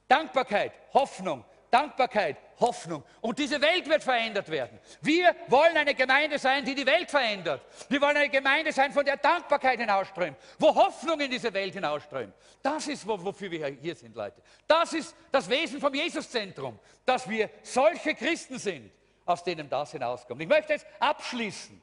Dankbarkeit, 0.09 0.73
Hoffnung, 0.95 1.45
Dankbarkeit, 1.71 2.37
Hoffnung. 2.61 3.03
Und 3.21 3.39
diese 3.39 3.61
Welt 3.61 3.89
wird 3.89 4.03
verändert 4.05 4.49
werden. 4.49 4.79
Wir 5.03 5.35
wollen 5.49 5.77
eine 5.77 5.95
Gemeinde 5.95 6.39
sein, 6.39 6.65
die 6.65 6.75
die 6.77 6.87
Welt 6.87 7.11
verändert. 7.11 7.61
Wir 7.89 8.01
wollen 8.01 8.17
eine 8.17 8.29
Gemeinde 8.29 8.73
sein, 8.73 8.93
von 8.93 9.05
der 9.05 9.17
Dankbarkeit 9.17 9.81
hinausströmt, 9.81 10.37
wo 10.59 10.73
Hoffnung 10.75 11.19
in 11.21 11.31
diese 11.31 11.53
Welt 11.53 11.75
hinausströmt. 11.75 12.33
Das 12.63 12.87
ist, 12.87 13.07
wo- 13.07 13.23
wofür 13.25 13.51
wir 13.51 13.67
hier 13.67 13.97
sind, 13.97 14.15
Leute. 14.15 14.41
Das 14.69 14.93
ist 14.93 15.17
das 15.33 15.51
Wesen 15.51 15.81
vom 15.81 15.93
Jesuszentrum, 15.93 16.79
dass 17.05 17.29
wir 17.29 17.51
solche 17.63 18.15
Christen 18.15 18.59
sind, 18.61 18.93
aus 19.25 19.43
denen 19.43 19.69
das 19.69 19.91
hinauskommt. 19.91 20.41
Ich 20.41 20.49
möchte 20.49 20.73
jetzt 20.75 20.87
abschließen, 21.01 21.83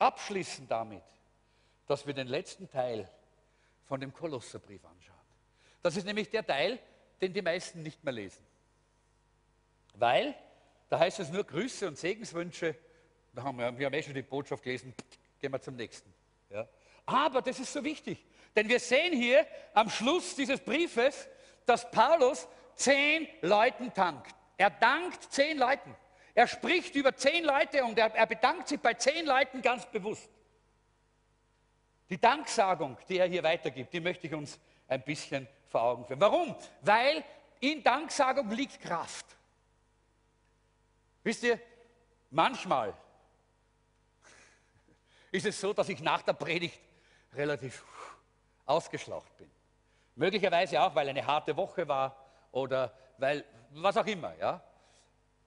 abschließen 0.00 0.66
damit, 0.68 1.02
dass 1.86 2.06
wir 2.06 2.14
den 2.14 2.28
letzten 2.28 2.70
Teil 2.70 3.08
von 3.86 4.00
dem 4.00 4.12
Kolosserbrief 4.12 4.84
anschauen. 4.84 5.16
Das 5.82 5.96
ist 5.96 6.04
nämlich 6.04 6.30
der 6.30 6.46
Teil, 6.46 6.78
den 7.20 7.32
die 7.32 7.42
meisten 7.42 7.82
nicht 7.82 8.02
mehr 8.04 8.12
lesen. 8.12 8.44
Weil, 9.94 10.34
da 10.88 10.98
heißt 10.98 11.20
es 11.20 11.30
nur 11.30 11.44
Grüße 11.44 11.86
und 11.86 11.98
Segenswünsche. 11.98 12.74
Da 13.34 13.42
haben 13.42 13.58
wir, 13.58 13.78
wir 13.78 13.86
haben 13.86 13.94
eh 13.94 14.02
schon 14.02 14.14
die 14.14 14.22
Botschaft 14.22 14.62
gelesen, 14.62 14.94
gehen 15.40 15.52
wir 15.52 15.60
zum 15.60 15.76
nächsten. 15.76 16.12
Ja. 16.50 16.68
Aber 17.06 17.42
das 17.42 17.58
ist 17.58 17.72
so 17.72 17.82
wichtig, 17.82 18.24
denn 18.54 18.68
wir 18.68 18.80
sehen 18.80 19.12
hier 19.12 19.46
am 19.74 19.90
Schluss 19.90 20.36
dieses 20.36 20.60
Briefes, 20.60 21.28
dass 21.66 21.90
Paulus 21.90 22.46
zehn 22.74 23.26
Leuten 23.40 23.92
dankt. 23.94 24.34
Er 24.56 24.70
dankt 24.70 25.32
zehn 25.32 25.58
Leuten. 25.58 25.94
Er 26.34 26.46
spricht 26.46 26.94
über 26.94 27.14
zehn 27.14 27.44
Leute 27.44 27.84
und 27.84 27.98
er, 27.98 28.14
er 28.14 28.26
bedankt 28.26 28.68
sich 28.68 28.80
bei 28.80 28.94
zehn 28.94 29.26
Leuten 29.26 29.60
ganz 29.60 29.86
bewusst. 29.86 30.30
Die 32.12 32.20
Danksagung, 32.20 32.98
die 33.08 33.16
er 33.16 33.26
hier 33.26 33.42
weitergibt, 33.42 33.90
die 33.90 33.98
möchte 33.98 34.26
ich 34.26 34.34
uns 34.34 34.60
ein 34.86 35.02
bisschen 35.02 35.48
vor 35.66 35.80
Augen 35.80 36.04
führen. 36.04 36.20
Warum? 36.20 36.54
Weil 36.82 37.24
in 37.58 37.82
Danksagung 37.82 38.50
liegt 38.50 38.78
Kraft. 38.82 39.24
Wisst 41.22 41.42
ihr, 41.42 41.58
manchmal 42.30 42.92
ist 45.30 45.46
es 45.46 45.58
so, 45.58 45.72
dass 45.72 45.88
ich 45.88 46.02
nach 46.02 46.20
der 46.20 46.34
Predigt 46.34 46.78
relativ 47.32 47.82
ausgeschlaucht 48.66 49.34
bin. 49.38 49.50
Möglicherweise 50.14 50.82
auch, 50.82 50.94
weil 50.94 51.08
eine 51.08 51.26
harte 51.26 51.56
Woche 51.56 51.88
war 51.88 52.14
oder 52.50 52.92
weil 53.16 53.42
was 53.70 53.96
auch 53.96 54.06
immer. 54.06 54.36
Ja? 54.36 54.62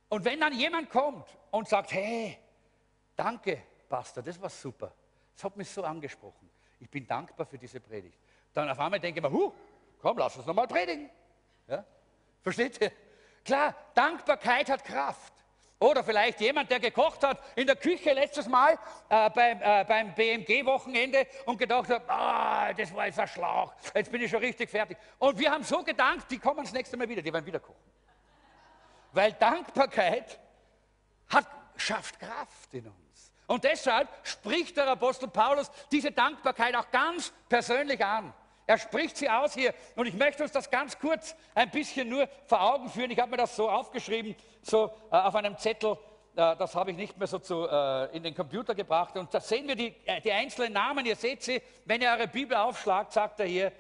Und 0.09 0.26
wenn 0.26 0.39
dann 0.39 0.53
jemand 0.53 0.89
kommt 0.89 1.28
und 1.51 1.70
sagt, 1.70 1.91
hey, 1.91 2.39
danke, 3.16 3.61
Pastor, 3.88 4.24
das 4.24 4.41
war 4.41 4.49
super. 4.49 4.91
Das 5.36 5.43
hat 5.43 5.55
mich 5.55 5.70
so 5.70 5.84
angesprochen. 5.84 6.55
Ich 6.80 6.89
bin 6.89 7.07
dankbar 7.07 7.45
für 7.45 7.57
diese 7.57 7.80
Predigt. 7.80 8.19
Dann 8.53 8.69
auf 8.69 8.80
einmal 8.80 8.99
denke 8.99 9.19
ich 9.19 9.23
mir, 9.23 9.32
huh, 9.32 9.53
komm, 9.99 10.17
lass 10.17 10.38
uns 10.38 10.45
nochmal 10.45 10.67
predigen. 10.67 11.09
Ja? 11.67 11.84
Versteht 12.41 12.80
ihr? 12.82 12.91
Klar, 13.43 13.76
Dankbarkeit 13.93 14.69
hat 14.69 14.84
Kraft. 14.84 15.34
Oder 15.78 16.03
vielleicht 16.03 16.39
jemand, 16.39 16.71
der 16.71 16.80
gekocht 16.80 17.21
hat 17.23 17.41
in 17.55 17.67
der 17.67 17.76
Küche 17.76 18.13
letztes 18.13 18.47
Mal 18.47 18.80
äh, 19.09 19.30
beim, 19.30 19.61
äh, 19.61 19.84
beim 19.86 20.15
BMG-Wochenende 20.15 21.28
und 21.45 21.57
gedacht 21.57 21.89
hat, 21.89 22.09
ah, 22.09 22.73
das 22.73 22.93
war 22.95 23.07
jetzt 23.07 23.19
ein 23.19 23.28
Schlauch, 23.28 23.73
jetzt 23.93 24.09
bin 24.09 24.21
ich 24.21 24.32
schon 24.32 24.39
richtig 24.39 24.69
fertig. 24.69 24.97
Und 25.19 25.38
wir 25.38 25.51
haben 25.51 25.63
so 25.63 25.84
gedankt, 25.84 26.32
die 26.32 26.39
kommen 26.39 26.63
das 26.63 26.71
nächste 26.71 26.95
Mal 26.95 27.09
wieder, 27.09 27.21
die 27.21 27.32
werden 27.32 27.45
wieder 27.45 27.59
kochen. 27.59 27.76
Weil 29.11 29.34
Dankbarkeit 29.34 30.39
hat, 31.30 31.45
schafft 31.76 32.19
Kraft 32.19 32.73
in 32.73 32.88
uns. 32.88 33.05
Und 33.48 33.64
deshalb 33.64 34.08
spricht 34.24 34.78
der 34.78 34.88
Apostel 34.88 35.28
Paulus 35.28 35.70
diese 35.91 36.12
Dankbarkeit 36.12 36.76
auch 36.76 36.89
ganz 36.91 37.32
persönlich 37.48 38.04
an. 38.04 38.34
Er 38.68 38.80
spricht 38.80 39.18
sie 39.18 39.30
aus 39.30 39.54
hier 39.54 39.74
und 39.96 40.08
ich 40.08 40.16
möchte 40.16 40.41
uns 40.41 40.52
das 40.52 40.72
ganz 40.72 40.98
kurz 40.98 41.36
ein 41.54 41.70
bisschen 41.70 42.10
nur 42.10 42.28
vor 42.48 42.62
Augen 42.62 42.89
führen. 42.89 43.12
Ich 43.12 43.20
habe 43.20 43.32
mir 43.32 43.38
das 43.38 43.56
so 43.56 43.70
aufgeschrieben, 43.70 44.36
so 44.64 44.91
äh, 45.12 45.18
auf 45.18 45.36
einem 45.36 45.56
Zettel. 45.58 45.98
Äh, 46.36 46.56
das 46.56 46.74
habe 46.74 46.91
ich 46.91 46.98
nicht 46.98 47.16
mehr 47.18 47.28
so 47.28 47.38
zu, 47.38 47.68
äh, 47.68 48.18
in 48.18 48.24
den 48.24 48.34
Computer 48.34 48.74
gebracht. 48.74 49.16
Und 49.18 49.32
da 49.32 49.39
sehen 49.39 49.68
wir 49.68 49.76
die, 49.76 49.93
die 50.24 50.32
einzelnen 50.32 50.74
Namen. 50.74 51.06
Ihr 51.06 51.16
seht 51.16 51.43
sie, 51.43 51.62
wenn 51.86 52.02
ihr 52.02 52.10
eure 52.10 52.28
Bibel 52.28 52.58
aufschlagt, 52.58 53.14
sagt 53.14 53.39
er 53.39 53.46
hier, 53.46 53.72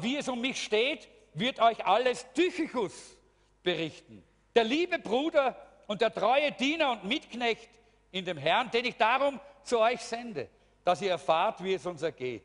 wie 0.00 0.16
es 0.16 0.28
um 0.28 0.40
mich 0.40 0.62
steht, 0.62 1.08
wird 1.34 1.60
euch 1.60 1.84
alles 1.84 2.24
Tychicus 2.32 3.16
berichten. 3.62 4.22
Der 4.54 4.64
liebe 4.64 5.00
Bruder 5.00 5.56
und 5.88 6.00
der 6.00 6.14
treue 6.14 6.52
Diener 6.52 6.92
und 6.92 7.04
Mitknecht 7.04 7.68
in 8.12 8.24
dem 8.24 8.36
Herrn, 8.36 8.70
den 8.70 8.84
ich 8.84 8.96
darum 8.96 9.40
zu 9.64 9.80
euch 9.80 10.00
sende, 10.00 10.48
dass 10.84 11.02
ihr 11.02 11.10
erfahrt, 11.10 11.62
wie 11.64 11.74
es 11.74 11.84
uns 11.84 12.02
ergeht 12.02 12.44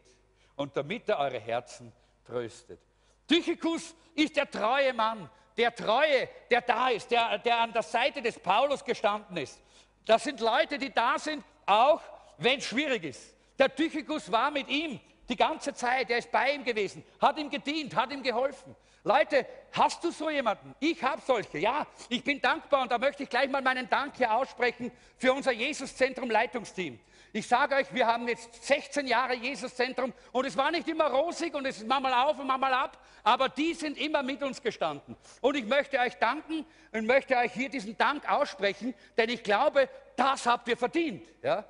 und 0.55 0.75
damit 0.75 1.07
er 1.09 1.19
eure 1.19 1.39
Herzen 1.39 1.93
tröstet. 2.25 2.79
Tychicus 3.27 3.93
ist 4.15 4.35
der 4.35 4.49
treue 4.49 4.93
Mann, 4.93 5.29
der 5.57 5.73
Treue, 5.75 6.29
der 6.49 6.61
da 6.61 6.89
ist, 6.89 7.11
der, 7.11 7.37
der 7.39 7.59
an 7.59 7.73
der 7.73 7.83
Seite 7.83 8.21
des 8.21 8.39
Paulus 8.39 8.83
gestanden 8.83 9.37
ist. 9.37 9.61
Das 10.05 10.23
sind 10.23 10.39
Leute, 10.39 10.77
die 10.77 10.91
da 10.91 11.19
sind, 11.19 11.43
auch 11.65 12.01
wenn 12.37 12.59
es 12.59 12.65
schwierig 12.65 13.03
ist. 13.03 13.35
Der 13.59 13.73
Tychicus 13.73 14.31
war 14.31 14.51
mit 14.51 14.69
ihm 14.69 14.99
die 15.27 15.35
ganze 15.35 15.73
Zeit, 15.73 16.09
er 16.09 16.19
ist 16.19 16.31
bei 16.31 16.53
ihm 16.53 16.63
gewesen, 16.63 17.03
hat 17.19 17.37
ihm 17.37 17.49
gedient, 17.49 17.93
hat 17.95 18.11
ihm 18.11 18.23
geholfen. 18.23 18.75
Leute, 19.07 19.45
hast 19.71 20.03
du 20.03 20.11
so 20.11 20.29
jemanden? 20.29 20.75
Ich 20.81 21.01
habe 21.01 21.21
solche, 21.25 21.59
ja. 21.59 21.87
Ich 22.09 22.21
bin 22.25 22.41
dankbar 22.41 22.81
und 22.81 22.91
da 22.91 22.97
möchte 22.97 23.23
ich 23.23 23.29
gleich 23.29 23.49
mal 23.49 23.61
meinen 23.61 23.89
Dank 23.89 24.17
hier 24.17 24.33
aussprechen 24.33 24.91
für 25.17 25.31
unser 25.31 25.53
Jesuszentrum 25.53 26.29
Leitungsteam. 26.29 26.99
Ich 27.31 27.47
sage 27.47 27.75
euch, 27.75 27.93
wir 27.93 28.05
haben 28.05 28.27
jetzt 28.27 28.65
16 28.65 29.07
Jahre 29.07 29.35
Jesuszentrum 29.35 30.11
und 30.33 30.45
es 30.45 30.57
war 30.57 30.71
nicht 30.71 30.89
immer 30.89 31.05
rosig 31.05 31.55
und 31.55 31.65
es 31.65 31.77
ist 31.77 31.87
manchmal 31.87 32.13
auf 32.13 32.37
und 32.37 32.47
manchmal 32.47 32.73
ab, 32.73 33.01
aber 33.23 33.47
die 33.47 33.73
sind 33.73 33.97
immer 33.97 34.23
mit 34.23 34.43
uns 34.43 34.61
gestanden. 34.61 35.15
Und 35.39 35.55
ich 35.55 35.65
möchte 35.65 35.99
euch 35.99 36.15
danken 36.15 36.65
und 36.91 37.05
möchte 37.05 37.37
euch 37.37 37.53
hier 37.53 37.69
diesen 37.69 37.97
Dank 37.97 38.29
aussprechen, 38.29 38.93
denn 39.15 39.29
ich 39.29 39.41
glaube, 39.41 39.87
das 40.17 40.45
habt 40.45 40.67
ihr 40.67 40.75
verdient. 40.75 41.25
Ja? 41.41 41.63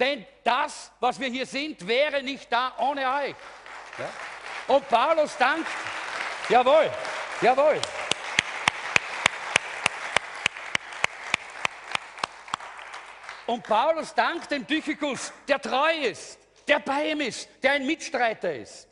Denn 0.00 0.26
das, 0.42 0.90
was 0.98 1.20
wir 1.20 1.28
hier 1.28 1.46
sind, 1.46 1.86
wäre 1.86 2.24
nicht 2.24 2.50
da 2.50 2.72
ohne 2.78 3.02
euch. 3.02 3.36
Ja? 3.98 4.74
Und 4.74 4.88
Paulus 4.88 5.36
dankt, 5.36 5.68
jawohl, 6.52 6.90
jawohl. 7.40 7.80
Und 13.46 13.62
Paulus 13.64 14.14
dankt 14.14 14.50
dem 14.50 14.66
Tychicus, 14.66 15.32
der 15.48 15.60
treu 15.60 15.92
ist, 16.02 16.38
der 16.68 16.78
bei 16.80 17.10
ihm 17.10 17.22
ist, 17.22 17.48
der 17.62 17.72
ein 17.72 17.86
Mitstreiter 17.86 18.54
ist. 18.54 18.86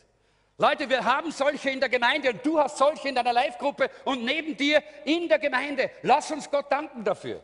Leute, 0.57 0.89
wir 0.89 1.05
haben 1.05 1.31
solche 1.33 1.71
in 1.71 1.81
der 1.81 1.89
Gemeinde 1.89 2.31
und 2.31 2.45
du 2.45 2.59
hast 2.59 2.79
solche 2.79 3.09
in 3.09 3.15
deiner 3.15 3.33
Live-Gruppe 3.33 3.91
und 4.05 4.25
neben 4.25 4.57
dir 4.57 4.83
in 5.05 5.29
der 5.29 5.39
Gemeinde. 5.39 5.91
Lass 6.03 6.31
uns 6.31 6.51
Gott 6.51 6.71
danken 6.73 7.05
dafür. 7.05 7.43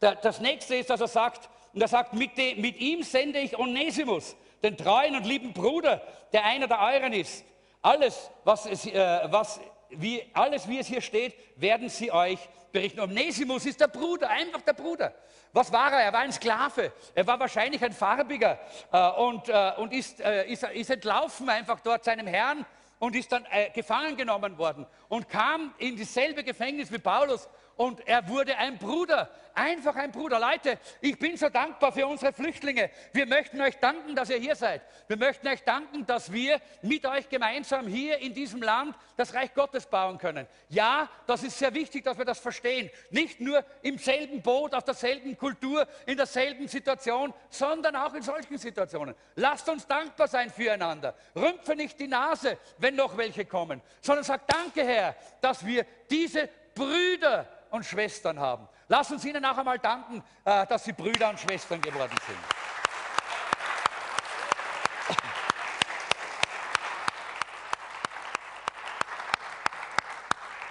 Das 0.00 0.40
nächste 0.40 0.76
ist, 0.76 0.90
dass 0.90 1.00
er 1.00 1.08
sagt, 1.08 1.48
und 1.72 1.80
er 1.80 1.88
sagt, 1.88 2.14
mit, 2.14 2.36
de, 2.36 2.60
mit 2.60 2.76
ihm 2.78 3.02
sende 3.02 3.38
ich 3.38 3.56
Onesimus, 3.58 4.36
den 4.62 4.76
treuen 4.76 5.16
und 5.16 5.26
lieben 5.26 5.52
Bruder, 5.52 6.00
der 6.32 6.44
einer 6.44 6.66
der 6.66 6.80
euren 6.80 7.12
ist. 7.12 7.44
Alles, 7.82 8.30
was, 8.44 8.66
es, 8.66 8.86
äh, 8.86 9.20
was 9.24 9.60
wie, 9.90 10.22
alles, 10.32 10.68
wie 10.68 10.78
es 10.78 10.86
hier 10.86 11.00
steht, 11.00 11.34
werden 11.56 11.88
sie 11.88 12.12
euch 12.12 12.38
berichten. 12.70 13.00
Onesimus 13.00 13.66
ist 13.66 13.80
der 13.80 13.88
Bruder, 13.88 14.30
einfach 14.30 14.62
der 14.62 14.72
Bruder. 14.72 15.12
Was 15.52 15.70
war 15.72 15.92
er? 15.92 16.00
Er 16.00 16.12
war 16.12 16.20
ein 16.20 16.32
Sklave. 16.32 16.92
Er 17.14 17.26
war 17.26 17.38
wahrscheinlich 17.38 17.84
ein 17.84 17.92
Farbiger 17.92 18.58
äh, 18.90 19.10
und, 19.10 19.48
äh, 19.48 19.72
und 19.76 19.92
ist, 19.92 20.20
äh, 20.20 20.46
ist, 20.46 20.62
ist, 20.62 20.90
entlaufen 20.90 21.48
einfach 21.48 21.80
dort 21.80 22.04
seinem 22.04 22.26
Herrn 22.26 22.64
und 22.98 23.16
ist 23.16 23.32
dann 23.32 23.44
äh, 23.50 23.70
gefangen 23.70 24.16
genommen 24.16 24.56
worden 24.56 24.86
und 25.08 25.28
kam 25.28 25.74
in 25.78 25.96
dieselbe 25.96 26.44
Gefängnis 26.44 26.90
wie 26.90 26.98
Paulus 26.98 27.48
und 27.76 28.06
er 28.06 28.28
wurde 28.28 28.56
ein 28.56 28.78
Bruder, 28.78 29.30
einfach 29.54 29.96
ein 29.96 30.12
Bruder. 30.12 30.38
Leute, 30.38 30.78
ich 31.00 31.18
bin 31.18 31.36
so 31.36 31.48
dankbar 31.48 31.92
für 31.92 32.06
unsere 32.06 32.32
Flüchtlinge. 32.32 32.90
Wir 33.12 33.26
möchten 33.26 33.60
euch 33.60 33.78
danken, 33.78 34.14
dass 34.14 34.30
ihr 34.30 34.38
hier 34.38 34.54
seid. 34.56 34.82
Wir 35.08 35.16
möchten 35.16 35.46
euch 35.48 35.62
danken, 35.62 36.06
dass 36.06 36.32
wir 36.32 36.60
mit 36.82 37.06
euch 37.06 37.28
gemeinsam 37.28 37.86
hier 37.86 38.18
in 38.18 38.34
diesem 38.34 38.62
Land 38.62 38.96
das 39.16 39.34
Reich 39.34 39.54
Gottes 39.54 39.86
bauen 39.86 40.18
können. 40.18 40.46
Ja, 40.68 41.08
das 41.26 41.42
ist 41.42 41.58
sehr 41.58 41.74
wichtig, 41.74 42.04
dass 42.04 42.18
wir 42.18 42.24
das 42.24 42.38
verstehen. 42.38 42.90
Nicht 43.10 43.40
nur 43.40 43.64
im 43.82 43.98
selben 43.98 44.42
Boot, 44.42 44.74
auf 44.74 44.84
derselben 44.84 45.36
Kultur, 45.36 45.86
in 46.06 46.16
derselben 46.16 46.68
Situation, 46.68 47.32
sondern 47.50 47.96
auch 47.96 48.14
in 48.14 48.22
solchen 48.22 48.58
Situationen. 48.58 49.14
Lasst 49.36 49.68
uns 49.68 49.86
dankbar 49.86 50.28
sein 50.28 50.50
füreinander. 50.50 51.14
Rümpfe 51.34 51.76
nicht 51.76 51.98
die 52.00 52.08
Nase, 52.08 52.58
wenn 52.78 52.96
noch 52.96 53.16
welche 53.16 53.44
kommen, 53.44 53.80
sondern 54.00 54.24
sag 54.24 54.46
Danke, 54.46 54.84
Herr, 54.84 55.16
dass 55.40 55.64
wir 55.64 55.86
diese 56.10 56.48
Brüder 56.74 57.46
und 57.72 57.84
Schwestern 57.84 58.38
haben. 58.38 58.68
Lass 58.88 59.10
uns 59.10 59.24
ihnen 59.24 59.44
auch 59.44 59.56
einmal 59.56 59.78
danken, 59.78 60.22
äh, 60.44 60.66
dass 60.66 60.84
sie 60.84 60.92
Brüder 60.92 61.30
und 61.30 61.40
Schwestern 61.40 61.80
geworden 61.80 62.14
sind. 62.26 62.38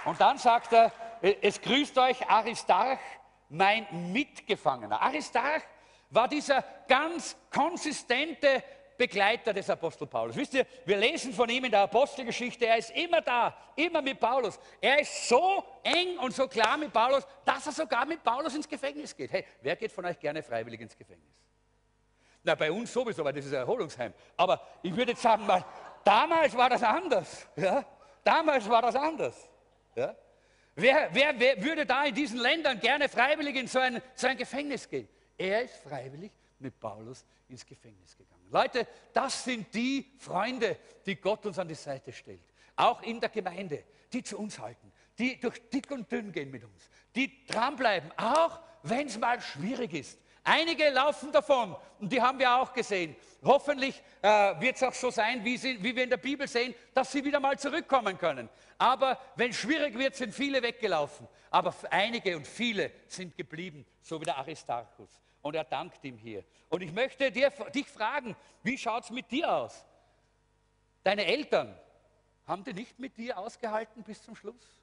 Und 0.04 0.20
dann 0.20 0.38
sagt 0.38 0.72
er, 0.72 0.92
es 1.20 1.60
grüßt 1.60 1.96
euch 1.98 2.28
Aristarch, 2.28 2.98
mein 3.48 3.86
Mitgefangener. 4.12 5.00
Aristarch 5.00 5.62
war 6.10 6.28
dieser 6.28 6.64
ganz 6.88 7.36
konsistente 7.50 8.62
Begleiter 8.96 9.52
des 9.52 9.68
Apostel 9.70 10.06
Paulus. 10.06 10.36
Wisst 10.36 10.54
ihr, 10.54 10.66
wir 10.84 10.96
lesen 10.96 11.32
von 11.32 11.48
ihm 11.48 11.64
in 11.64 11.70
der 11.70 11.82
Apostelgeschichte, 11.82 12.66
er 12.66 12.78
ist 12.78 12.90
immer 12.90 13.20
da, 13.20 13.56
immer 13.76 14.02
mit 14.02 14.18
Paulus. 14.20 14.58
Er 14.80 15.00
ist 15.00 15.28
so 15.28 15.64
eng 15.82 16.18
und 16.18 16.34
so 16.34 16.46
klar 16.48 16.76
mit 16.76 16.92
Paulus, 16.92 17.26
dass 17.44 17.66
er 17.66 17.72
sogar 17.72 18.06
mit 18.06 18.22
Paulus 18.22 18.54
ins 18.54 18.68
Gefängnis 18.68 19.16
geht. 19.16 19.32
Hey, 19.32 19.44
wer 19.60 19.76
geht 19.76 19.92
von 19.92 20.04
euch 20.04 20.18
gerne 20.18 20.42
freiwillig 20.42 20.80
ins 20.80 20.96
Gefängnis? 20.96 21.34
Na, 22.44 22.54
bei 22.54 22.70
uns 22.70 22.92
sowieso, 22.92 23.24
weil 23.24 23.32
das 23.32 23.46
ist 23.46 23.52
ein 23.52 23.60
Erholungsheim. 23.60 24.12
Aber 24.36 24.60
ich 24.82 24.94
würde 24.94 25.12
jetzt 25.12 25.22
sagen, 25.22 25.46
mal, 25.46 25.64
damals 26.04 26.56
war 26.56 26.68
das 26.68 26.82
anders. 26.82 27.46
Ja? 27.56 27.84
Damals 28.24 28.68
war 28.68 28.82
das 28.82 28.96
anders. 28.96 29.48
Ja? 29.94 30.14
Wer, 30.74 31.08
wer, 31.12 31.38
wer, 31.38 31.62
würde 31.62 31.86
da 31.86 32.04
in 32.04 32.14
diesen 32.14 32.38
Ländern 32.38 32.80
gerne 32.80 33.08
freiwillig 33.08 33.56
in 33.56 33.66
so 33.66 33.78
ein, 33.78 34.00
so 34.14 34.26
ein 34.26 34.36
Gefängnis 34.36 34.88
gehen? 34.88 35.08
Er 35.36 35.62
ist 35.62 35.76
freiwillig 35.76 36.32
mit 36.58 36.78
Paulus 36.80 37.24
ins 37.48 37.64
Gefängnis 37.66 38.16
gegangen. 38.16 38.31
Leute, 38.52 38.86
das 39.12 39.44
sind 39.44 39.74
die 39.74 40.12
Freunde, 40.18 40.76
die 41.06 41.16
Gott 41.16 41.44
uns 41.46 41.58
an 41.58 41.66
die 41.66 41.74
Seite 41.74 42.12
stellt. 42.12 42.44
Auch 42.76 43.02
in 43.02 43.18
der 43.18 43.30
Gemeinde, 43.30 43.84
die 44.12 44.22
zu 44.22 44.38
uns 44.38 44.58
halten, 44.58 44.92
die 45.18 45.40
durch 45.40 45.60
dick 45.70 45.90
und 45.90 46.10
dünn 46.12 46.32
gehen 46.32 46.50
mit 46.50 46.62
uns, 46.62 46.90
die 47.14 47.46
dranbleiben, 47.46 48.10
auch 48.16 48.60
wenn 48.82 49.06
es 49.06 49.18
mal 49.18 49.40
schwierig 49.40 49.94
ist. 49.94 50.18
Einige 50.44 50.90
laufen 50.90 51.30
davon 51.30 51.76
und 52.00 52.12
die 52.12 52.20
haben 52.20 52.38
wir 52.38 52.54
auch 52.56 52.72
gesehen. 52.72 53.14
Hoffentlich 53.44 54.02
äh, 54.22 54.28
wird 54.60 54.76
es 54.76 54.82
auch 54.82 54.92
so 54.92 55.10
sein, 55.10 55.44
wie, 55.44 55.56
sie, 55.56 55.82
wie 55.82 55.94
wir 55.94 56.02
in 56.02 56.10
der 56.10 56.16
Bibel 56.16 56.48
sehen, 56.48 56.74
dass 56.92 57.12
sie 57.12 57.24
wieder 57.24 57.38
mal 57.38 57.58
zurückkommen 57.58 58.18
können. 58.18 58.48
Aber 58.82 59.16
wenn 59.36 59.52
schwierig 59.52 59.96
wird, 59.96 60.16
sind 60.16 60.34
viele 60.34 60.60
weggelaufen. 60.60 61.28
Aber 61.50 61.72
einige 61.88 62.36
und 62.36 62.44
viele 62.44 62.90
sind 63.06 63.36
geblieben, 63.36 63.86
so 64.00 64.20
wie 64.20 64.24
der 64.24 64.36
Aristarchus 64.38 65.22
und 65.40 65.54
er 65.54 65.62
dankt 65.62 66.02
ihm 66.02 66.16
hier. 66.16 66.42
Und 66.68 66.82
ich 66.82 66.92
möchte 66.92 67.30
dir, 67.30 67.50
dich 67.72 67.86
fragen, 67.86 68.34
wie 68.64 68.76
schaut 68.76 69.04
es 69.04 69.10
mit 69.10 69.30
dir 69.30 69.52
aus? 69.52 69.84
Deine 71.04 71.26
Eltern, 71.26 71.78
haben 72.44 72.64
die 72.64 72.72
nicht 72.72 72.98
mit 72.98 73.16
dir 73.16 73.38
ausgehalten 73.38 74.02
bis 74.02 74.20
zum 74.20 74.34
Schluss? 74.34 74.82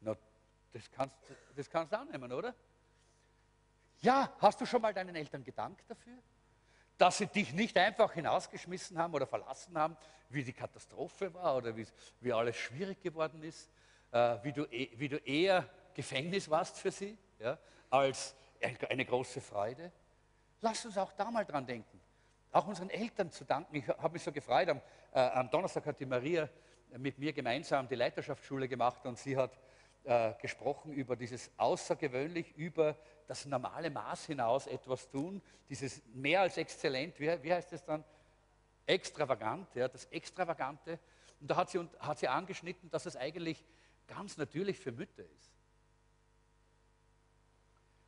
Na, 0.00 0.16
das 0.72 0.88
kannst, 0.92 1.16
das 1.56 1.68
kannst 1.68 1.92
du 1.92 1.98
annehmen, 1.98 2.32
oder? 2.32 2.54
Ja, 3.98 4.32
hast 4.38 4.60
du 4.60 4.66
schon 4.66 4.80
mal 4.80 4.94
deinen 4.94 5.16
Eltern 5.16 5.42
gedankt 5.42 5.90
dafür? 5.90 6.18
Dass 7.02 7.18
sie 7.18 7.26
dich 7.26 7.52
nicht 7.52 7.76
einfach 7.76 8.12
hinausgeschmissen 8.12 8.96
haben 8.96 9.12
oder 9.12 9.26
verlassen 9.26 9.76
haben, 9.76 9.96
wie 10.28 10.44
die 10.44 10.52
Katastrophe 10.52 11.34
war 11.34 11.56
oder 11.56 11.74
wie 11.76 12.32
alles 12.32 12.54
schwierig 12.54 13.00
geworden 13.00 13.42
ist, 13.42 13.68
äh, 14.12 14.36
wie, 14.44 14.52
du, 14.52 14.62
e, 14.70 14.88
wie 14.94 15.08
du 15.08 15.16
eher 15.16 15.68
Gefängnis 15.94 16.48
warst 16.48 16.78
für 16.78 16.92
sie, 16.92 17.18
ja, 17.40 17.58
als 17.90 18.36
eine 18.88 19.04
große 19.04 19.40
Freude. 19.40 19.90
Lass 20.60 20.86
uns 20.86 20.96
auch 20.96 21.12
da 21.14 21.28
mal 21.28 21.44
dran 21.44 21.66
denken. 21.66 22.00
Auch 22.52 22.68
unseren 22.68 22.88
Eltern 22.88 23.32
zu 23.32 23.44
danken. 23.44 23.74
Ich 23.74 23.88
habe 23.88 24.12
mich 24.12 24.22
so 24.22 24.30
gefreut. 24.30 24.68
Am, 24.68 24.80
äh, 25.12 25.18
am, 25.18 25.50
Donnerstag 25.50 25.84
hat 25.86 25.98
die 25.98 26.06
Maria 26.06 26.48
mit 26.98 27.18
mir 27.18 27.32
gemeinsam 27.32 27.88
die 27.88 27.96
Leiterschaftsschule 27.96 28.68
gemacht 28.68 29.04
und 29.06 29.18
sie 29.18 29.36
hat 29.36 29.58
äh, 30.04 30.32
gesprochen 30.40 30.92
über 30.92 31.16
dieses 31.16 31.50
außergewöhnlich, 31.56 32.56
über 32.56 32.96
das 33.26 33.44
normale 33.46 33.90
Maß 33.90 34.26
hinaus 34.26 34.66
etwas 34.66 35.08
tun, 35.08 35.40
dieses 35.68 36.02
mehr 36.12 36.40
als 36.40 36.56
exzellent, 36.56 37.18
wie, 37.20 37.42
wie 37.42 37.52
heißt 37.52 37.72
es 37.72 37.84
dann? 37.84 38.04
Extravagant, 38.84 39.74
ja, 39.74 39.88
das 39.88 40.06
Extravagante. 40.06 40.98
Und 41.40 41.50
da 41.50 41.56
hat 41.56 41.70
sie, 41.70 41.88
hat 42.00 42.18
sie 42.18 42.28
angeschnitten, 42.28 42.90
dass 42.90 43.06
es 43.06 43.16
eigentlich 43.16 43.64
ganz 44.06 44.36
natürlich 44.36 44.78
für 44.78 44.92
Mütter 44.92 45.22
ist. 45.22 45.52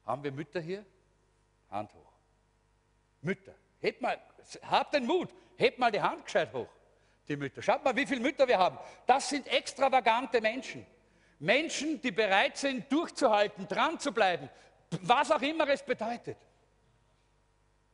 Haben 0.05 0.23
wir 0.23 0.33
Mütter 0.33 0.61
hier? 0.61 0.85
Hand 1.71 1.95
hoch. 1.95 2.13
Mütter. 3.23 3.55
Hebt 3.81 4.03
mal, 4.03 4.21
habt 4.63 4.95
den 4.95 5.07
Mut, 5.07 5.31
hebt 5.57 5.79
mal 5.79 5.91
die 5.91 6.01
Hand 6.01 6.25
gescheit 6.25 6.53
hoch. 6.53 6.69
Die 7.29 7.37
Mütter. 7.37 7.63
Schaut 7.63 7.85
mal, 7.85 7.97
wie 7.97 8.07
viele 8.07 8.21
Mütter 8.21 8.47
wir 8.47 8.59
haben. 8.59 8.79
Das 9.07 9.29
sind 9.29 9.47
extravagante 9.47 10.41
Menschen. 10.41 10.87
Menschen, 11.39 12.01
die 12.01 12.11
bereit 12.11 12.57
sind, 12.57 12.91
durchzuhalten, 12.91 13.67
dran 13.69 13.99
zu 13.99 14.13
bleiben, 14.13 14.49
was 15.03 15.31
auch 15.31 15.43
immer 15.43 15.69
es 15.69 15.83
bedeutet. 15.83 16.37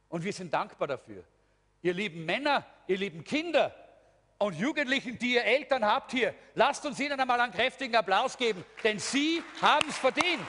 Und 0.09 0.25
wir 0.25 0.33
sind 0.33 0.53
dankbar 0.53 0.89
dafür. 0.89 1.25
Ihr 1.83 1.95
lieben 1.95 2.25
Männer, 2.25 2.67
ihr 2.87 2.99
lieben 2.99 3.25
Kinder 3.25 3.75
und 4.39 4.55
Jugendlichen, 4.55 5.19
die 5.19 5.35
ihr 5.35 5.45
Eltern 5.45 5.85
habt 5.85 6.13
hier, 6.13 6.35
lasst 6.55 6.85
uns 6.85 6.99
ihnen 6.99 7.19
einmal 7.19 7.41
einen 7.41 7.53
kräftigen 7.53 7.95
Applaus 7.95 8.37
geben, 8.37 8.65
denn 8.83 8.99
sie 8.99 9.43
haben 9.61 9.89
es 9.89 9.99
verdient. 9.99 10.47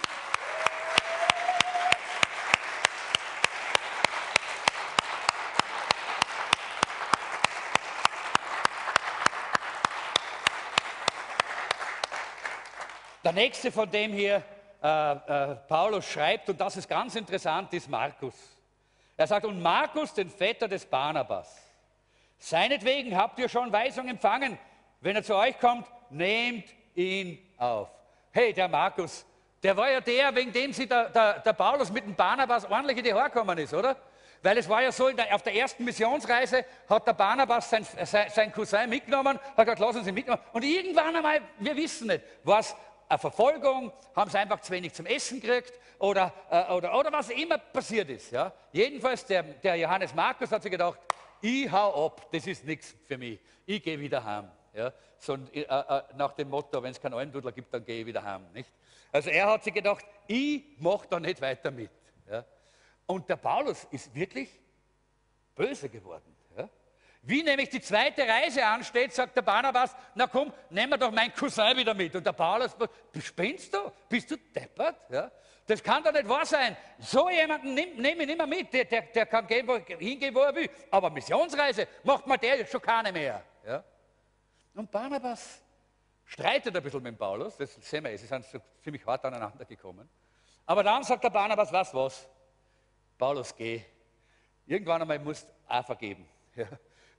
Der 13.23 13.33
nächste, 13.33 13.71
von 13.71 13.89
dem 13.89 14.13
hier 14.13 14.43
äh, 14.81 15.11
äh, 15.11 15.55
Paulus 15.67 16.05
schreibt, 16.05 16.49
und 16.49 16.59
das 16.59 16.75
ist 16.77 16.89
ganz 16.89 17.15
interessant, 17.15 17.71
ist 17.73 17.87
Markus. 17.87 18.33
Er 19.15 19.27
sagt, 19.27 19.45
und 19.45 19.61
Markus, 19.61 20.13
den 20.13 20.29
Vetter 20.29 20.67
des 20.67 20.85
Barnabas, 20.85 21.55
seinetwegen 22.39 23.15
habt 23.15 23.37
ihr 23.37 23.47
schon 23.47 23.71
Weisung 23.71 24.07
empfangen. 24.07 24.57
Wenn 25.01 25.15
er 25.15 25.23
zu 25.23 25.35
euch 25.35 25.59
kommt, 25.59 25.85
nehmt 26.09 26.65
ihn 26.95 27.37
auf. 27.57 27.89
Hey, 28.31 28.53
der 28.53 28.67
Markus, 28.67 29.23
der 29.61 29.77
war 29.77 29.91
ja 29.91 30.01
der, 30.01 30.33
wegen 30.35 30.51
dem 30.51 30.73
sie 30.73 30.87
der, 30.87 31.09
der, 31.09 31.39
der 31.39 31.53
Paulus 31.53 31.91
mit 31.91 32.03
dem 32.03 32.15
Barnabas 32.15 32.65
ordentlich 32.65 32.97
in 32.97 33.03
die 33.03 33.13
Haare 33.13 33.29
gekommen 33.29 33.57
ist, 33.59 33.73
oder? 33.75 33.95
Weil 34.41 34.57
es 34.57 34.67
war 34.67 34.81
ja 34.81 34.91
so, 34.91 35.11
der, 35.11 35.35
auf 35.35 35.43
der 35.43 35.53
ersten 35.53 35.85
Missionsreise 35.85 36.65
hat 36.89 37.05
der 37.05 37.13
Barnabas 37.13 37.69
sein, 37.69 37.85
sein, 38.03 38.29
sein 38.31 38.51
Cousin 38.51 38.89
mitgenommen, 38.89 39.37
hat 39.55 39.65
gesagt, 39.65 39.79
lassen 39.79 40.03
Sie 40.03 40.11
mitnehmen. 40.11 40.39
Und 40.51 40.63
irgendwann 40.63 41.15
einmal, 41.15 41.41
wir 41.59 41.75
wissen 41.75 42.07
nicht, 42.07 42.23
was 42.43 42.75
eine 43.11 43.19
Verfolgung, 43.19 43.91
haben 44.15 44.31
sie 44.31 44.37
einfach 44.37 44.61
zu 44.61 44.71
wenig 44.71 44.93
zum 44.93 45.05
Essen 45.05 45.41
gekriegt 45.41 45.73
oder, 45.99 46.33
äh, 46.49 46.71
oder, 46.71 46.97
oder 46.97 47.11
was 47.11 47.29
immer 47.29 47.57
passiert 47.57 48.09
ist. 48.09 48.31
Ja? 48.31 48.53
Jedenfalls, 48.71 49.25
der, 49.25 49.43
der 49.43 49.75
Johannes 49.75 50.15
Markus 50.15 50.51
hat 50.51 50.63
sich 50.63 50.71
gedacht, 50.71 50.99
ich 51.41 51.69
hau 51.69 52.05
ab, 52.05 52.27
das 52.31 52.47
ist 52.47 52.63
nichts 52.63 52.95
für 53.05 53.17
mich, 53.17 53.39
ich 53.65 53.83
gehe 53.83 53.99
wieder 53.99 54.23
heim. 54.23 54.49
Ja? 54.73 54.93
So, 55.19 55.35
äh, 55.53 55.61
äh, 55.61 56.01
nach 56.15 56.31
dem 56.33 56.49
Motto, 56.49 56.81
wenn 56.81 56.91
es 56.91 57.01
keinen 57.01 57.15
Almdudler 57.15 57.51
gibt, 57.51 57.73
dann 57.73 57.83
gehe 57.83 57.99
ich 57.99 58.05
wieder 58.05 58.23
heim. 58.23 58.45
Nicht? 58.53 58.71
Also 59.11 59.29
er 59.29 59.47
hat 59.47 59.63
sich 59.63 59.73
gedacht, 59.73 60.05
ich 60.27 60.63
mache 60.79 61.05
da 61.09 61.19
nicht 61.19 61.41
weiter 61.41 61.69
mit. 61.69 61.91
Ja? 62.29 62.45
Und 63.05 63.27
der 63.27 63.35
Paulus 63.35 63.85
ist 63.91 64.15
wirklich 64.15 64.49
böse 65.53 65.89
geworden. 65.89 66.33
Wie 67.23 67.43
nämlich 67.43 67.69
die 67.69 67.81
zweite 67.81 68.27
Reise 68.27 68.65
ansteht, 68.65 69.13
sagt 69.13 69.35
der 69.35 69.43
Barnabas, 69.43 69.95
na 70.15 70.25
komm, 70.25 70.51
nehmen 70.69 70.93
wir 70.93 70.97
doch 70.97 71.11
meinen 71.11 71.33
Cousin 71.33 71.77
wieder 71.77 71.93
mit. 71.93 72.15
Und 72.15 72.25
der 72.25 72.33
Paulus, 72.33 72.75
spinnst 73.21 73.73
du? 73.73 73.91
Bist 74.09 74.31
du 74.31 74.37
deppert? 74.37 74.95
Ja? 75.09 75.31
Das 75.67 75.83
kann 75.83 76.03
doch 76.03 76.11
nicht 76.11 76.27
wahr 76.27 76.45
sein. 76.45 76.75
So 76.97 77.29
jemanden 77.29 77.75
nehme 77.75 78.01
nehm 78.01 78.21
ich 78.21 78.27
nicht 78.27 78.37
mehr 78.37 78.47
mit. 78.47 78.73
Der, 78.73 78.85
der, 78.85 79.03
der 79.03 79.25
kann 79.27 79.45
gehen, 79.45 79.67
wo, 79.67 79.77
hingehen, 79.77 80.33
wo 80.33 80.39
er 80.39 80.55
will. 80.55 80.69
Aber 80.89 81.11
Missionsreise 81.11 81.87
macht 82.03 82.25
man 82.25 82.39
der 82.39 82.65
schon 82.65 82.81
keine 82.81 83.11
mehr. 83.11 83.43
Ja? 83.65 83.83
Und 84.73 84.89
Barnabas 84.89 85.61
streitet 86.25 86.75
ein 86.75 86.81
bisschen 86.81 87.03
mit 87.03 87.17
Paulus, 87.17 87.57
das 87.57 87.75
sehen 87.75 88.03
wir, 88.03 88.17
sie 88.17 88.25
sind 88.25 88.45
so 88.45 88.59
ziemlich 88.81 89.05
hart 89.05 89.23
aneinander 89.25 89.65
gekommen. 89.65 90.09
Aber 90.65 90.83
dann 90.83 91.03
sagt 91.03 91.23
der 91.23 91.29
Barnabas, 91.29 91.71
was, 91.71 91.93
was? 91.93 92.29
Paulus, 93.17 93.55
geh. 93.55 93.83
Irgendwann 94.65 95.01
einmal 95.01 95.19
musst 95.19 95.47
du 95.47 95.53
auch 95.67 95.85
vergeben. 95.85 96.27
Ja. 96.55 96.67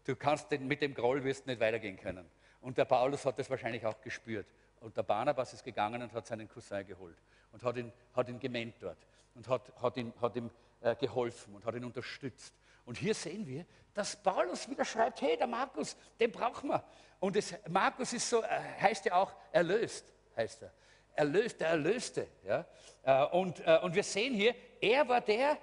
Du 0.05 0.17
kannst 0.17 0.51
den, 0.51 0.67
mit 0.67 0.83
dem 0.83 0.95
Groll 0.95 1.23
wirst 1.25 1.47
nicht 1.47 1.61
weitergehen 1.61 1.97
können. 1.97 2.29
Und 2.61 2.79
der 2.79 2.85
Paulus 2.85 3.25
hat 3.25 3.39
das 3.39 3.51
wahrscheinlich 3.51 3.85
auch 3.87 4.01
gespürt. 4.01 4.47
Und 4.81 4.97
der 4.97 5.03
Barnabas 5.03 5.53
ist 5.53 5.65
gegangen 5.65 6.03
und 6.03 6.13
hat 6.13 6.27
seinen 6.27 6.49
Cousin 6.49 6.87
geholt 6.87 7.17
und 7.53 7.63
hat 7.63 7.77
ihn, 7.77 7.93
hat 8.15 8.29
ihn 8.29 8.39
gementort 8.39 8.99
und 9.35 9.49
hat, 9.49 9.73
hat, 9.81 9.97
ihn, 9.97 10.13
hat 10.21 10.35
ihm 10.37 10.51
äh, 10.81 10.97
geholfen 10.97 11.55
und 11.55 11.65
hat 11.65 11.75
ihn 11.75 11.85
unterstützt. 11.85 12.55
Und 12.85 12.99
hier 12.99 13.15
sehen 13.15 13.47
wir, 13.47 13.65
dass 13.95 14.17
Paulus 14.17 14.69
wieder 14.69 14.85
schreibt, 14.85 15.21
hey, 15.23 15.37
der 15.37 15.47
Markus, 15.47 15.97
den 16.19 16.33
brauchen 16.33 16.71
wir. 16.71 16.83
Und 17.21 17.37
das, 17.37 17.55
Markus 17.69 18.13
ist 18.13 18.29
so, 18.29 18.43
äh, 18.43 18.47
heißt 18.81 19.05
ja 19.05 19.15
auch 19.15 19.33
erlöst, 19.53 20.05
heißt 20.37 20.63
er. 20.63 20.73
Erlöst, 21.15 21.61
der 21.61 21.69
Erlöste. 21.69 22.27
Ja? 22.45 22.67
Äh, 23.03 23.27
und, 23.37 23.61
äh, 23.61 23.79
und 23.83 23.95
wir 23.95 24.03
sehen 24.03 24.35
hier, 24.35 24.55
er 24.81 25.07
war 25.09 25.21
der, 25.21 25.59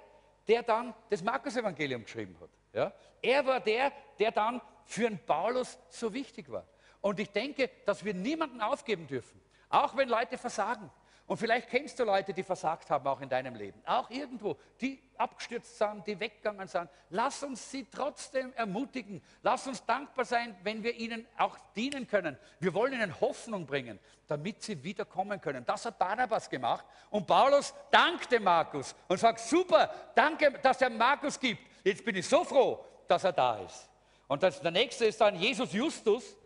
der 0.48 0.62
dann 0.62 0.94
das 1.10 1.22
Markus-Evangelium 1.22 2.04
geschrieben 2.04 2.36
hat. 2.40 2.50
Ja? 2.72 2.92
Er 3.22 3.46
war 3.46 3.60
der, 3.60 3.92
der 4.18 4.30
dann 4.30 4.60
für 4.84 5.08
den 5.08 5.18
Paulus 5.18 5.78
so 5.88 6.12
wichtig 6.12 6.50
war. 6.50 6.66
Und 7.00 7.20
ich 7.20 7.30
denke, 7.30 7.70
dass 7.86 8.04
wir 8.04 8.14
niemanden 8.14 8.60
aufgeben 8.60 9.06
dürfen, 9.06 9.40
auch 9.68 9.96
wenn 9.96 10.08
Leute 10.08 10.36
versagen. 10.36 10.90
Und 11.30 11.36
vielleicht 11.36 11.70
kennst 11.70 11.96
du 11.96 12.02
Leute, 12.02 12.34
die 12.34 12.42
versagt 12.42 12.90
haben, 12.90 13.06
auch 13.06 13.20
in 13.20 13.28
deinem 13.28 13.54
Leben. 13.54 13.80
Auch 13.86 14.10
irgendwo, 14.10 14.56
die 14.80 15.00
abgestürzt 15.16 15.78
sind, 15.78 16.04
die 16.04 16.18
weggegangen 16.18 16.66
sind. 16.66 16.90
Lass 17.10 17.44
uns 17.44 17.70
sie 17.70 17.86
trotzdem 17.88 18.52
ermutigen. 18.54 19.22
Lass 19.40 19.64
uns 19.68 19.86
dankbar 19.86 20.24
sein, 20.24 20.56
wenn 20.64 20.82
wir 20.82 20.92
ihnen 20.92 21.24
auch 21.38 21.56
dienen 21.76 22.08
können. 22.08 22.36
Wir 22.58 22.74
wollen 22.74 22.94
ihnen 22.94 23.20
Hoffnung 23.20 23.64
bringen, 23.64 24.00
damit 24.26 24.64
sie 24.64 24.82
wiederkommen 24.82 25.40
können. 25.40 25.64
Das 25.64 25.86
hat 25.86 26.00
Barnabas 26.00 26.50
gemacht. 26.50 26.84
Und 27.10 27.28
Paulus 27.28 27.72
dankte 27.92 28.40
Markus 28.40 28.96
und 29.06 29.20
sagt, 29.20 29.38
super, 29.38 29.88
danke, 30.16 30.50
dass 30.60 30.82
er 30.82 30.90
Markus 30.90 31.38
gibt. 31.38 31.62
Jetzt 31.84 32.04
bin 32.04 32.16
ich 32.16 32.26
so 32.26 32.42
froh, 32.42 32.84
dass 33.10 33.24
er 33.24 33.32
da 33.32 33.58
ist. 33.58 33.88
Und 34.28 34.42
das, 34.42 34.60
der 34.60 34.70
nächste 34.70 35.06
ist 35.06 35.20
dann 35.20 35.34
Jesus 35.34 35.72
Justus. 35.72 36.36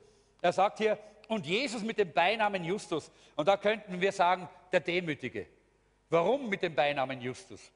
Er 0.41 0.53
sagt 0.53 0.79
hier, 0.79 0.99
und 1.29 1.47
Jesus 1.47 1.83
mit 1.83 1.99
dem 1.99 2.13
Beinamen 2.13 2.65
Justus. 2.65 3.11
Und 3.37 3.49
da 3.49 3.57
könnten 3.57 4.01
wir 4.01 4.13
sagen, 4.13 4.49
der 4.73 4.81
Demütige. 4.81 5.47
Warum 6.11 6.49
mit 6.49 6.63
dem 6.63 6.75
Beinamen 6.75 7.21
Justus? 7.21 7.71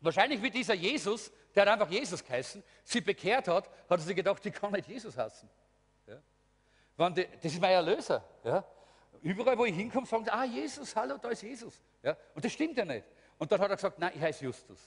Wahrscheinlich 0.00 0.42
wie 0.42 0.50
dieser 0.50 0.74
Jesus, 0.74 1.32
der 1.54 1.62
hat 1.62 1.72
einfach 1.72 1.90
Jesus 1.90 2.22
geheißen, 2.24 2.62
sie 2.84 3.00
bekehrt 3.00 3.48
hat, 3.48 3.68
hat 3.88 4.00
sich 4.00 4.14
gedacht, 4.14 4.44
ich 4.44 4.52
kann 4.52 4.72
nicht 4.72 4.88
Jesus 4.88 5.16
hassen. 5.16 5.48
Ja? 6.06 7.10
Die, 7.10 7.26
das 7.42 7.52
ist 7.52 7.60
mein 7.60 7.72
Erlöser. 7.72 8.22
Ja? 8.44 8.64
Überall, 9.22 9.56
wo 9.56 9.64
ich 9.64 9.74
hinkomme, 9.74 10.06
sagen 10.06 10.24
sie, 10.24 10.30
ah, 10.30 10.44
Jesus, 10.44 10.94
hallo, 10.94 11.16
da 11.16 11.30
ist 11.30 11.42
Jesus. 11.42 11.80
Ja? 12.02 12.16
Und 12.34 12.44
das 12.44 12.52
stimmt 12.52 12.76
ja 12.76 12.84
nicht. 12.84 13.06
Und 13.38 13.50
dann 13.50 13.60
hat 13.60 13.70
er 13.70 13.76
gesagt, 13.76 13.98
nein, 13.98 14.12
ich 14.14 14.20
heiße 14.20 14.44
Justus. 14.44 14.78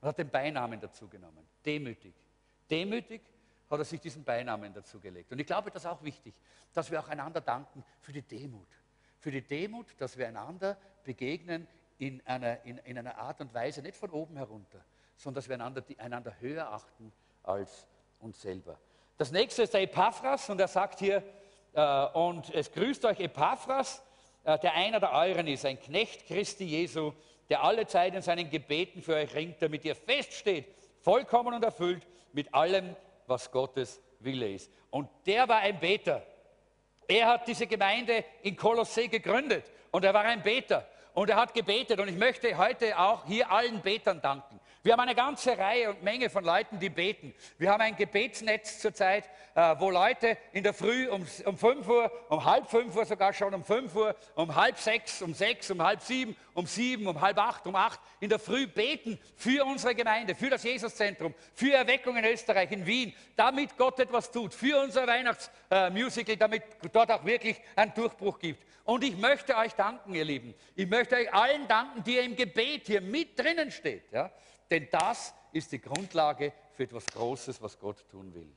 Und 0.00 0.08
hat 0.08 0.18
den 0.18 0.28
Beinamen 0.28 0.78
dazu 0.80 1.08
genommen. 1.08 1.46
Demütig. 1.64 2.14
Demütig 2.70 3.22
hat 3.70 3.78
er 3.78 3.84
sich 3.84 4.00
diesen 4.00 4.24
Beinamen 4.24 4.72
dazu 4.72 4.98
gelegt. 4.98 5.30
Und 5.32 5.38
ich 5.38 5.46
glaube, 5.46 5.70
das 5.70 5.84
ist 5.84 5.90
auch 5.90 6.02
wichtig, 6.02 6.34
dass 6.72 6.90
wir 6.90 7.00
auch 7.00 7.08
einander 7.08 7.40
danken 7.40 7.84
für 8.00 8.12
die 8.12 8.22
Demut. 8.22 8.68
Für 9.18 9.30
die 9.30 9.42
Demut, 9.42 9.94
dass 9.98 10.16
wir 10.16 10.28
einander 10.28 10.78
begegnen 11.04 11.66
in 11.98 12.24
einer, 12.26 12.64
in, 12.64 12.78
in 12.78 12.98
einer 12.98 13.18
Art 13.18 13.40
und 13.40 13.52
Weise, 13.52 13.82
nicht 13.82 13.96
von 13.96 14.10
oben 14.10 14.36
herunter, 14.36 14.84
sondern 15.16 15.36
dass 15.36 15.48
wir 15.48 15.54
einander, 15.56 15.80
die, 15.80 15.98
einander 15.98 16.34
höher 16.40 16.70
achten 16.72 17.12
als 17.42 17.86
uns 18.20 18.40
selber. 18.40 18.78
Das 19.16 19.32
nächste 19.32 19.62
ist 19.62 19.74
der 19.74 19.82
Epaphras 19.82 20.48
und 20.48 20.60
er 20.60 20.68
sagt 20.68 21.00
hier, 21.00 21.22
äh, 21.72 22.06
und 22.12 22.54
es 22.54 22.70
grüßt 22.70 23.04
euch 23.04 23.20
Epaphras, 23.20 24.02
äh, 24.44 24.58
der 24.60 24.74
einer 24.74 25.00
der 25.00 25.12
euren 25.12 25.46
ist, 25.48 25.64
ein 25.64 25.80
Knecht 25.80 26.26
Christi 26.26 26.64
Jesu, 26.64 27.12
der 27.48 27.62
alle 27.64 27.86
Zeit 27.86 28.14
in 28.14 28.22
seinen 28.22 28.48
Gebeten 28.48 29.02
für 29.02 29.14
euch 29.14 29.34
ringt, 29.34 29.60
damit 29.60 29.84
ihr 29.84 29.96
feststeht, 29.96 30.66
vollkommen 31.00 31.54
und 31.54 31.64
erfüllt 31.64 32.06
mit 32.32 32.52
allem, 32.54 32.96
was 33.26 33.50
Gottes 33.50 34.00
Wille 34.20 34.50
ist. 34.50 34.70
Und 34.90 35.08
der 35.26 35.48
war 35.48 35.58
ein 35.58 35.78
Beter. 35.78 36.22
Er 37.06 37.26
hat 37.26 37.48
diese 37.48 37.66
Gemeinde 37.66 38.24
in 38.42 38.56
Kolossee 38.56 39.08
gegründet 39.08 39.70
und 39.90 40.04
er 40.04 40.12
war 40.14 40.24
ein 40.24 40.42
Beter 40.42 40.86
und 41.14 41.30
er 41.30 41.36
hat 41.36 41.54
gebetet 41.54 41.98
und 42.00 42.08
ich 42.08 42.16
möchte 42.16 42.56
heute 42.56 42.98
auch 42.98 43.24
hier 43.26 43.50
allen 43.50 43.80
Betern 43.80 44.20
danken. 44.20 44.60
Wir 44.84 44.92
haben 44.92 45.00
eine 45.00 45.16
ganze 45.16 45.58
Reihe 45.58 45.90
und 45.90 46.04
Menge 46.04 46.30
von 46.30 46.44
Leuten, 46.44 46.78
die 46.78 46.88
beten. 46.88 47.34
Wir 47.58 47.72
haben 47.72 47.80
ein 47.80 47.96
Gebetsnetz 47.96 48.78
zurzeit, 48.78 49.28
äh, 49.56 49.74
wo 49.80 49.90
Leute 49.90 50.38
in 50.52 50.62
der 50.62 50.72
Früh 50.72 51.08
um, 51.08 51.26
um 51.46 51.58
5 51.58 51.88
Uhr, 51.88 52.12
um 52.28 52.44
halb 52.44 52.70
5 52.70 52.94
Uhr 52.94 53.04
sogar 53.04 53.32
schon, 53.32 53.54
um 53.54 53.64
5 53.64 53.92
Uhr, 53.96 54.14
um 54.36 54.54
halb 54.54 54.78
6, 54.78 55.22
um 55.22 55.34
6, 55.34 55.72
um 55.72 55.82
halb 55.82 56.00
7, 56.00 56.36
um 56.54 56.64
7, 56.64 57.04
um 57.08 57.20
halb 57.20 57.38
8, 57.38 57.66
um 57.66 57.74
8 57.74 57.98
in 58.20 58.28
der 58.28 58.38
Früh 58.38 58.68
beten 58.68 59.18
für 59.34 59.64
unsere 59.64 59.96
Gemeinde, 59.96 60.36
für 60.36 60.48
das 60.48 60.62
Jesuszentrum, 60.62 61.34
für 61.54 61.72
Erweckung 61.72 62.16
in 62.16 62.24
Österreich, 62.24 62.70
in 62.70 62.86
Wien, 62.86 63.12
damit 63.34 63.76
Gott 63.76 63.98
etwas 63.98 64.30
tut, 64.30 64.54
für 64.54 64.80
unser 64.80 65.08
Weihnachtsmusical, 65.08 66.34
äh, 66.34 66.38
damit 66.38 66.62
dort 66.92 67.10
auch 67.10 67.24
wirklich 67.24 67.60
einen 67.74 67.92
Durchbruch 67.94 68.38
gibt. 68.38 68.64
Und 68.84 69.02
ich 69.02 69.16
möchte 69.16 69.56
euch 69.56 69.74
danken, 69.74 70.14
ihr 70.14 70.24
Lieben. 70.24 70.54
Ich 70.76 70.88
möchte 70.88 71.16
euch 71.16 71.34
allen 71.34 71.66
danken, 71.66 72.04
die 72.04 72.14
ihr 72.14 72.22
im 72.22 72.36
Gebet 72.36 72.86
hier 72.86 73.00
mit 73.00 73.38
drinnen 73.38 73.70
steht. 73.70 74.04
Ja? 74.12 74.30
Denn 74.70 74.88
das 74.90 75.34
ist 75.52 75.72
die 75.72 75.80
Grundlage 75.80 76.52
für 76.72 76.84
etwas 76.84 77.06
Großes, 77.06 77.60
was 77.62 77.78
Gott 77.78 78.08
tun 78.08 78.32
will. 78.34 78.50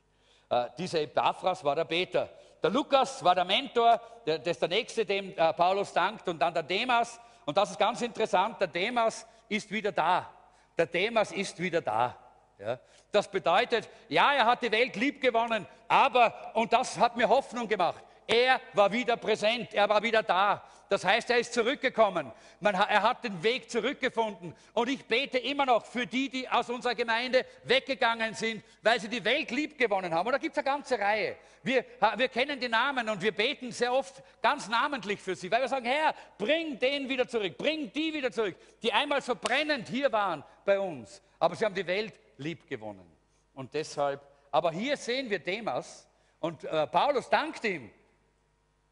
Äh, 0.49 0.69
dieser 0.77 1.01
Epaphras 1.01 1.63
war 1.63 1.75
der 1.75 1.85
Beter. 1.85 2.29
Der 2.61 2.69
Lukas 2.69 3.23
war 3.23 3.35
der 3.35 3.45
Mentor, 3.45 3.99
der, 4.25 4.39
das 4.39 4.51
ist 4.51 4.61
der 4.61 4.69
Nächste, 4.69 5.05
dem 5.05 5.31
äh, 5.37 5.53
Paulus 5.53 5.93
dankt. 5.93 6.27
Und 6.27 6.39
dann 6.39 6.53
der 6.53 6.63
Demas. 6.63 7.19
Und 7.45 7.57
das 7.57 7.71
ist 7.71 7.79
ganz 7.79 8.01
interessant, 8.01 8.59
der 8.59 8.67
Demas 8.67 9.25
ist 9.49 9.71
wieder 9.71 9.91
da. 9.91 10.29
Der 10.77 10.85
Demas 10.85 11.31
ist 11.31 11.59
wieder 11.59 11.81
da. 11.81 12.17
Ja, 12.59 12.79
das 13.11 13.27
bedeutet, 13.27 13.89
ja, 14.07 14.33
er 14.33 14.45
hat 14.45 14.61
die 14.61 14.71
Welt 14.71 14.95
lieb 14.95 15.19
gewonnen, 15.19 15.65
aber, 15.87 16.51
und 16.53 16.71
das 16.71 16.97
hat 16.99 17.17
mir 17.17 17.27
Hoffnung 17.27 17.67
gemacht, 17.67 18.03
er 18.27 18.61
war 18.73 18.91
wieder 18.91 19.17
präsent, 19.17 19.73
er 19.73 19.89
war 19.89 20.01
wieder 20.03 20.23
da. 20.23 20.63
Das 20.91 21.05
heißt, 21.05 21.29
er 21.29 21.37
ist 21.37 21.53
zurückgekommen. 21.53 22.33
Man, 22.59 22.75
er 22.75 23.01
hat 23.01 23.23
den 23.23 23.41
Weg 23.43 23.71
zurückgefunden. 23.71 24.53
Und 24.73 24.89
ich 24.89 25.05
bete 25.05 25.37
immer 25.37 25.65
noch 25.65 25.85
für 25.85 26.05
die, 26.05 26.27
die 26.27 26.49
aus 26.49 26.69
unserer 26.69 26.95
Gemeinde 26.95 27.45
weggegangen 27.63 28.33
sind, 28.33 28.61
weil 28.81 28.99
sie 28.99 29.07
die 29.07 29.23
Welt 29.23 29.51
lieb 29.51 29.77
gewonnen 29.77 30.13
haben. 30.13 30.27
Und 30.27 30.33
da 30.33 30.37
gibt 30.37 30.51
es 30.51 30.57
eine 30.57 30.65
ganze 30.65 30.99
Reihe. 30.99 31.37
Wir, 31.63 31.85
wir 32.17 32.27
kennen 32.27 32.59
die 32.59 32.67
Namen 32.67 33.07
und 33.07 33.21
wir 33.21 33.31
beten 33.31 33.71
sehr 33.71 33.93
oft 33.93 34.21
ganz 34.41 34.67
namentlich 34.67 35.21
für 35.21 35.33
sie, 35.33 35.49
weil 35.49 35.61
wir 35.61 35.69
sagen, 35.69 35.85
Herr, 35.85 36.13
bring 36.37 36.77
den 36.77 37.07
wieder 37.07 37.25
zurück, 37.25 37.57
bring 37.57 37.89
die 37.93 38.13
wieder 38.13 38.29
zurück, 38.29 38.57
die 38.83 38.91
einmal 38.91 39.21
so 39.21 39.33
brennend 39.35 39.87
hier 39.87 40.11
waren 40.11 40.43
bei 40.65 40.77
uns. 40.77 41.21
Aber 41.39 41.55
sie 41.55 41.63
haben 41.63 41.75
die 41.75 41.87
Welt 41.87 42.19
lieb 42.35 42.67
gewonnen. 42.67 43.09
Und 43.53 43.73
deshalb, 43.73 44.21
aber 44.51 44.73
hier 44.73 44.97
sehen 44.97 45.29
wir 45.29 45.39
Demas 45.39 46.05
und 46.41 46.65
äh, 46.65 46.85
Paulus 46.87 47.29
dankt 47.29 47.63
ihm 47.63 47.91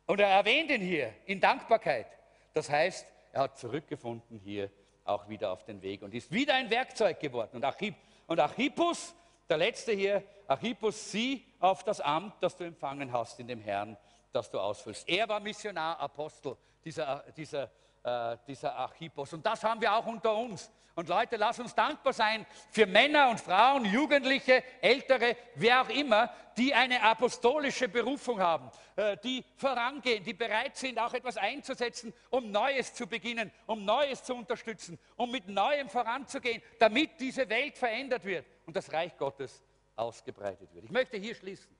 und 0.09 0.19
er 0.19 0.29
erwähnt 0.29 0.71
ihn 0.71 0.81
hier 0.81 1.13
in 1.25 1.39
Dankbarkeit. 1.39 2.07
Das 2.55 2.67
heißt, 2.67 3.05
er 3.31 3.41
hat 3.43 3.59
zurückgefunden 3.59 4.39
hier 4.39 4.71
auch 5.05 5.29
wieder 5.29 5.51
auf 5.51 5.63
den 5.65 5.83
Weg 5.83 6.01
und 6.01 6.15
ist 6.15 6.31
wieder 6.31 6.55
ein 6.55 6.71
Werkzeug 6.71 7.19
geworden. 7.19 7.51
Und, 7.53 7.63
Archip, 7.63 7.93
und 8.25 8.39
Archippus, 8.39 9.13
der 9.47 9.57
letzte 9.57 9.91
hier, 9.91 10.23
Archippus, 10.47 11.11
sieh 11.11 11.45
auf 11.59 11.83
das 11.83 12.01
Amt, 12.01 12.33
das 12.41 12.57
du 12.57 12.63
empfangen 12.63 13.13
hast 13.13 13.39
in 13.39 13.47
dem 13.47 13.61
Herrn, 13.61 13.97
das 14.31 14.49
du 14.49 14.59
ausfüllst. 14.59 15.07
Er 15.07 15.29
war 15.29 15.39
Missionar, 15.39 15.99
Apostel, 15.99 16.57
dieser, 16.83 17.23
dieser 17.37 17.69
äh, 18.01 18.37
dieser 18.47 18.75
Archippos. 18.75 19.33
Und 19.33 19.45
das 19.45 19.63
haben 19.63 19.81
wir 19.81 19.93
auch 19.93 20.05
unter 20.05 20.35
uns. 20.35 20.71
Und 20.99 21.07
Leute, 21.07 21.37
lass 21.37 21.57
uns 21.61 21.73
dankbar 21.73 22.11
sein 22.11 22.45
für 22.71 22.85
Männer 22.85 23.29
und 23.29 23.39
Frauen, 23.39 23.85
Jugendliche, 23.85 24.61
Ältere, 24.81 25.37
wer 25.55 25.83
auch 25.83 25.87
immer, 25.87 26.29
die 26.57 26.73
eine 26.73 27.01
apostolische 27.01 27.87
Berufung 27.87 28.41
haben, 28.41 28.69
äh, 28.97 29.15
die 29.23 29.45
vorangehen, 29.55 30.21
die 30.25 30.33
bereit 30.33 30.75
sind, 30.75 30.99
auch 30.99 31.13
etwas 31.13 31.37
einzusetzen, 31.37 32.13
um 32.29 32.51
Neues 32.51 32.93
zu 32.93 33.07
beginnen, 33.07 33.49
um 33.65 33.85
Neues 33.85 34.21
zu 34.25 34.35
unterstützen, 34.35 34.99
um 35.15 35.31
mit 35.31 35.47
Neuem 35.47 35.87
voranzugehen, 35.87 36.61
damit 36.79 37.11
diese 37.17 37.47
Welt 37.47 37.77
verändert 37.77 38.25
wird 38.25 38.45
und 38.65 38.75
das 38.75 38.91
Reich 38.91 39.15
Gottes 39.15 39.63
ausgebreitet 39.95 40.67
wird. 40.73 40.83
Ich 40.83 40.91
möchte 40.91 41.15
hier 41.15 41.33
schließen 41.33 41.73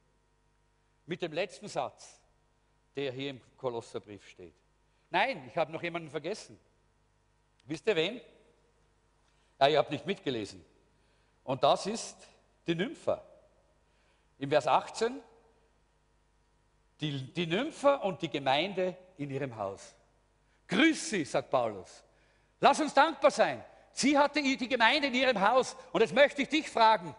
mit 1.08 1.22
dem 1.22 1.34
letzten 1.34 1.68
Satz, 1.68 2.22
der 2.96 3.12
hier 3.12 3.32
im 3.32 3.42
Kolosserbrief 3.58 4.26
steht. 4.30 4.56
Nein, 5.10 5.44
ich 5.46 5.58
habe 5.58 5.74
noch 5.74 5.84
jemanden 5.84 6.10
vergessen. 6.10 6.58
Wisst 7.66 7.86
ihr 7.86 7.98
wen? 7.98 8.22
Ah, 9.60 9.68
ihr 9.68 9.78
habt 9.78 9.92
nicht 9.92 10.06
mitgelesen. 10.06 10.64
Und 11.44 11.64
das 11.64 11.86
ist 11.86 12.16
die 12.66 12.76
Nympha. 12.76 13.22
Im 14.40 14.50
Vers 14.50 14.66
18, 14.68 15.20
die, 17.02 17.34
die 17.34 17.46
Nympha 17.46 17.96
und 17.96 18.22
die 18.22 18.30
Gemeinde 18.30 18.96
in 19.18 19.30
ihrem 19.30 19.56
Haus. 19.58 19.94
Grüß 20.68 21.10
sie, 21.10 21.26
sagt 21.26 21.50
Paulus. 21.50 22.04
Lass 22.62 22.80
uns 22.80 22.94
dankbar 22.94 23.32
sein. 23.32 23.64
Sie 23.92 24.18
hatte 24.18 24.42
die 24.42 24.68
Gemeinde 24.70 25.08
in 25.08 25.14
ihrem 25.14 25.42
Haus. 25.42 25.76
Und 25.92 26.02
jetzt 26.02 26.14
möchte 26.14 26.42
ich 26.42 26.50
dich 26.50 26.70
fragen, 26.70 27.14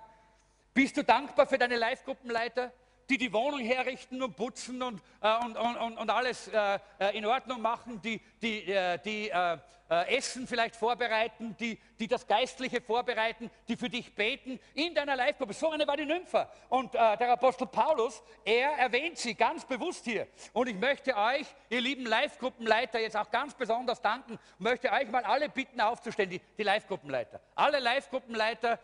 bist 0.72 0.97
du 0.97 1.05
dankbar 1.05 1.47
für 1.47 1.59
deine 1.59 1.76
Live-Gruppenleiter? 1.76 2.72
Die 3.11 3.18
die 3.18 3.32
Wohnung 3.32 3.61
herrichten 3.61 4.22
und 4.22 4.36
putzen 4.36 4.80
und, 4.82 5.02
äh, 5.20 5.44
und, 5.44 5.56
und, 5.56 5.98
und 5.98 6.11
alles 6.11 6.48
äh, 6.48 6.78
äh, 7.00 7.18
in 7.18 7.26
Ordnung 7.26 7.61
machen, 7.61 8.00
die, 8.00 8.20
die, 8.40 8.72
äh, 8.72 8.98
die 9.04 9.28
äh, 9.28 9.58
äh, 9.90 10.16
Essen 10.16 10.46
vielleicht 10.46 10.76
vorbereiten, 10.76 11.56
die, 11.58 11.76
die 11.98 12.06
das 12.06 12.24
Geistliche 12.28 12.80
vorbereiten, 12.80 13.50
die 13.66 13.76
für 13.76 13.90
dich 13.90 14.14
beten 14.14 14.61
in 14.74 14.94
deiner 14.94 15.16
Live-Gruppe. 15.16 15.52
So 15.52 15.70
eine 15.70 15.84
war 15.88 15.96
die 15.96 16.06
Nympha. 16.06 16.48
Und 16.68 16.94
der 16.94 17.32
Apostel 17.32 17.66
Paulus, 17.66 18.22
er 18.44 18.70
erwähnt 18.78 19.18
sie 19.18 19.34
ganz 19.34 19.64
bewusst 19.64 20.04
hier. 20.04 20.28
Und 20.52 20.68
ich 20.68 20.76
möchte 20.76 21.16
euch, 21.16 21.46
ihr 21.68 21.80
lieben 21.80 22.06
Live-Gruppenleiter, 22.06 23.00
jetzt 23.00 23.16
auch 23.16 23.30
ganz 23.32 23.54
besonders 23.54 24.00
danken, 24.00 24.38
möchte 24.58 24.92
euch 24.92 25.11
mal 25.11 25.24
alle 25.24 25.48
bitten 25.48 25.80
aufzustehen, 25.80 26.30
die, 26.30 26.40
die 26.56 26.62
Live-Gruppenleiter. 26.62 27.40
Alle 27.56 27.80
Live-Gruppenleiter, 27.80 28.78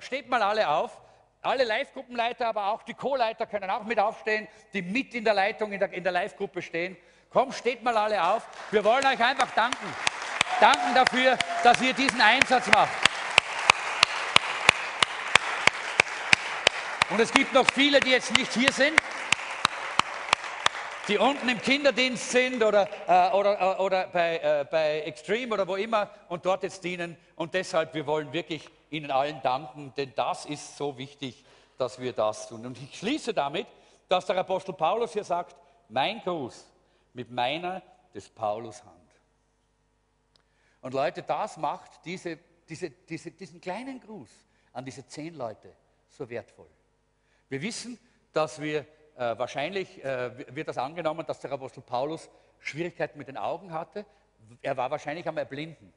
steht 0.00 0.28
mal 0.28 0.42
alle 0.42 0.68
auf 0.68 1.00
alle 1.42 1.64
Live-Gruppenleiter, 1.64 2.48
aber 2.48 2.66
auch 2.68 2.82
die 2.82 2.94
Co-Leiter 2.94 3.46
können 3.46 3.70
auch 3.70 3.84
mit 3.84 3.98
aufstehen, 3.98 4.48
die 4.72 4.82
mit 4.82 5.14
in 5.14 5.24
der 5.24 5.34
Leitung, 5.34 5.72
in 5.72 5.78
der, 5.78 5.92
in 5.92 6.02
der 6.02 6.12
Live-Gruppe 6.12 6.62
stehen. 6.62 6.96
Komm, 7.30 7.52
steht 7.52 7.82
mal 7.82 7.96
alle 7.96 8.22
auf. 8.22 8.46
Wir 8.70 8.84
wollen 8.84 9.04
euch 9.06 9.22
einfach 9.22 9.50
danken. 9.52 9.94
Danken 10.60 10.94
dafür, 10.94 11.38
dass 11.62 11.80
ihr 11.80 11.92
diesen 11.92 12.20
Einsatz 12.20 12.66
macht. 12.68 13.08
Und 17.10 17.20
es 17.20 17.32
gibt 17.32 17.52
noch 17.54 17.66
viele, 17.72 18.00
die 18.00 18.10
jetzt 18.10 18.36
nicht 18.36 18.52
hier 18.52 18.72
sind, 18.72 19.00
die 21.08 21.16
unten 21.16 21.48
im 21.48 21.60
Kinderdienst 21.60 22.30
sind 22.30 22.62
oder, 22.62 22.86
äh, 23.06 23.34
oder, 23.34 23.60
äh, 23.60 23.80
oder 23.80 24.06
bei, 24.08 24.36
äh, 24.38 24.66
bei 24.70 25.00
Extreme 25.00 25.54
oder 25.54 25.66
wo 25.66 25.76
immer 25.76 26.10
und 26.28 26.44
dort 26.44 26.64
jetzt 26.64 26.84
dienen. 26.84 27.16
Und 27.34 27.54
deshalb, 27.54 27.94
wir 27.94 28.06
wollen 28.06 28.32
wirklich 28.32 28.68
Ihnen 28.90 29.10
allen 29.10 29.40
danken, 29.42 29.92
denn 29.96 30.12
das 30.16 30.46
ist 30.46 30.76
so 30.76 30.96
wichtig, 30.96 31.44
dass 31.76 31.98
wir 32.00 32.12
das 32.12 32.48
tun. 32.48 32.66
Und 32.66 32.78
ich 32.78 32.98
schließe 32.98 33.34
damit, 33.34 33.66
dass 34.08 34.26
der 34.26 34.36
Apostel 34.36 34.72
Paulus 34.72 35.12
hier 35.12 35.24
sagt, 35.24 35.56
mein 35.88 36.20
Gruß 36.20 36.66
mit 37.14 37.30
meiner 37.30 37.82
des 38.14 38.28
Paulus 38.28 38.82
Hand. 38.84 38.94
Und 40.80 40.94
Leute, 40.94 41.22
das 41.22 41.56
macht 41.56 42.04
diese, 42.04 42.38
diese, 42.68 42.90
diese, 42.90 43.30
diesen 43.30 43.60
kleinen 43.60 44.00
Gruß 44.00 44.30
an 44.72 44.84
diese 44.84 45.06
zehn 45.06 45.34
Leute 45.34 45.74
so 46.08 46.28
wertvoll. 46.28 46.68
Wir 47.48 47.60
wissen, 47.62 47.98
dass 48.32 48.60
wir 48.60 48.80
äh, 49.16 49.36
wahrscheinlich, 49.38 50.02
äh, 50.04 50.54
wird 50.54 50.68
das 50.68 50.78
angenommen, 50.78 51.26
dass 51.26 51.40
der 51.40 51.52
Apostel 51.52 51.82
Paulus 51.82 52.28
Schwierigkeiten 52.60 53.18
mit 53.18 53.28
den 53.28 53.36
Augen 53.36 53.72
hatte. 53.72 54.04
Er 54.62 54.76
war 54.76 54.90
wahrscheinlich 54.90 55.26
am 55.26 55.36
Erblinden. 55.36 55.92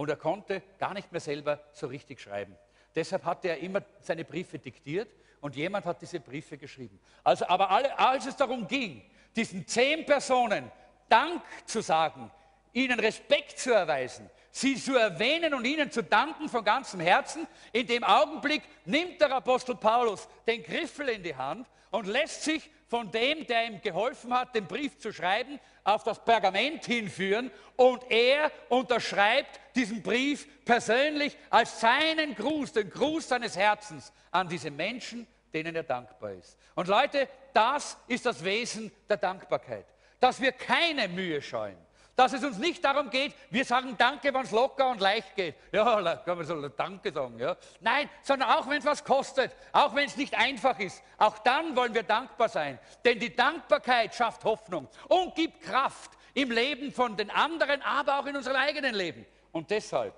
Und 0.00 0.08
er 0.08 0.16
konnte 0.16 0.62
gar 0.78 0.94
nicht 0.94 1.12
mehr 1.12 1.20
selber 1.20 1.60
so 1.72 1.86
richtig 1.86 2.22
schreiben. 2.22 2.56
Deshalb 2.94 3.22
hat 3.26 3.44
er 3.44 3.58
immer 3.58 3.82
seine 4.00 4.24
Briefe 4.24 4.58
diktiert 4.58 5.10
und 5.42 5.56
jemand 5.56 5.84
hat 5.84 6.00
diese 6.00 6.20
Briefe 6.20 6.56
geschrieben. 6.56 6.98
Also, 7.22 7.46
aber 7.46 7.68
alle, 7.68 7.98
als 7.98 8.24
es 8.24 8.34
darum 8.34 8.66
ging, 8.66 9.02
diesen 9.36 9.66
zehn 9.66 10.06
Personen 10.06 10.72
Dank 11.10 11.42
zu 11.66 11.82
sagen, 11.82 12.30
ihnen 12.72 12.98
Respekt 12.98 13.58
zu 13.58 13.74
erweisen, 13.74 14.30
sie 14.50 14.76
zu 14.76 14.96
erwähnen 14.96 15.52
und 15.52 15.66
ihnen 15.66 15.90
zu 15.90 16.02
danken 16.02 16.48
von 16.48 16.64
ganzem 16.64 17.00
Herzen, 17.00 17.46
in 17.74 17.86
dem 17.86 18.02
Augenblick 18.02 18.62
nimmt 18.86 19.20
der 19.20 19.30
Apostel 19.32 19.76
Paulus 19.76 20.28
den 20.46 20.62
Griffel 20.62 21.10
in 21.10 21.22
die 21.22 21.36
Hand 21.36 21.68
und 21.90 22.06
lässt 22.06 22.44
sich 22.44 22.70
von 22.90 23.08
dem, 23.12 23.46
der 23.46 23.66
ihm 23.66 23.80
geholfen 23.80 24.34
hat, 24.34 24.52
den 24.52 24.66
Brief 24.66 24.98
zu 24.98 25.12
schreiben, 25.12 25.60
auf 25.84 26.02
das 26.02 26.22
Pergament 26.24 26.84
hinführen 26.84 27.52
und 27.76 28.02
er 28.10 28.50
unterschreibt 28.68 29.60
diesen 29.76 30.02
Brief 30.02 30.48
persönlich 30.64 31.38
als 31.50 31.80
seinen 31.80 32.34
Gruß, 32.34 32.72
den 32.72 32.90
Gruß 32.90 33.28
seines 33.28 33.56
Herzens 33.56 34.12
an 34.32 34.48
diese 34.48 34.72
Menschen, 34.72 35.28
denen 35.54 35.76
er 35.76 35.84
dankbar 35.84 36.32
ist. 36.32 36.58
Und 36.74 36.88
Leute, 36.88 37.28
das 37.54 37.96
ist 38.08 38.26
das 38.26 38.44
Wesen 38.44 38.90
der 39.08 39.18
Dankbarkeit, 39.18 39.86
dass 40.18 40.40
wir 40.40 40.50
keine 40.50 41.06
Mühe 41.06 41.40
scheuen, 41.40 41.78
dass 42.20 42.34
es 42.34 42.44
uns 42.44 42.58
nicht 42.58 42.84
darum 42.84 43.08
geht, 43.08 43.34
wir 43.48 43.64
sagen 43.64 43.96
Danke, 43.96 44.34
wenn 44.34 44.42
es 44.42 44.50
locker 44.50 44.90
und 44.90 45.00
leicht 45.00 45.34
geht. 45.34 45.54
Ja, 45.72 46.16
kann 46.24 46.36
man 46.36 46.46
so 46.46 46.68
Danke 46.68 47.10
sagen. 47.10 47.38
Ja. 47.38 47.56
Nein, 47.80 48.10
sondern 48.22 48.50
auch 48.50 48.68
wenn 48.68 48.76
es 48.76 48.84
was 48.84 49.02
kostet, 49.02 49.50
auch 49.72 49.94
wenn 49.94 50.04
es 50.04 50.18
nicht 50.18 50.34
einfach 50.34 50.78
ist, 50.78 51.02
auch 51.16 51.38
dann 51.38 51.74
wollen 51.74 51.94
wir 51.94 52.02
dankbar 52.02 52.50
sein. 52.50 52.78
Denn 53.06 53.18
die 53.18 53.34
Dankbarkeit 53.34 54.14
schafft 54.14 54.44
Hoffnung 54.44 54.86
und 55.08 55.34
gibt 55.34 55.62
Kraft 55.62 56.10
im 56.34 56.50
Leben 56.50 56.92
von 56.92 57.16
den 57.16 57.30
anderen, 57.30 57.80
aber 57.80 58.20
auch 58.20 58.26
in 58.26 58.36
unserem 58.36 58.58
eigenen 58.58 58.94
Leben. 58.94 59.24
Und 59.50 59.70
deshalb, 59.70 60.12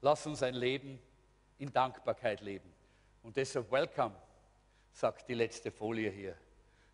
lass 0.00 0.26
uns 0.26 0.42
ein 0.42 0.54
Leben 0.54 0.98
in 1.58 1.72
Dankbarkeit 1.72 2.40
leben. 2.40 2.74
Und 3.22 3.36
deshalb, 3.36 3.70
welcome, 3.70 4.16
sagt 4.90 5.28
die 5.28 5.34
letzte 5.34 5.70
Folie 5.70 6.10
hier, 6.10 6.34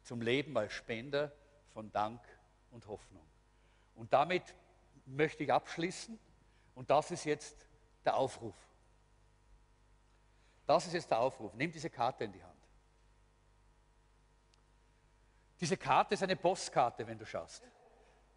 zum 0.03 0.21
Leben 0.21 0.59
als 0.59 0.75
Spender 0.75 1.33
von 1.73 1.91
Dank 1.91 2.21
und 2.75 2.87
Hoffnung. 2.87 3.25
Und 3.95 4.13
damit 4.13 4.43
möchte 5.07 5.45
ich 5.45 5.53
abschließen 5.53 6.19
und 6.75 6.91
das 6.91 7.11
ist 7.11 7.25
jetzt 7.25 7.67
der 8.05 8.17
Aufruf. 8.17 8.55
Das 10.67 10.87
ist 10.87 10.93
jetzt 10.93 11.11
der 11.11 11.19
Aufruf. 11.19 11.55
Nimm 11.55 11.71
diese 11.71 11.89
Karte 11.89 12.25
in 12.25 12.33
die 12.33 12.43
Hand. 12.43 12.53
Diese 15.61 15.77
Karte 15.77 16.15
ist 16.15 16.23
eine 16.23 16.37
Postkarte, 16.37 17.07
wenn 17.07 17.19
du 17.19 17.25
schaust. 17.25 17.63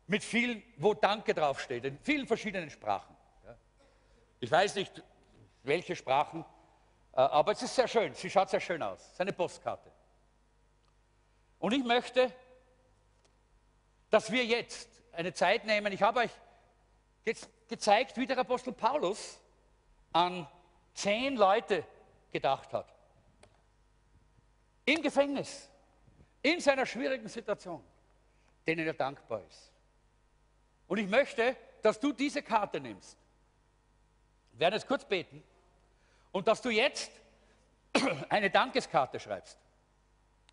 Mit 0.05 0.23
vielen, 0.23 0.63
wo 0.77 0.93
Danke 0.93 1.33
draufsteht, 1.33 1.83
in 1.83 1.97
vielen 1.99 2.27
verschiedenen 2.27 2.69
Sprachen. 2.69 3.15
Ich 4.39 4.51
weiß 4.51 4.75
nicht, 4.75 5.03
welche 5.63 5.95
Sprachen, 5.95 6.45
äh, 7.13 7.21
aber 7.21 7.53
es 7.53 7.61
ist 7.63 7.75
sehr 7.75 7.87
schön. 7.87 8.13
Sie 8.13 8.29
schaut 8.29 8.49
sehr 8.49 8.59
schön 8.59 8.81
aus. 8.83 8.99
Es 9.01 9.13
ist 9.13 9.21
eine 9.21 9.33
Postkarte. 9.33 9.91
Und 11.59 11.73
ich 11.73 11.83
möchte, 11.83 12.31
dass 14.09 14.31
wir 14.31 14.45
jetzt 14.45 14.89
eine 15.11 15.33
Zeit 15.33 15.65
nehmen. 15.65 15.91
Ich 15.91 16.01
habe 16.01 16.21
euch 16.21 16.31
jetzt 17.25 17.49
gezeigt, 17.67 18.17
wie 18.17 18.25
der 18.25 18.37
Apostel 18.37 18.73
Paulus 18.73 19.39
an 20.13 20.47
zehn 20.93 21.35
Leute 21.35 21.83
gedacht 22.31 22.73
hat. 22.73 22.93
Im 24.85 25.01
Gefängnis, 25.01 25.69
in 26.41 26.59
seiner 26.59 26.85
schwierigen 26.85 27.27
Situation, 27.27 27.83
denen 28.65 28.87
er 28.87 28.93
dankbar 28.93 29.41
ist. 29.47 29.71
Und 30.87 30.97
ich 30.99 31.07
möchte, 31.07 31.55
dass 31.81 31.99
du 31.99 32.13
diese 32.13 32.41
Karte 32.41 32.79
nimmst. 32.79 33.17
Wir 34.53 34.61
werden 34.61 34.75
jetzt 34.75 34.87
kurz 34.87 35.03
beten 35.03 35.43
und 36.31 36.47
dass 36.47 36.61
du 36.61 36.69
jetzt 36.69 37.11
eine 38.29 38.49
Dankeskarte 38.49 39.19
schreibst. 39.19 39.57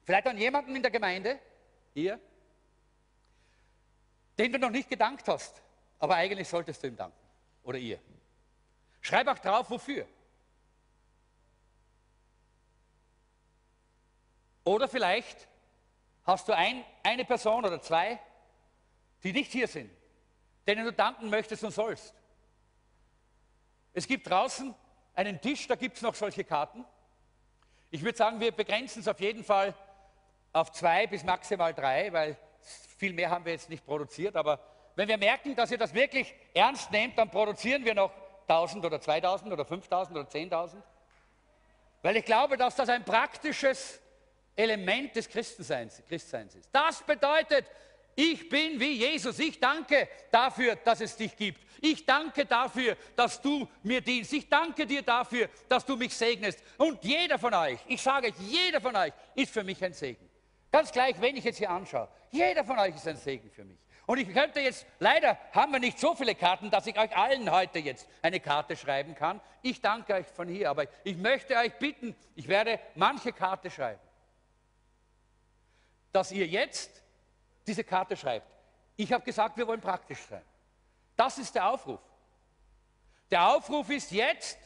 Vielleicht 0.02 0.26
an 0.26 0.36
jemanden 0.36 0.76
in 0.76 0.82
der 0.82 0.90
Gemeinde, 0.90 1.38
hier, 1.94 2.18
den 4.38 4.52
du 4.52 4.58
noch 4.58 4.70
nicht 4.70 4.88
gedankt 4.88 5.28
hast, 5.28 5.62
aber 5.98 6.16
eigentlich 6.16 6.48
solltest 6.48 6.82
du 6.82 6.88
ihm 6.88 6.96
danken 6.96 7.18
oder 7.62 7.78
ihr. 7.78 7.98
Schreib 9.00 9.28
auch 9.28 9.38
drauf, 9.38 9.70
wofür. 9.70 10.06
Oder 14.64 14.88
vielleicht 14.88 15.46
hast 16.24 16.48
du 16.48 16.56
ein, 16.56 16.84
eine 17.02 17.24
Person 17.24 17.64
oder 17.64 17.80
zwei, 17.82 18.18
die 19.22 19.32
nicht 19.32 19.52
hier 19.52 19.68
sind, 19.68 19.90
denen 20.66 20.84
du 20.84 20.92
danken 20.92 21.28
möchtest 21.28 21.62
und 21.64 21.72
sollst. 21.72 22.14
Es 23.92 24.06
gibt 24.06 24.28
draußen 24.28 24.74
einen 25.14 25.40
Tisch, 25.40 25.68
da 25.68 25.76
gibt 25.76 25.96
es 25.96 26.02
noch 26.02 26.14
solche 26.14 26.44
Karten. 26.44 26.84
Ich 27.90 28.02
würde 28.02 28.18
sagen, 28.18 28.40
wir 28.40 28.52
begrenzen 28.52 29.00
es 29.00 29.08
auf 29.08 29.20
jeden 29.20 29.44
Fall 29.44 29.74
auf 30.52 30.72
zwei 30.72 31.06
bis 31.06 31.22
maximal 31.22 31.72
drei, 31.72 32.12
weil 32.12 32.36
viel 33.04 33.12
mehr 33.12 33.28
haben 33.28 33.44
wir 33.44 33.52
jetzt 33.52 33.68
nicht 33.68 33.84
produziert, 33.84 34.34
aber 34.34 34.58
wenn 34.96 35.06
wir 35.08 35.18
merken, 35.18 35.54
dass 35.54 35.70
ihr 35.70 35.76
das 35.76 35.92
wirklich 35.92 36.34
ernst 36.54 36.90
nehmt, 36.90 37.18
dann 37.18 37.28
produzieren 37.28 37.84
wir 37.84 37.94
noch 37.94 38.10
1000 38.48 38.82
oder 38.82 38.98
2000 38.98 39.52
oder 39.52 39.62
5000 39.66 40.18
oder 40.18 40.26
10.000. 40.26 40.82
Weil 42.00 42.16
ich 42.16 42.24
glaube, 42.24 42.56
dass 42.56 42.76
das 42.76 42.88
ein 42.88 43.04
praktisches 43.04 44.00
Element 44.56 45.14
des 45.16 45.28
Christenseins, 45.28 46.02
Christseins 46.08 46.54
ist. 46.54 46.70
Das 46.72 47.02
bedeutet, 47.02 47.66
ich 48.14 48.48
bin 48.48 48.80
wie 48.80 48.92
Jesus. 48.92 49.38
Ich 49.38 49.60
danke 49.60 50.08
dafür, 50.30 50.76
dass 50.76 51.02
es 51.02 51.14
dich 51.14 51.36
gibt. 51.36 51.60
Ich 51.82 52.06
danke 52.06 52.46
dafür, 52.46 52.96
dass 53.16 53.38
du 53.42 53.68
mir 53.82 54.00
dienst. 54.00 54.32
Ich 54.32 54.48
danke 54.48 54.86
dir 54.86 55.02
dafür, 55.02 55.50
dass 55.68 55.84
du 55.84 55.94
mich 55.96 56.14
segnest. 56.14 56.58
Und 56.78 57.04
jeder 57.04 57.38
von 57.38 57.52
euch, 57.52 57.80
ich 57.86 58.00
sage 58.00 58.28
euch, 58.28 58.34
jeder 58.38 58.80
von 58.80 58.96
euch 58.96 59.12
ist 59.34 59.52
für 59.52 59.62
mich 59.62 59.84
ein 59.84 59.92
Segen. 59.92 60.30
Ganz 60.74 60.90
gleich, 60.90 61.20
wenn 61.20 61.36
ich 61.36 61.44
jetzt 61.44 61.58
hier 61.58 61.70
anschaue, 61.70 62.08
jeder 62.34 62.64
von 62.64 62.78
euch 62.78 62.94
ist 62.94 63.06
ein 63.06 63.16
Segen 63.16 63.50
für 63.50 63.64
mich. 63.64 63.78
Und 64.06 64.18
ich 64.18 64.32
könnte 64.32 64.60
jetzt, 64.60 64.86
leider 64.98 65.38
haben 65.52 65.72
wir 65.72 65.80
nicht 65.80 65.98
so 65.98 66.14
viele 66.14 66.34
Karten, 66.34 66.70
dass 66.70 66.86
ich 66.86 66.98
euch 66.98 67.16
allen 67.16 67.50
heute 67.50 67.78
jetzt 67.78 68.06
eine 68.20 68.38
Karte 68.38 68.76
schreiben 68.76 69.14
kann. 69.14 69.40
Ich 69.62 69.80
danke 69.80 70.14
euch 70.14 70.26
von 70.26 70.46
hier, 70.46 70.68
aber 70.68 70.84
ich 71.04 71.16
möchte 71.16 71.56
euch 71.56 71.72
bitten, 71.78 72.14
ich 72.34 72.48
werde 72.48 72.78
manche 72.94 73.32
Karte 73.32 73.70
schreiben, 73.70 74.00
dass 76.12 76.32
ihr 76.32 76.46
jetzt 76.46 77.02
diese 77.66 77.82
Karte 77.82 78.16
schreibt. 78.16 78.46
Ich 78.96 79.12
habe 79.12 79.24
gesagt, 79.24 79.56
wir 79.56 79.66
wollen 79.66 79.80
praktisch 79.80 80.20
sein. 80.28 80.42
Das 81.16 81.38
ist 81.38 81.54
der 81.54 81.68
Aufruf. 81.68 82.00
Der 83.30 83.48
Aufruf 83.48 83.88
ist 83.88 84.10
jetzt, 84.10 84.58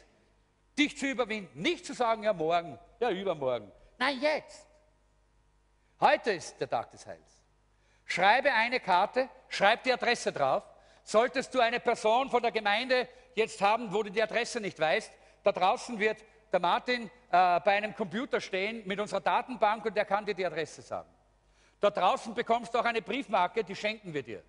dich 0.77 0.99
zu 0.99 1.07
überwinden. 1.07 1.63
Nicht 1.63 1.87
zu 1.87 1.95
sagen, 1.95 2.25
ja 2.25 2.33
morgen, 2.33 2.79
ja 2.99 3.11
übermorgen, 3.11 3.71
Nein, 3.99 4.21
jetzt. 4.21 4.67
Heute 6.01 6.31
ist 6.31 6.61
der 6.61 6.71
Tag 6.71 6.91
des 6.93 7.05
Heils. 7.05 7.38
Schreibe 8.09 8.51
eine 8.55 8.81
Karte, 8.81 9.29
schreib 9.49 9.83
die 9.83 9.93
Adresse 9.93 10.33
drauf. 10.33 10.65
Solltest 11.05 11.55
du 11.55 11.61
eine 11.61 11.79
Person 11.79 12.31
von 12.31 12.43
der 12.43 12.51
Gemeinde 12.51 13.07
jetzt 13.35 13.61
haben, 13.61 13.93
wo 13.93 14.03
du 14.03 14.11
die 14.11 14.23
Adresse 14.23 14.61
nicht 14.61 14.81
weißt, 14.81 15.13
da 15.45 15.53
draußen 15.53 15.99
wird 15.99 16.25
der 16.51 16.59
Martin 16.59 17.05
äh, 17.05 17.11
bei 17.31 17.77
einem 17.77 17.95
Computer 17.95 18.41
stehen 18.41 18.83
mit 18.87 18.99
unserer 18.99 19.21
Datenbank 19.21 19.85
und 19.85 19.95
der 19.95 20.07
kann 20.07 20.25
dir 20.25 20.35
die 20.35 20.45
Adresse 20.45 20.81
sagen. 20.81 21.09
Da 21.81 21.91
draußen 21.91 22.35
bekommst 22.35 22.73
du 22.75 22.79
auch 22.79 22.85
eine 22.85 23.03
Briefmarke, 23.03 23.63
die 23.63 23.77
schenken 23.77 24.15
wir 24.15 24.23
dir. 24.23 24.43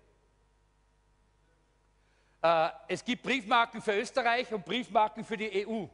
Äh, 2.42 2.70
es 2.88 3.04
gibt 3.04 3.22
Briefmarken 3.22 3.82
für 3.82 3.92
Österreich 3.92 4.50
und 4.54 4.64
Briefmarken 4.64 5.22
für 5.22 5.36
die 5.36 5.66
EU. 5.66 5.84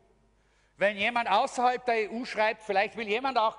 Wenn 0.76 0.96
jemand 0.96 1.28
außerhalb 1.28 1.84
der 1.84 2.12
EU 2.12 2.24
schreibt, 2.24 2.62
vielleicht 2.62 2.96
will 2.96 3.08
jemand 3.08 3.38
auch, 3.38 3.58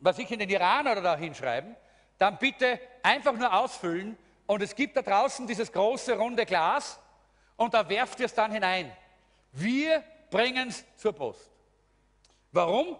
was 0.00 0.18
ich 0.18 0.30
in 0.30 0.38
den 0.38 0.50
Iran 0.50 0.86
oder 0.86 1.00
da 1.00 1.16
hinschreiben, 1.16 1.74
dann 2.22 2.38
bitte 2.38 2.78
einfach 3.02 3.32
nur 3.32 3.52
ausfüllen 3.52 4.16
und 4.46 4.62
es 4.62 4.76
gibt 4.76 4.96
da 4.96 5.02
draußen 5.02 5.44
dieses 5.44 5.72
große 5.72 6.16
runde 6.16 6.46
Glas 6.46 7.00
und 7.56 7.74
da 7.74 7.88
werft 7.88 8.20
ihr 8.20 8.26
es 8.26 8.34
dann 8.34 8.52
hinein. 8.52 8.92
Wir 9.50 10.04
bringen 10.30 10.68
es 10.68 10.84
zur 10.96 11.12
Post. 11.12 11.50
Warum? 12.52 12.96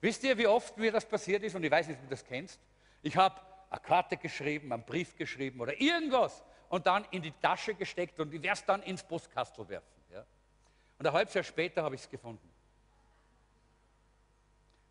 Wisst 0.00 0.24
ihr, 0.24 0.38
wie 0.38 0.46
oft 0.46 0.78
mir 0.78 0.90
das 0.90 1.04
passiert 1.04 1.42
ist? 1.42 1.54
Und 1.54 1.62
ich 1.62 1.70
weiß 1.70 1.88
nicht, 1.88 1.98
ob 1.98 2.04
du 2.04 2.10
das 2.10 2.24
kennst. 2.24 2.58
Ich 3.02 3.14
habe 3.18 3.38
eine 3.68 3.80
Karte 3.80 4.16
geschrieben, 4.16 4.72
einen 4.72 4.82
Brief 4.82 5.14
geschrieben 5.14 5.60
oder 5.60 5.78
irgendwas 5.78 6.42
und 6.70 6.86
dann 6.86 7.04
in 7.10 7.20
die 7.20 7.32
Tasche 7.32 7.74
gesteckt 7.74 8.18
und 8.18 8.32
ich 8.32 8.42
werde 8.42 8.58
es 8.58 8.64
dann 8.64 8.82
ins 8.82 9.02
Postkastel 9.02 9.68
werfen. 9.68 10.02
Ja? 10.10 10.24
Und 10.98 11.06
ein 11.06 11.12
halbes 11.12 11.34
Jahr 11.34 11.44
später 11.44 11.82
habe 11.82 11.96
ich 11.96 12.00
es 12.00 12.08
gefunden. 12.08 12.50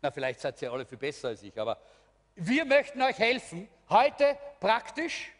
Na, 0.00 0.12
vielleicht 0.12 0.38
seid 0.38 0.62
ihr 0.62 0.70
alle 0.70 0.86
viel 0.86 0.98
besser 0.98 1.28
als 1.28 1.42
ich, 1.42 1.58
aber 1.58 1.76
wir 2.36 2.64
möchten 2.64 3.00
euch 3.02 3.18
helfen, 3.18 3.68
heute 3.88 4.36
praktisch 4.60 5.30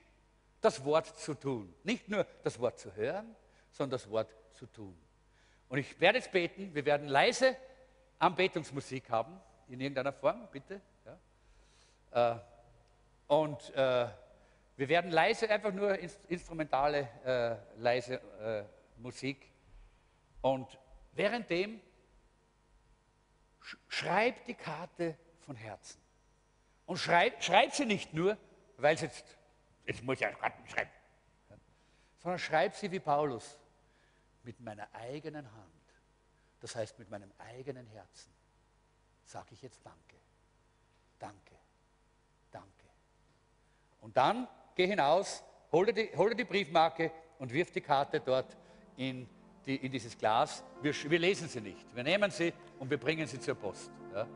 das 0.60 0.84
Wort 0.84 1.06
zu 1.18 1.34
tun. 1.34 1.74
Nicht 1.82 2.08
nur 2.08 2.26
das 2.42 2.58
Wort 2.58 2.78
zu 2.78 2.94
hören, 2.94 3.34
sondern 3.70 3.98
das 3.98 4.08
Wort 4.10 4.34
zu 4.52 4.66
tun. 4.66 4.96
Und 5.68 5.78
ich 5.78 6.00
werde 6.00 6.18
jetzt 6.18 6.30
beten, 6.30 6.74
wir 6.74 6.84
werden 6.84 7.08
leise 7.08 7.56
Anbetungsmusik 8.18 9.10
haben, 9.10 9.40
in 9.68 9.80
irgendeiner 9.80 10.12
Form, 10.12 10.48
bitte. 10.50 10.80
Ja. 12.14 12.32
Äh, 12.32 12.38
und 13.26 13.74
äh, 13.74 14.06
wir 14.76 14.88
werden 14.88 15.10
leise, 15.10 15.48
einfach 15.50 15.72
nur 15.72 15.98
instrumentale, 16.28 17.08
äh, 17.24 17.80
leise 17.80 18.68
Musik. 18.98 19.50
Und 20.40 20.78
währenddem 21.12 21.80
sch 23.60 23.76
schreib 23.88 24.44
die 24.46 24.54
Karte 24.54 25.16
von 25.40 25.56
Herzen. 25.56 26.03
Und 26.86 26.98
schreib, 26.98 27.42
schreib 27.42 27.72
sie 27.72 27.86
nicht 27.86 28.12
nur, 28.12 28.36
weil 28.76 28.94
es 28.94 29.00
jetzt, 29.00 29.24
jetzt 29.86 30.02
muss 30.02 30.14
ich 30.14 30.20
ja 30.20 30.32
schreiben, 30.32 30.90
sondern 32.18 32.38
schreib 32.38 32.74
sie 32.74 32.90
wie 32.90 33.00
Paulus, 33.00 33.58
mit 34.42 34.60
meiner 34.60 34.88
eigenen 34.94 35.50
Hand. 35.52 35.72
Das 36.60 36.74
heißt, 36.74 36.98
mit 36.98 37.10
meinem 37.10 37.30
eigenen 37.38 37.86
Herzen 37.86 38.32
sage 39.24 39.48
ich 39.52 39.62
jetzt 39.62 39.80
Danke, 39.84 40.16
Danke, 41.18 41.56
Danke. 42.50 42.68
Und 44.00 44.16
dann 44.16 44.48
geh 44.74 44.86
hinaus, 44.86 45.42
hol 45.72 45.86
dir 45.86 45.92
die, 45.92 46.16
hol 46.16 46.30
dir 46.30 46.36
die 46.36 46.44
Briefmarke 46.44 47.10
und 47.38 47.52
wirf 47.52 47.70
die 47.70 47.80
Karte 47.80 48.20
dort 48.20 48.56
in, 48.96 49.28
die, 49.66 49.76
in 49.76 49.92
dieses 49.92 50.16
Glas. 50.16 50.62
Wir, 50.82 50.94
wir, 50.94 51.18
lesen 51.18 51.48
sie 51.48 51.60
nicht. 51.60 51.94
Wir 51.94 52.02
nehmen 52.02 52.30
sie 52.30 52.52
und 52.78 52.90
wir 52.90 52.98
bringen 52.98 53.26
sie 53.26 53.40
zur 53.40 53.54
Post. 53.54 53.90
Ja? 54.12 54.26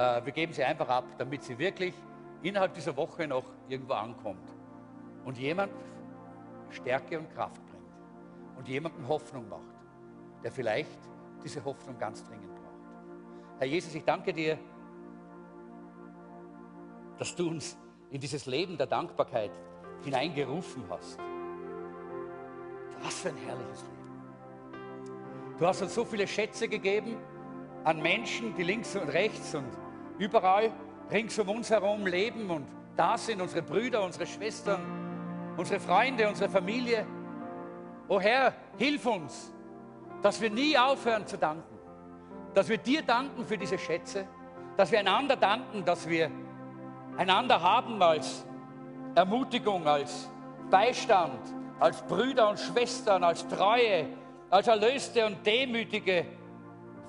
Äh, 0.00 0.24
wir 0.24 0.32
geben 0.32 0.54
sie 0.54 0.64
einfach 0.64 0.88
ab, 0.88 1.04
damit 1.18 1.42
sie 1.42 1.58
wirklich 1.58 1.92
innerhalb 2.42 2.72
dieser 2.72 2.96
Woche 2.96 3.28
noch 3.28 3.44
irgendwo 3.68 3.92
ankommt 3.92 4.48
und 5.26 5.36
jemand 5.36 5.72
Stärke 6.70 7.18
und 7.18 7.30
Kraft 7.34 7.60
bringt 7.66 7.84
und 8.56 8.66
jemandem 8.66 9.06
Hoffnung 9.06 9.46
macht, 9.50 9.76
der 10.42 10.50
vielleicht 10.50 10.98
diese 11.44 11.62
Hoffnung 11.62 11.98
ganz 11.98 12.24
dringend 12.24 12.54
braucht. 12.54 13.58
Herr 13.58 13.66
Jesus, 13.66 13.94
ich 13.94 14.04
danke 14.04 14.32
dir, 14.32 14.58
dass 17.18 17.36
du 17.36 17.50
uns 17.50 17.76
in 18.08 18.22
dieses 18.22 18.46
Leben 18.46 18.78
der 18.78 18.86
Dankbarkeit 18.86 19.50
hineingerufen 20.02 20.82
hast. 20.88 21.18
Was 23.02 23.20
für 23.20 23.28
ein 23.28 23.36
herrliches 23.36 23.82
Leben. 23.82 25.56
Du 25.58 25.66
hast 25.66 25.82
uns 25.82 25.94
so 25.94 26.06
viele 26.06 26.26
Schätze 26.26 26.68
gegeben 26.68 27.18
an 27.84 28.00
Menschen, 28.00 28.54
die 28.56 28.62
links 28.62 28.96
und 28.96 29.10
rechts 29.10 29.54
und 29.54 29.68
überall 30.20 30.70
rings 31.10 31.38
um 31.38 31.48
uns 31.48 31.70
herum 31.70 32.06
leben 32.06 32.50
und 32.50 32.66
da 32.96 33.16
sind 33.16 33.40
unsere 33.40 33.62
Brüder, 33.62 34.04
unsere 34.04 34.26
Schwestern, 34.26 34.80
unsere 35.56 35.80
Freunde, 35.80 36.28
unsere 36.28 36.50
Familie. 36.50 37.06
O 38.06 38.20
Herr, 38.20 38.52
hilf 38.76 39.06
uns, 39.06 39.52
dass 40.22 40.40
wir 40.40 40.50
nie 40.50 40.76
aufhören 40.76 41.26
zu 41.26 41.38
danken, 41.38 41.78
dass 42.54 42.68
wir 42.68 42.76
dir 42.76 43.02
danken 43.02 43.44
für 43.46 43.56
diese 43.56 43.78
Schätze, 43.78 44.26
dass 44.76 44.92
wir 44.92 45.00
einander 45.00 45.36
danken, 45.36 45.84
dass 45.84 46.06
wir 46.06 46.30
einander 47.16 47.60
haben 47.60 48.02
als 48.02 48.44
Ermutigung, 49.14 49.86
als 49.86 50.28
Beistand, 50.70 51.40
als 51.78 52.02
Brüder 52.02 52.50
und 52.50 52.58
Schwestern, 52.58 53.24
als 53.24 53.48
treue, 53.48 54.06
als 54.50 54.68
erlöste 54.68 55.24
und 55.24 55.44
demütige 55.46 56.26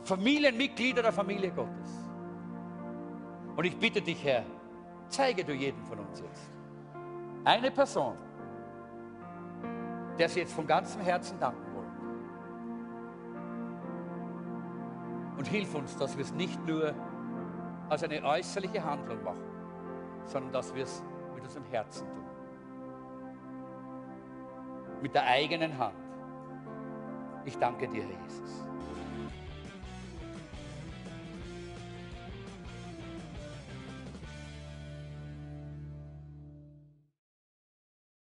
Familienmitglieder 0.04 1.02
der 1.02 1.12
Familie 1.12 1.52
Gottes. 1.52 2.01
Und 3.56 3.66
ich 3.66 3.78
bitte 3.78 4.02
dich, 4.02 4.24
Herr, 4.24 4.44
zeige 5.10 5.44
du 5.44 5.54
jedem 5.54 5.84
von 5.84 6.00
uns 6.00 6.22
jetzt 6.22 6.50
eine 7.44 7.72
Person, 7.72 8.16
der 10.18 10.30
sie 10.30 10.42
jetzt 10.42 10.54
von 10.54 10.68
ganzem 10.68 11.02
Herzen 11.02 11.40
danken 11.40 11.76
wollen. 11.76 11.92
Und 15.38 15.48
hilf 15.48 15.74
uns, 15.76 15.98
dass 15.98 16.16
wir 16.16 16.24
es 16.24 16.34
nicht 16.34 16.66
nur 16.66 16.94
als 17.90 18.04
eine 18.04 18.24
äußerliche 18.24 18.84
Handlung 18.84 19.24
machen, 19.24 19.44
sondern 20.26 20.54
dass 20.54 20.74
wir 20.74 20.84
es 20.84 21.04
mit 21.34 21.44
unserem 21.44 21.66
Herzen 21.66 22.08
tun. 22.08 22.26
Mit 25.02 25.16
der 25.16 25.26
eigenen 25.26 25.78
Hand. 25.78 25.96
Ich 27.44 27.58
danke 27.58 27.88
dir, 27.88 28.04
Herr 28.04 28.24
Jesus. 28.24 28.68